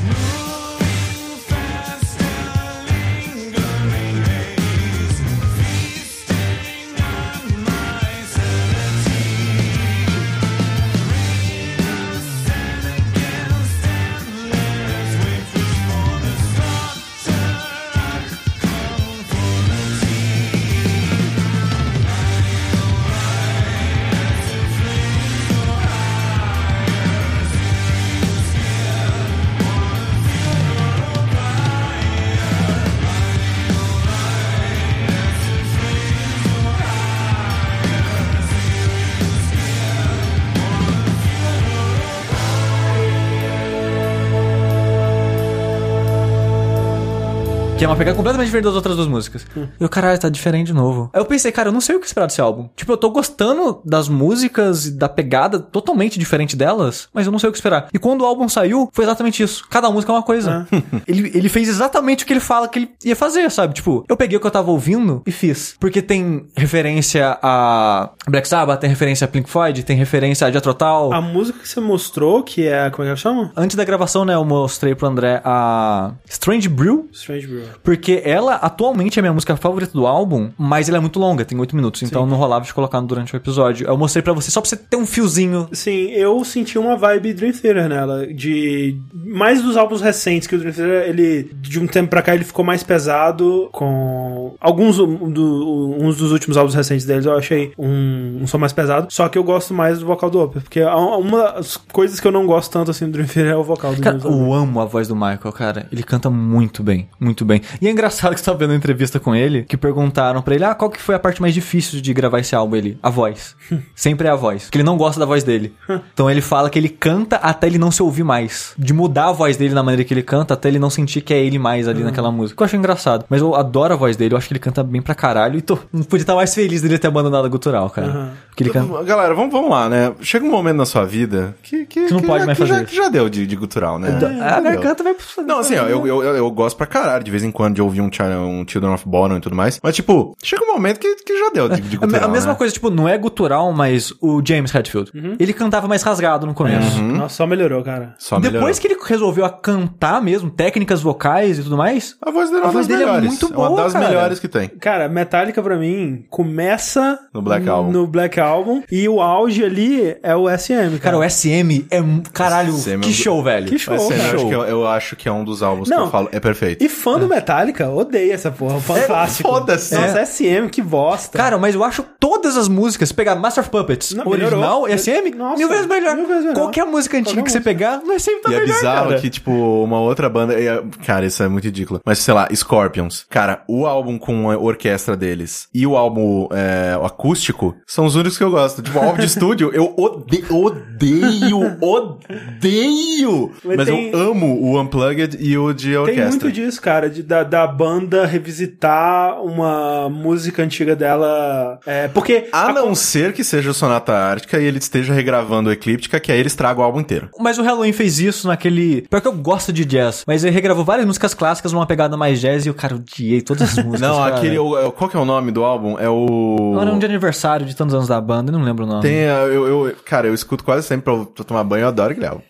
[47.76, 49.44] Que é uma pegada completamente diferente das outras duas músicas.
[49.80, 51.10] E o caralho, tá diferente de novo.
[51.12, 52.68] Aí eu pensei, cara, eu não sei o que esperar desse álbum.
[52.76, 57.38] Tipo, eu tô gostando das músicas e da pegada totalmente diferente delas, mas eu não
[57.38, 57.88] sei o que esperar.
[57.92, 59.66] E quando o álbum saiu, foi exatamente isso.
[59.68, 60.68] Cada música é uma coisa.
[61.06, 63.74] ele, ele fez exatamente o que ele fala que ele ia fazer, sabe?
[63.74, 65.74] Tipo, eu peguei o que eu tava ouvindo e fiz.
[65.80, 71.12] Porque tem referência a Black Sabbath, tem referência a Pink Floyd, tem referência a Tull.
[71.12, 72.88] A música que você mostrou, que é.
[72.90, 73.52] Como é que ela chama?
[73.56, 77.63] Antes da gravação, né, eu mostrei pro André a Strange Brew, Strange Brew.
[77.82, 81.44] Porque ela atualmente é a minha música favorita do álbum, mas ela é muito longa,
[81.44, 83.86] tem 8 minutos, então não rolava de colocar durante o episódio.
[83.86, 85.68] Eu mostrei pra você só pra você ter um fiozinho.
[85.72, 90.58] Sim, eu senti uma vibe Dream Theater nela, de mais dos álbuns recentes que o
[90.58, 95.96] Dream Theater, ele de um tempo pra cá ele ficou mais pesado com alguns do,
[96.00, 99.38] uns dos últimos álbuns recentes deles eu achei um, um som mais pesado, só que
[99.38, 102.70] eu gosto mais do vocal do Opeth, porque uma das coisas que eu não gosto
[102.70, 105.14] tanto assim do Dream Theater é o vocal do Cara, eu amo a voz do
[105.14, 105.86] Michael, cara.
[105.90, 107.53] Ele canta muito bem, muito bem.
[107.80, 110.64] E é engraçado que você tava vendo uma entrevista com ele, que perguntaram pra ele,
[110.64, 112.76] ah, qual que foi a parte mais difícil de gravar esse álbum?
[112.76, 113.56] Ele, a voz.
[113.94, 114.64] Sempre é a voz.
[114.64, 115.72] Porque ele não gosta da voz dele.
[116.12, 118.72] então ele fala que ele canta até ele não se ouvir mais.
[118.78, 121.32] De mudar a voz dele na maneira que ele canta, até ele não sentir que
[121.32, 122.62] é ele mais ali naquela música.
[122.62, 123.24] Eu acho engraçado.
[123.28, 125.58] Mas eu adoro a voz dele, eu acho que ele canta bem pra caralho.
[125.58, 128.32] E tô, não podia estar mais feliz dele ter abandonado a gutural, cara.
[128.48, 129.02] Porque ele canta...
[129.02, 130.12] Galera, vamos, vamos lá, né?
[130.20, 132.80] Chega um momento na sua vida que, que, não que pode já, mais que fazer
[132.80, 134.08] já, que já deu de, de gutural, né?
[134.08, 134.72] a Já deu.
[134.72, 135.42] garganta vai pro...
[135.44, 137.82] Não, assim, ó, eu, eu, eu, eu gosto pra caralho de vez em quando de
[137.82, 139.78] ouvir um, um Children of Bottom e tudo mais.
[139.82, 142.32] Mas, tipo, chega um momento que, que já deu de, de A me- gutural, a
[142.32, 142.58] mesma né?
[142.58, 145.10] coisa, tipo, não é gutural, mas o James Hetfield.
[145.38, 147.00] Ele cantava mais rasgado no começo.
[147.02, 148.14] Nossa, só melhorou, cara.
[148.18, 148.80] Só Depois melhorou.
[148.80, 152.64] que ele resolveu a cantar mesmo, técnicas vocais e tudo mais, A voz dele é
[152.64, 153.28] A uma voz das dele é melhores.
[153.28, 154.08] muito uma boa, das cara.
[154.08, 154.68] melhores que tem.
[154.68, 157.90] Cara, Metallica pra mim começa No Black Album.
[157.92, 160.98] no Black Album e o auge ali é o SM, cara.
[161.00, 162.02] cara, o SM é.
[162.32, 163.66] Caralho, SM é um que show, velho.
[163.66, 164.22] Que show, assim, cara.
[164.28, 166.04] eu, acho que, eu, eu acho que é um dos álbuns que Não.
[166.04, 166.28] eu falo.
[166.32, 166.84] É perfeito.
[166.84, 169.48] E fã do Metallica odeia essa porra, fantástico.
[169.48, 169.94] foda-se.
[169.94, 171.36] Nossa, SM, que bosta.
[171.36, 174.88] Cara, mas eu acho todas as músicas, se pegar Master of Puppets, Não, original, melhorou.
[174.98, 176.16] SM, Nossa, mil vezes melhor.
[176.16, 176.54] mil vezes melhor.
[176.54, 177.70] Qualquer música antiga Qualquer que você música.
[177.70, 179.20] pegar, não é sempre tá E é melhor, bizarro cara.
[179.20, 180.54] que, tipo, uma outra banda.
[180.54, 182.00] é- Cara, isso é muito ridículo.
[182.04, 183.26] Mas, sei lá, Scorpions.
[183.28, 188.14] Cara, o álbum com a orquestra deles e o álbum é, o acústico são os
[188.16, 188.82] únicos que eu gosto.
[188.82, 193.50] Tipo, o álbum de estúdio, eu ode- odeio, odeio.
[193.64, 196.26] Mas Mas, tem- eu amo o Unplugged e o de Tem orquestra.
[196.30, 201.78] muito disso, cara, de, da, da banda revisitar uma música antiga dela.
[201.86, 202.48] É, porque.
[202.52, 206.30] A não ser que seja o Sonata Ártica e ele esteja regravando o Eclíptica, que
[206.32, 207.28] aí ele estraga o álbum inteiro.
[207.38, 209.02] Mas o Halloween fez isso naquele.
[209.08, 212.40] Pior que eu gosto de jazz, mas ele regravou várias músicas clássicas numa pegada mais
[212.40, 214.00] jazz e eu, cara, odiei todas as músicas.
[214.00, 214.36] Não, cara.
[214.36, 214.58] aquele.
[214.58, 215.98] o- Qual que é o nome do álbum?
[215.98, 216.72] É o.
[216.74, 219.02] Não era um de aniversário de tantos anos da banda, eu não lembro o nome.
[219.02, 222.12] Tem, uh, eu, eu, cara, eu escuto quase sempre pra, pra tomar banho, eu adoro
[222.12, 222.42] aquele álbum.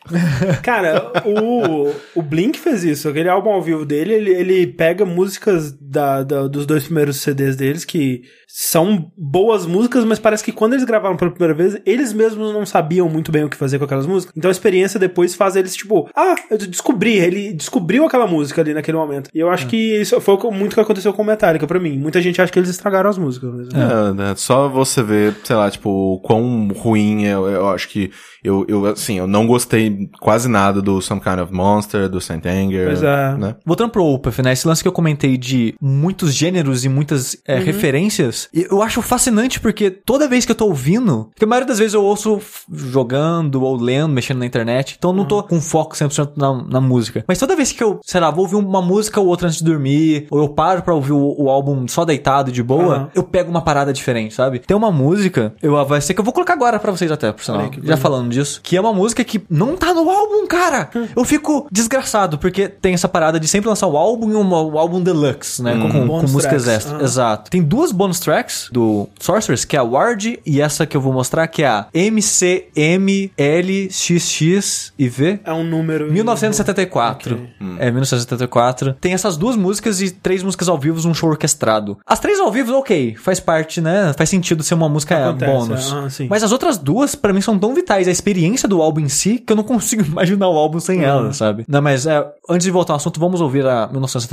[0.62, 3.08] Cara, o, o Blink fez isso.
[3.08, 7.56] Aquele álbum ao vivo dele, ele, ele pega músicas da, da- dos dois primeiros CDs
[7.56, 8.22] deles que
[8.56, 12.64] são boas músicas, mas parece que quando eles gravaram pela primeira vez, eles mesmos não
[12.64, 14.32] sabiam muito bem o que fazer com aquelas músicas.
[14.36, 17.14] Então a experiência depois faz eles, tipo, ah, eu descobri.
[17.16, 19.28] Ele descobriu aquela música ali naquele momento.
[19.34, 21.80] E eu acho que isso foi o que- muito que aconteceu com o Metallica pra
[21.80, 21.98] mim.
[21.98, 23.50] Muita gente acha que eles estragaram as músicas.
[23.52, 27.68] Mas, É, né, só você ver, sei lá, tipo, o quão ruim é, eu, eu
[27.70, 28.12] acho que
[28.42, 32.44] eu, eu, assim, eu não gostei quase nada do Some Kind of Monster, do Saint
[32.46, 33.34] Anger, Pois é.
[33.36, 33.56] né?
[33.64, 34.53] Voltando pro Opeth, né?
[34.54, 39.02] Esse lance que eu comentei de muitos gêneros e muitas é, referências, e eu acho
[39.02, 42.40] fascinante porque toda vez que eu tô ouvindo, porque a maioria das vezes eu ouço
[42.72, 46.80] jogando ou lendo, mexendo na internet, então eu não tô com foco 100% na, na
[46.80, 47.24] música.
[47.26, 49.64] Mas toda vez que eu, sei lá, vou ouvir uma música ou outra antes de
[49.64, 53.10] dormir, ou eu paro pra ouvir o, o álbum só deitado de boa, Aham.
[53.14, 54.60] eu pego uma parada diferente, sabe?
[54.60, 57.44] Tem uma música, eu vai ser que eu vou colocar agora pra vocês até, por
[57.44, 60.90] sinal, já falando disso, que é uma música que não tá no álbum, cara.
[61.16, 64.78] Eu fico desgraçado, porque tem essa parada de sempre lançar o álbum e um, o
[64.78, 65.76] álbum deluxe, né?
[65.76, 67.00] Com, com Bônus músicas extras.
[67.00, 67.04] Ah.
[67.04, 67.50] Exato.
[67.50, 71.12] Tem duas bonus tracks do Sorcerers, que é a Ward e essa que eu vou
[71.12, 75.40] mostrar, que é a MCMLXX e V.
[75.44, 76.12] É um número.
[76.12, 77.40] 1974.
[77.78, 78.94] É, 1974.
[79.00, 81.98] Tem essas duas músicas e três músicas ao vivo, um show orquestrado.
[82.06, 83.14] As três ao vivo, ok.
[83.16, 84.12] Faz parte, né?
[84.16, 85.92] Faz sentido ser uma música Acontece, bônus.
[85.92, 86.26] ah, sim.
[86.28, 88.08] Mas as outras duas, pra mim, são tão vitais.
[88.08, 91.32] A experiência do álbum em si, que eu não consigo imaginar o álbum sem ela,
[91.32, 91.64] sabe?
[91.68, 94.23] Não, mas é, antes de voltar ao assunto, vamos ouvir a 1974,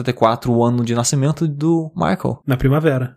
[0.52, 2.40] o ano de nascimento do Michael.
[2.46, 3.16] Na primavera.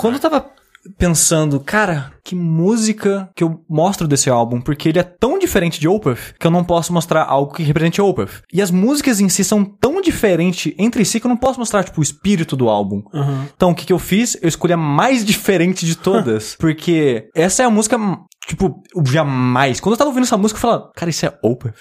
[0.00, 0.46] Quando eu tava
[0.96, 5.86] pensando, cara, que música que eu mostro desse álbum, porque ele é tão diferente de
[5.86, 8.42] Opeth que eu não posso mostrar algo que represente Opeth.
[8.50, 11.84] E as músicas em si são tão diferentes entre si que eu não posso mostrar,
[11.84, 13.02] tipo, o espírito do álbum.
[13.54, 14.38] Então, o que, que eu fiz?
[14.40, 17.98] Eu escolhi a mais diferente de todas, porque essa é a música,
[18.50, 19.80] tipo, eu jamais.
[19.80, 21.74] Quando eu tava ouvindo essa música, eu falava, cara, isso é Opeth.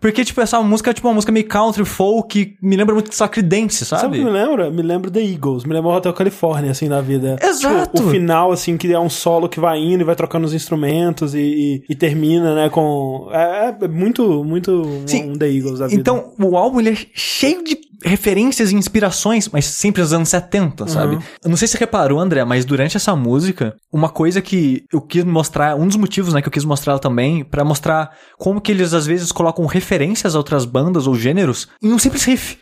[0.00, 3.16] Porque, tipo, essa música é tipo uma música meio country, folk, me lembra muito de
[3.16, 4.18] Sacredence, Sabe o sabe?
[4.18, 4.70] que me lembra?
[4.70, 7.36] Me lembra The Eagles, me lembra o Hotel California, assim, na vida.
[7.42, 7.96] Exato.
[7.96, 10.52] Tipo, o final, assim, que é um solo que vai indo e vai trocando os
[10.52, 13.28] instrumentos e, e- e termina, né, com...
[13.32, 15.30] É, é muito, muito Sim.
[15.30, 15.98] um The Eagles da vida.
[16.00, 20.86] Então, o álbum ele é cheio de referências e inspirações, mas sempre dos anos 70,
[20.88, 21.16] sabe?
[21.42, 25.00] Eu não sei se você reparou, André, mas durante essa música, uma coisa que eu
[25.00, 28.70] quis mostrar, um dos motivos, né, que eu quis mostrar também, pra mostrar como que
[28.72, 32.58] eles às vezes colocam referências a outras bandas ou gêneros em um simples riff.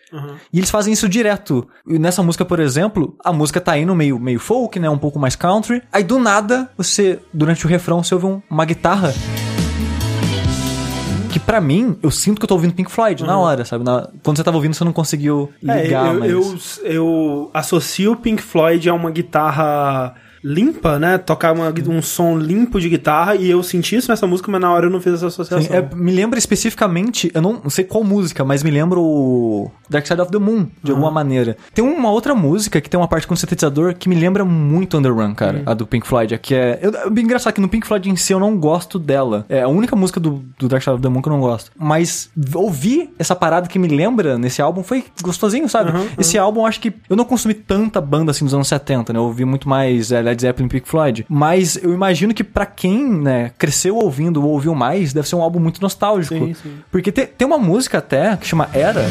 [0.52, 1.66] E eles fazem isso direto.
[1.88, 5.18] E nessa música, por exemplo, a música tá indo meio, meio folk, né, um pouco
[5.18, 5.82] mais country.
[5.92, 9.12] Aí do nada, você, durante o refrão, você ouve um- uma guitarra
[11.34, 13.84] que pra mim, eu sinto que eu tô ouvindo Pink Floyd na hora, sabe?
[13.84, 16.80] Na- quando você tava ouvindo, você não conseguiu É, ligar, eu, mas...
[16.82, 21.16] eu, eu associo o Pink Floyd a uma guitarra limpa, né?
[21.16, 24.70] Tocar uma- um som limpo de guitarra e eu senti isso nessa música, mas na
[24.72, 25.62] hora eu não fiz essa associação.
[25.66, 30.06] Sim, é, me lembra especificamente, eu não sei qual música, mas me lembra o Dark
[30.06, 31.56] Side of the Moon, de alguma maneira.
[31.72, 35.34] Tem uma outra música que tem uma parte com sintetizador que me lembra muito Underrun,
[35.34, 36.78] cara, a do Pink Floyd, que é...
[36.82, 39.46] Eu, é bem engraçado que no Pink Floyd em si eu não gosto dela.
[39.48, 41.70] É a única música do, do Dark Side of the Moon que eu não gosto.
[41.78, 45.92] Mas ouvir essa parada que me lembra nesse álbum foi gostosinho, sabe?
[46.18, 49.18] Esse álbum acho que eu não consumi tanta banda assim dos anos 70, né?
[49.18, 51.24] Eu ouvi muito mais é, Led Zeppelin e Pink Floyd.
[51.28, 55.42] Mas eu imagino que pra quem, né, cresceu ouvindo ou ouviu mais, deve ser um
[55.42, 56.34] álbum muito nostálgico.
[56.34, 56.74] Sim, sim.
[56.90, 59.04] Porque te- tem uma música até que chama Era.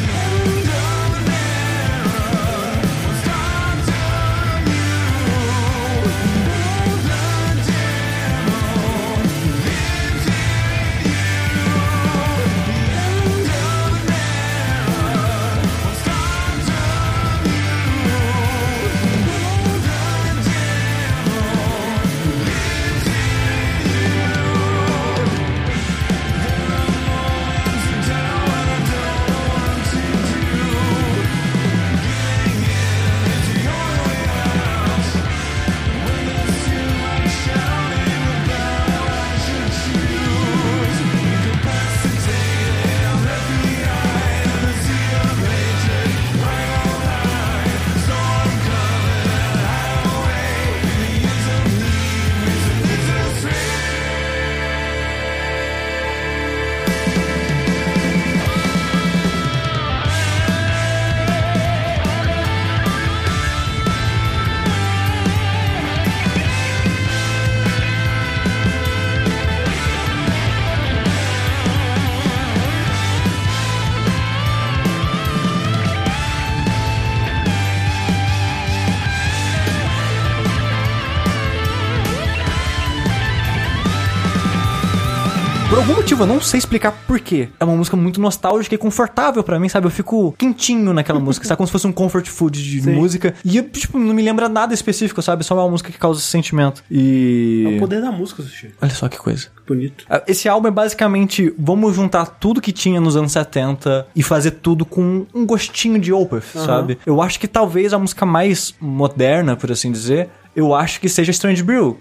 [86.04, 87.48] Motivo, eu não sei explicar por quê.
[87.58, 89.86] É uma música muito nostálgica e confortável pra mim, sabe?
[89.86, 91.56] Eu fico quentinho naquela música, sabe?
[91.56, 92.92] Como se fosse um comfort food de Sim.
[92.92, 93.34] música.
[93.42, 95.42] E, tipo, não me lembra nada específico, sabe?
[95.44, 96.84] Só é uma música que causa esse sentimento.
[96.90, 97.64] E...
[97.66, 98.74] É o poder da música, Sushi.
[98.82, 99.48] Olha só que coisa.
[99.66, 100.04] Bonito.
[100.08, 104.52] Ah, Esse álbum é basicamente, vamos juntar tudo que tinha nos anos 70 e fazer
[104.52, 106.98] tudo com um gostinho de Opeth, sabe?
[107.06, 111.32] Eu acho que talvez a música mais moderna, por assim dizer, eu acho que seja
[111.32, 111.98] Strange Brew,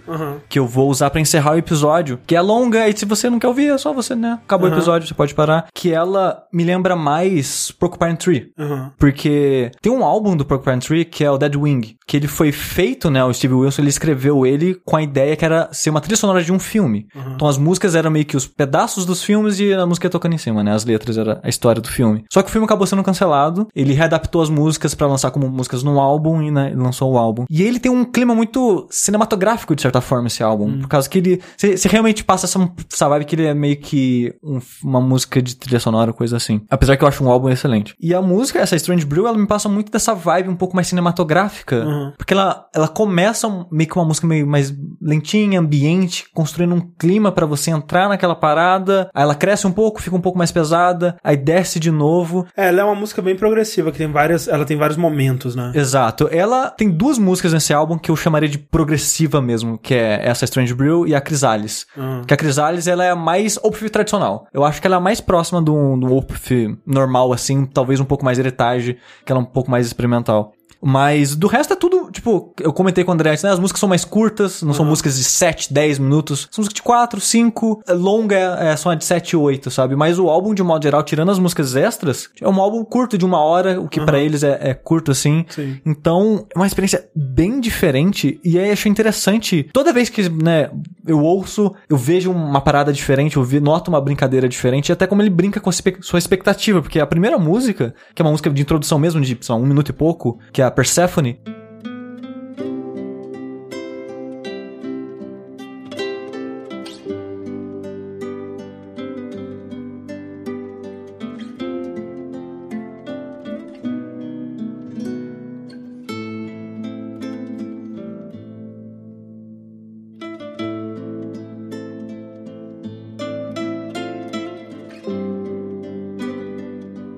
[0.48, 3.40] que eu vou usar pra encerrar o episódio, que é longa e se você não
[3.40, 4.40] quer ouvir, é só você, né?
[4.46, 5.68] Acabou o episódio, você pode parar.
[5.74, 8.52] Que ela me lembra mais Porcupine Tree.
[8.58, 8.92] Aham.
[8.98, 12.52] Porque tem um álbum do Porcupine Tree que é o Dead Wing, que ele foi
[12.52, 13.24] feito, né?
[13.26, 16.44] O Steve Wilson, ele escreveu ele com a ideia que era ser uma trilha sonora
[16.44, 17.08] de um filme.
[17.36, 20.34] Então as músicas eram meio que os pedaços dos filmes e a música ia tocando
[20.34, 20.74] em cima, né?
[20.74, 22.24] As letras era a história do filme.
[22.32, 25.84] Só que o filme acabou sendo cancelado, ele readaptou as músicas pra lançar como músicas
[25.84, 27.46] no álbum e né, lançou o álbum.
[27.50, 30.80] E ele tem um clima muito cinematográfico, de certa forma, esse álbum.
[30.80, 31.42] Por causa que ele...
[31.58, 35.56] Você realmente passa essa, essa vibe que ele é meio que um- uma música de
[35.56, 36.62] trilha sonora, coisa assim.
[36.70, 37.94] Apesar que eu acho um álbum excelente.
[38.00, 40.88] E a música, essa Strange Brew, ela me passa muito dessa vibe um pouco mais
[40.88, 41.86] cinematográfica.
[42.18, 47.32] Porque ela, ela começa meio que uma música meio mais lentinha, ambiente, construindo um clima
[47.48, 49.10] pra você entrar naquela parada.
[49.14, 52.46] Aí ela cresce um pouco, fica um pouco mais pesada, aí desce de novo.
[52.56, 54.48] É, ela é uma música bem progressiva, que tem várias.
[54.48, 55.72] Ela tem vários momentos, né?
[55.76, 56.28] Exato.
[56.32, 60.46] Ela tem duas músicas nesse álbum que eu chamaria de progressiva mesmo, que é essa
[60.46, 61.86] Strange Brew e a Chrysalis.
[62.28, 64.48] Que a Chrysalis, ela é a mais Opeth tradicional.
[64.54, 68.06] Eu acho que ela é a mais próxima do, do Opeth normal, assim, talvez um
[68.06, 70.54] pouco mais heritage, que ela é um pouco mais experimental.
[70.86, 71.93] Mas do resto é tudo,
[72.24, 73.52] tipo, eu comentei com o André antes, né?
[73.52, 76.48] As músicas são mais curtas, não são músicas de 7, 10 minutos.
[76.50, 77.84] São músicas de 4, 5.
[77.86, 79.96] é, Longa é, só de 7, 8, sabe?
[79.96, 83.26] Mas o álbum, de modo geral, tirando as músicas extras, é um álbum curto de
[83.26, 85.46] uma hora, o que pra eles é, é curto assim.
[85.50, 85.80] Sim.
[85.86, 88.40] Então, é uma experiência bem diferente.
[88.44, 89.70] E aí achei interessante.
[89.74, 90.70] Toda vez que, né,
[91.06, 95.06] eu ouço, eu vejo uma parada diferente, eu vi- noto uma brincadeira diferente, e até
[95.08, 96.82] como ele brinca com a sua expectativa.
[96.82, 99.90] Porque a primeira música, que é uma música de introdução mesmo, de lá, um minuto
[99.90, 101.40] e pouco, que é a Persephone.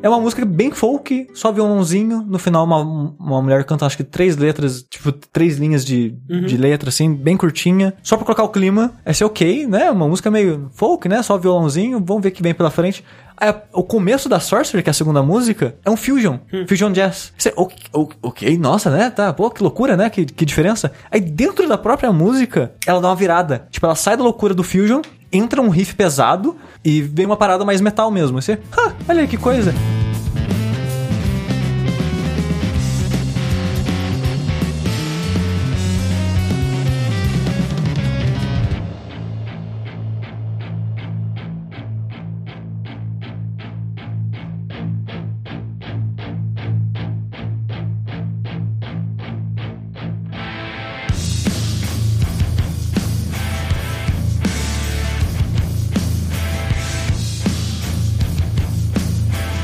[0.06, 2.23] É uma música bem folk, só violãozinho.
[2.27, 2.77] No final, uma,
[3.19, 6.11] uma mulher canta, acho que três letras, tipo, três linhas de,
[6.45, 7.91] de letra, assim, bem curtinha.
[8.03, 8.94] Só pra colocar o clima.
[9.03, 9.90] Essa é ok, né?
[9.90, 11.23] Uma música meio folk, né?
[11.23, 11.99] Só violãozinho.
[12.06, 13.03] Vamos ver o que vem pela frente.
[13.36, 16.38] Aí, o começo da Sorcerer, que é a segunda música, é um fusion.
[16.68, 17.34] Fusion jazz.
[17.36, 17.76] Você, ok,
[18.22, 19.10] ok, nossa, né?
[19.10, 20.11] Tá, pô, que loucura, né?
[20.11, 20.91] Que, que diferença.
[21.10, 23.68] Aí, dentro da própria música, ela dá uma virada.
[23.72, 25.02] Tipo, ela sai da loucura do fusion,
[25.34, 28.40] entra um riff pesado e vem uma parada mais metal mesmo.
[28.40, 29.73] Você, ah, olha que coisa.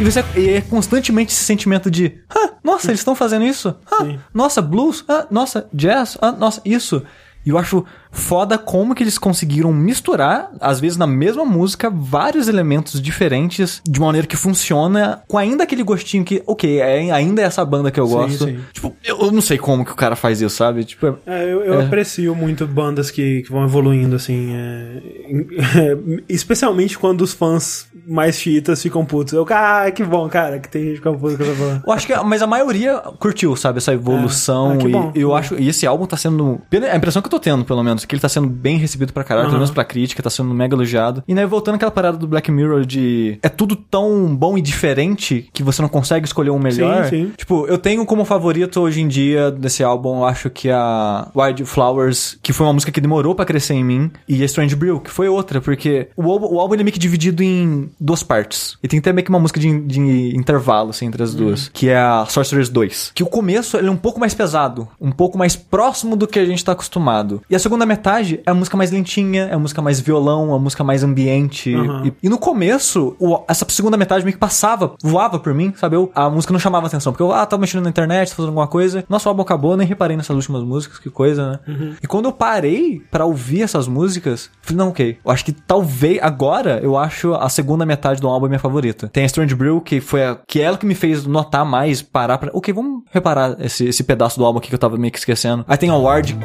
[0.02, 3.76] E você e é constantemente esse sentimento de, ah, nossa, eles estão fazendo isso?
[3.86, 5.06] Ah, nossa, blues?
[5.08, 6.18] Ah, nossa, jazz?
[6.20, 7.04] Ah, nossa, isso.
[7.46, 12.48] E eu acho foda como que eles conseguiram misturar, às vezes na mesma música, vários
[12.48, 17.42] elementos diferentes de uma maneira que funciona, com ainda aquele gostinho que, ok, é, ainda
[17.42, 18.46] é essa banda que eu Sim, gosto.
[18.46, 18.60] sim.
[18.74, 20.84] Tipo, eu, eu não sei como que o cara faz isso, sabe?
[20.84, 21.86] Tipo, é- É, eu, eu É.
[21.86, 24.52] aprecio muito bandas que, que vão evoluindo, assim.
[24.54, 29.34] é, em- especialmente quando os fãs mais chiitas ficam putos.
[29.34, 31.84] Eu, ah, que bom, cara, que tem gente ficando puto com essa banda.
[31.86, 34.72] Eu acho que, mas a maioria curtiu, sabe, essa evolução.
[34.74, 36.62] Ah, que e bom, eu acho, e esse álbum tá sendo,
[36.92, 39.24] a impressão que eu tô tendo, pelo menos, que ele tá sendo bem recebido pra
[39.24, 39.60] caralho, pelo Aham.
[39.62, 41.24] menos pra crítica, tá sendo mega elogiado.
[41.28, 45.50] E né, voltando àquela parada do Black Mirror de é tudo tão bom e diferente
[45.54, 47.06] que você não consegue escolher um melhor.
[47.06, 47.34] Sim, sim.
[47.38, 51.66] Tipo, eu tenho como favorito hoje em dia desse álbum, eu acho que a Wild
[51.66, 55.00] Flowers, que foi uma música que demorou pra crescer em mim, e a Strange Brew,
[55.00, 58.24] que foi outra, porque o álbum, o álbum ele é meio que dividido em duas
[58.24, 58.78] partes.
[58.84, 60.00] E tem até meio que uma música de, de
[60.36, 63.12] intervalo, assim, entre as duas, que é a Sorcerers 2.
[63.14, 66.40] Que o começo ele é um pouco mais pesado, um pouco mais próximo do que
[66.40, 67.42] a gente tá acostumado.
[67.50, 70.60] E a segunda metade é a música mais lentinha, é a música mais violão, a
[70.60, 71.74] música mais ambiente.
[71.74, 72.08] Aham.
[72.08, 75.96] E, e no começo, o- essa segunda metade meio que passava, voava por mim, sabe?
[75.96, 78.68] Eu, a música não chamava atenção, porque eu, ah, tava mexendo na internet, fazendo alguma
[78.68, 79.04] coisa.
[79.10, 81.60] Nosso álbum acabou, nem reparei nessas últimas músicas, que coisa, né?
[82.02, 85.18] E quando eu parei pra ouvir essas músicas, falei, não, ok.
[85.24, 89.08] Eu acho que talvez, agora, eu acho a segunda metade do álbum a minha favorita.
[89.12, 92.02] Tem a Strange Brew, que foi a, que é ela que me fez notar mais,
[92.02, 95.12] parar pra, ok, vamos reparar esse, esse pedaço do álbum aqui que eu tava meio
[95.12, 95.66] que esquecendo.
[95.68, 96.38] Aí tem a Ward,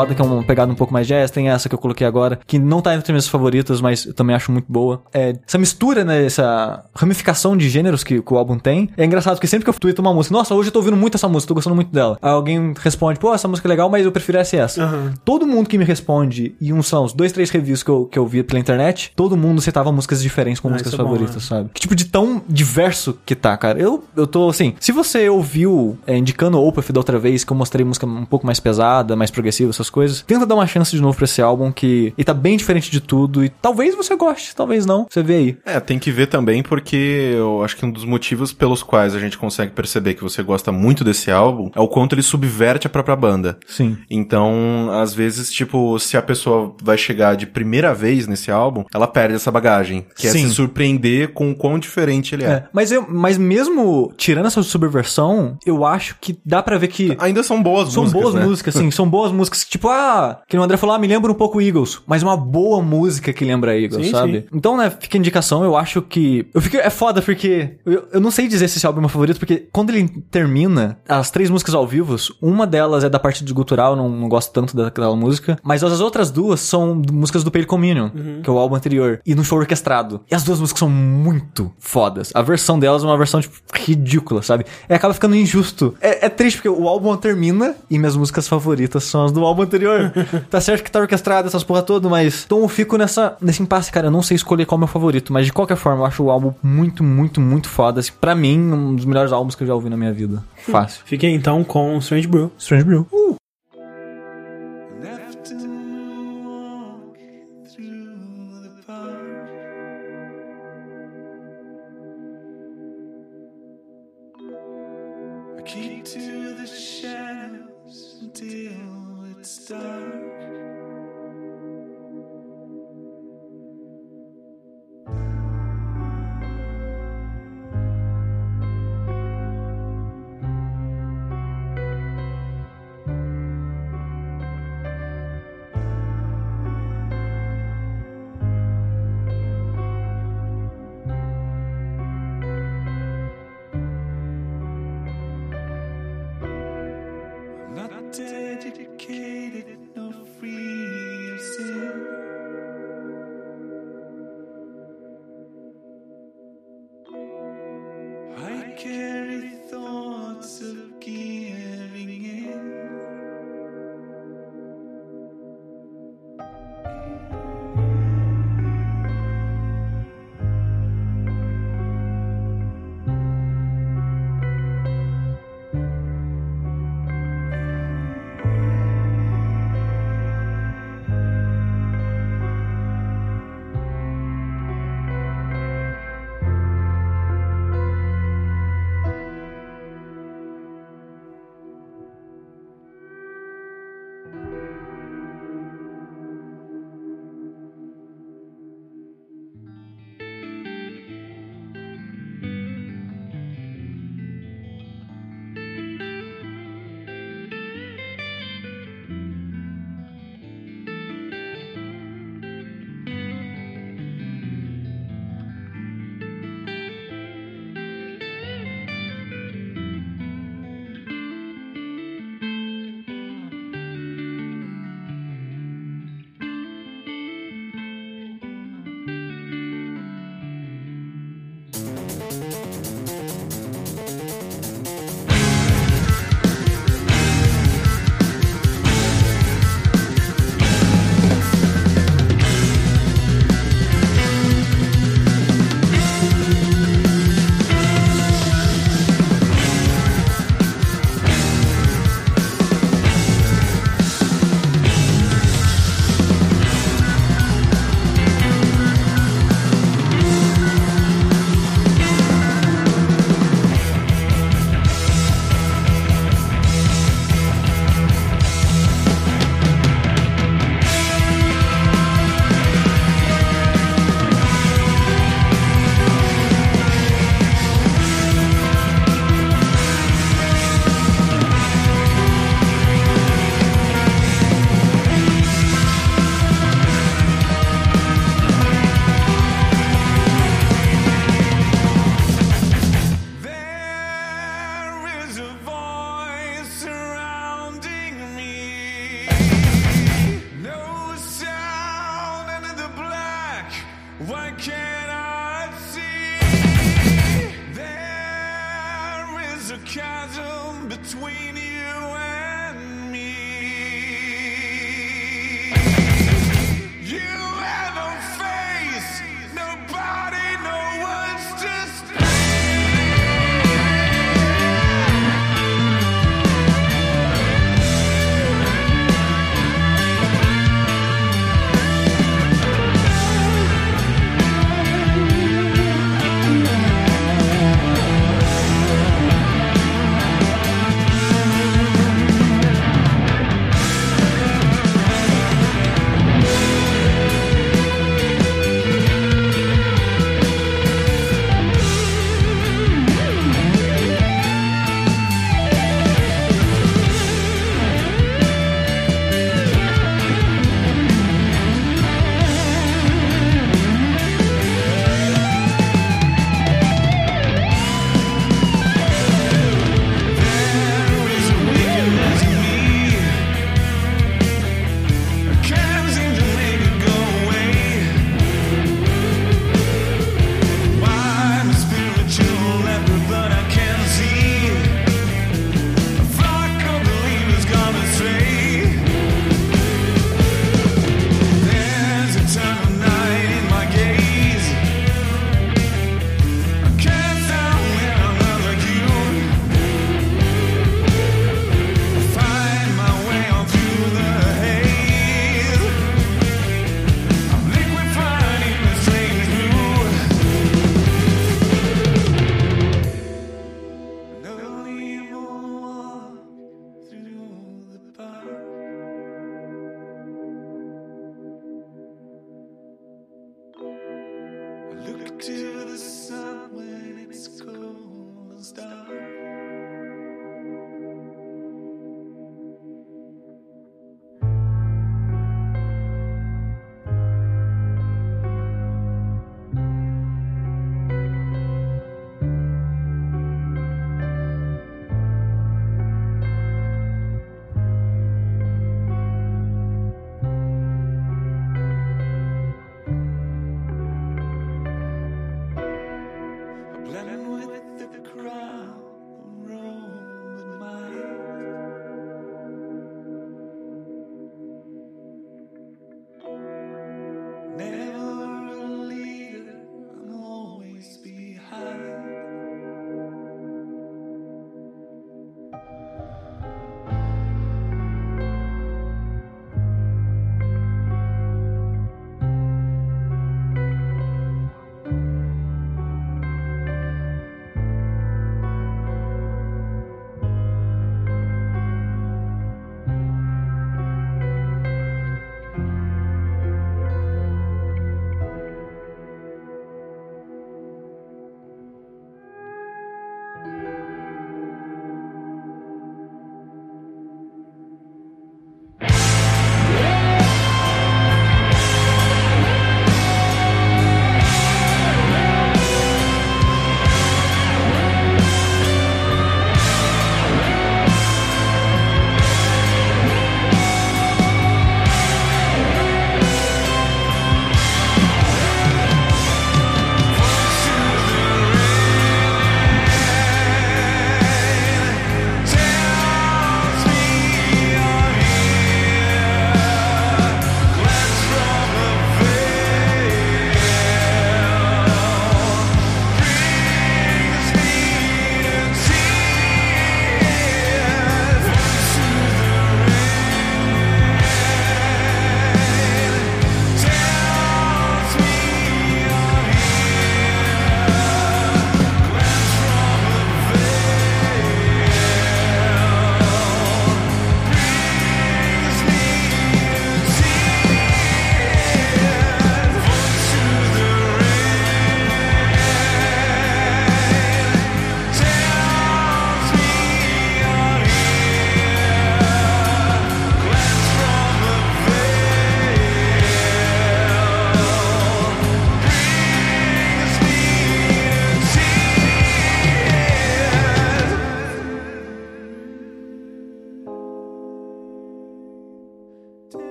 [0.00, 1.30] foda, que é uma pegada um pouco mais jazz.
[1.30, 4.14] Tem essa que eu coloquei agora, que não tá entre as minhas favoritas, mas eu
[4.14, 5.02] também acho muito boa.
[5.12, 6.24] É, essa mistura, né?
[6.24, 8.88] Essa ramificação de gêneros que, que o álbum tem.
[8.96, 11.16] É engraçado, porque sempre que eu tweeto uma música, nossa, hoje eu tô ouvindo muito
[11.16, 12.18] essa música, tô gostando muito dela.
[12.20, 14.82] Aí alguém responde, pô, essa música é legal, mas eu prefiro essa e essa.
[14.82, 15.14] Aham.
[15.24, 18.18] Todo mundo que me responde, e uns são os dois, três reviews que eu, que
[18.18, 21.10] eu vi pela internet, todo mundo citava músicas diferentes como Ah, músicas isso é bom,
[21.10, 21.40] favoritas, né?
[21.42, 21.70] sabe?
[21.74, 23.78] Que tipo de tão diverso que tá, cara.
[23.78, 27.52] Eu, eu tô assim, se você ouviu é, indicando o Opeth da outra vez, que
[27.52, 30.22] eu mostrei música um pouco mais pesada, mais progressiva, essas coisas.
[30.22, 33.00] Tenta dar uma chance de novo pra esse álbum que ele tá bem diferente de
[33.00, 35.06] tudo e talvez você goste, talvez não.
[35.08, 35.56] Você vê aí.
[35.64, 39.18] É, tem que ver também porque eu acho que um dos motivos pelos quais a
[39.18, 42.90] gente consegue perceber que você gosta muito desse álbum é o quanto ele subverte a
[42.90, 43.58] própria banda.
[43.66, 43.98] Sim.
[44.08, 49.06] Então, às vezes, tipo, se a pessoa vai chegar de primeira vez nesse álbum, ela
[49.06, 50.48] perde essa bagagem, que é Sim.
[50.48, 52.50] se surpreender com o quão diferente ele é.
[52.50, 57.16] É, mas, eu, mas mesmo tirando essa subversão, eu acho que dá pra ver que
[57.18, 58.44] Ainda são boas São músicas, boas né?
[58.44, 58.90] músicas, sim.
[59.00, 59.64] São boas músicas.
[59.80, 62.02] Tipo, ah, que o André falou, ah, me lembra um pouco Eagles.
[62.06, 64.40] Mas uma boa música que lembra Eagles, Sim, sabe?
[64.40, 64.44] sim.
[64.52, 65.64] Então, né, fica a indicação.
[65.64, 66.46] Eu acho que.
[66.52, 66.76] Eu fico.
[66.76, 67.78] É foda porque.
[67.86, 70.98] Eu, eu não sei dizer se esse álbum é meu favorito, porque quando ele termina,
[71.08, 74.52] as três músicas ao vivo, uma delas é da parte de gutural, não, não gosto
[74.52, 75.58] tanto daquela música.
[75.62, 78.42] Mas as outras duas são músicas do Pale Communion, Uhum.
[78.42, 79.20] que é o álbum anterior.
[79.24, 80.20] E no show orquestrado.
[80.30, 82.30] E as duas músicas são muito fodas.
[82.34, 84.66] A versão delas é uma versão, tipo, ridícula, sabe?
[84.88, 85.94] E acaba ficando injusto.
[86.02, 89.69] É, é triste porque o álbum termina e minhas músicas favoritas são as do álbum
[89.70, 90.12] anterior.
[90.50, 92.44] tá certo que tá orquestrado essas porra toda, mas.
[92.44, 94.08] Então eu fico nessa, nesse impasse, cara.
[94.08, 96.22] Eu não sei escolher qual é o meu favorito, mas de qualquer forma eu acho
[96.22, 98.00] o álbum muito, muito, muito foda.
[98.00, 100.42] Assim, pra mim, um dos melhores álbuns que eu já ouvi na minha vida.
[100.56, 101.02] Fácil.
[101.04, 102.50] Fiquem então com Strange Brew.
[102.58, 103.06] Strange Brew.
[103.10, 103.39] Left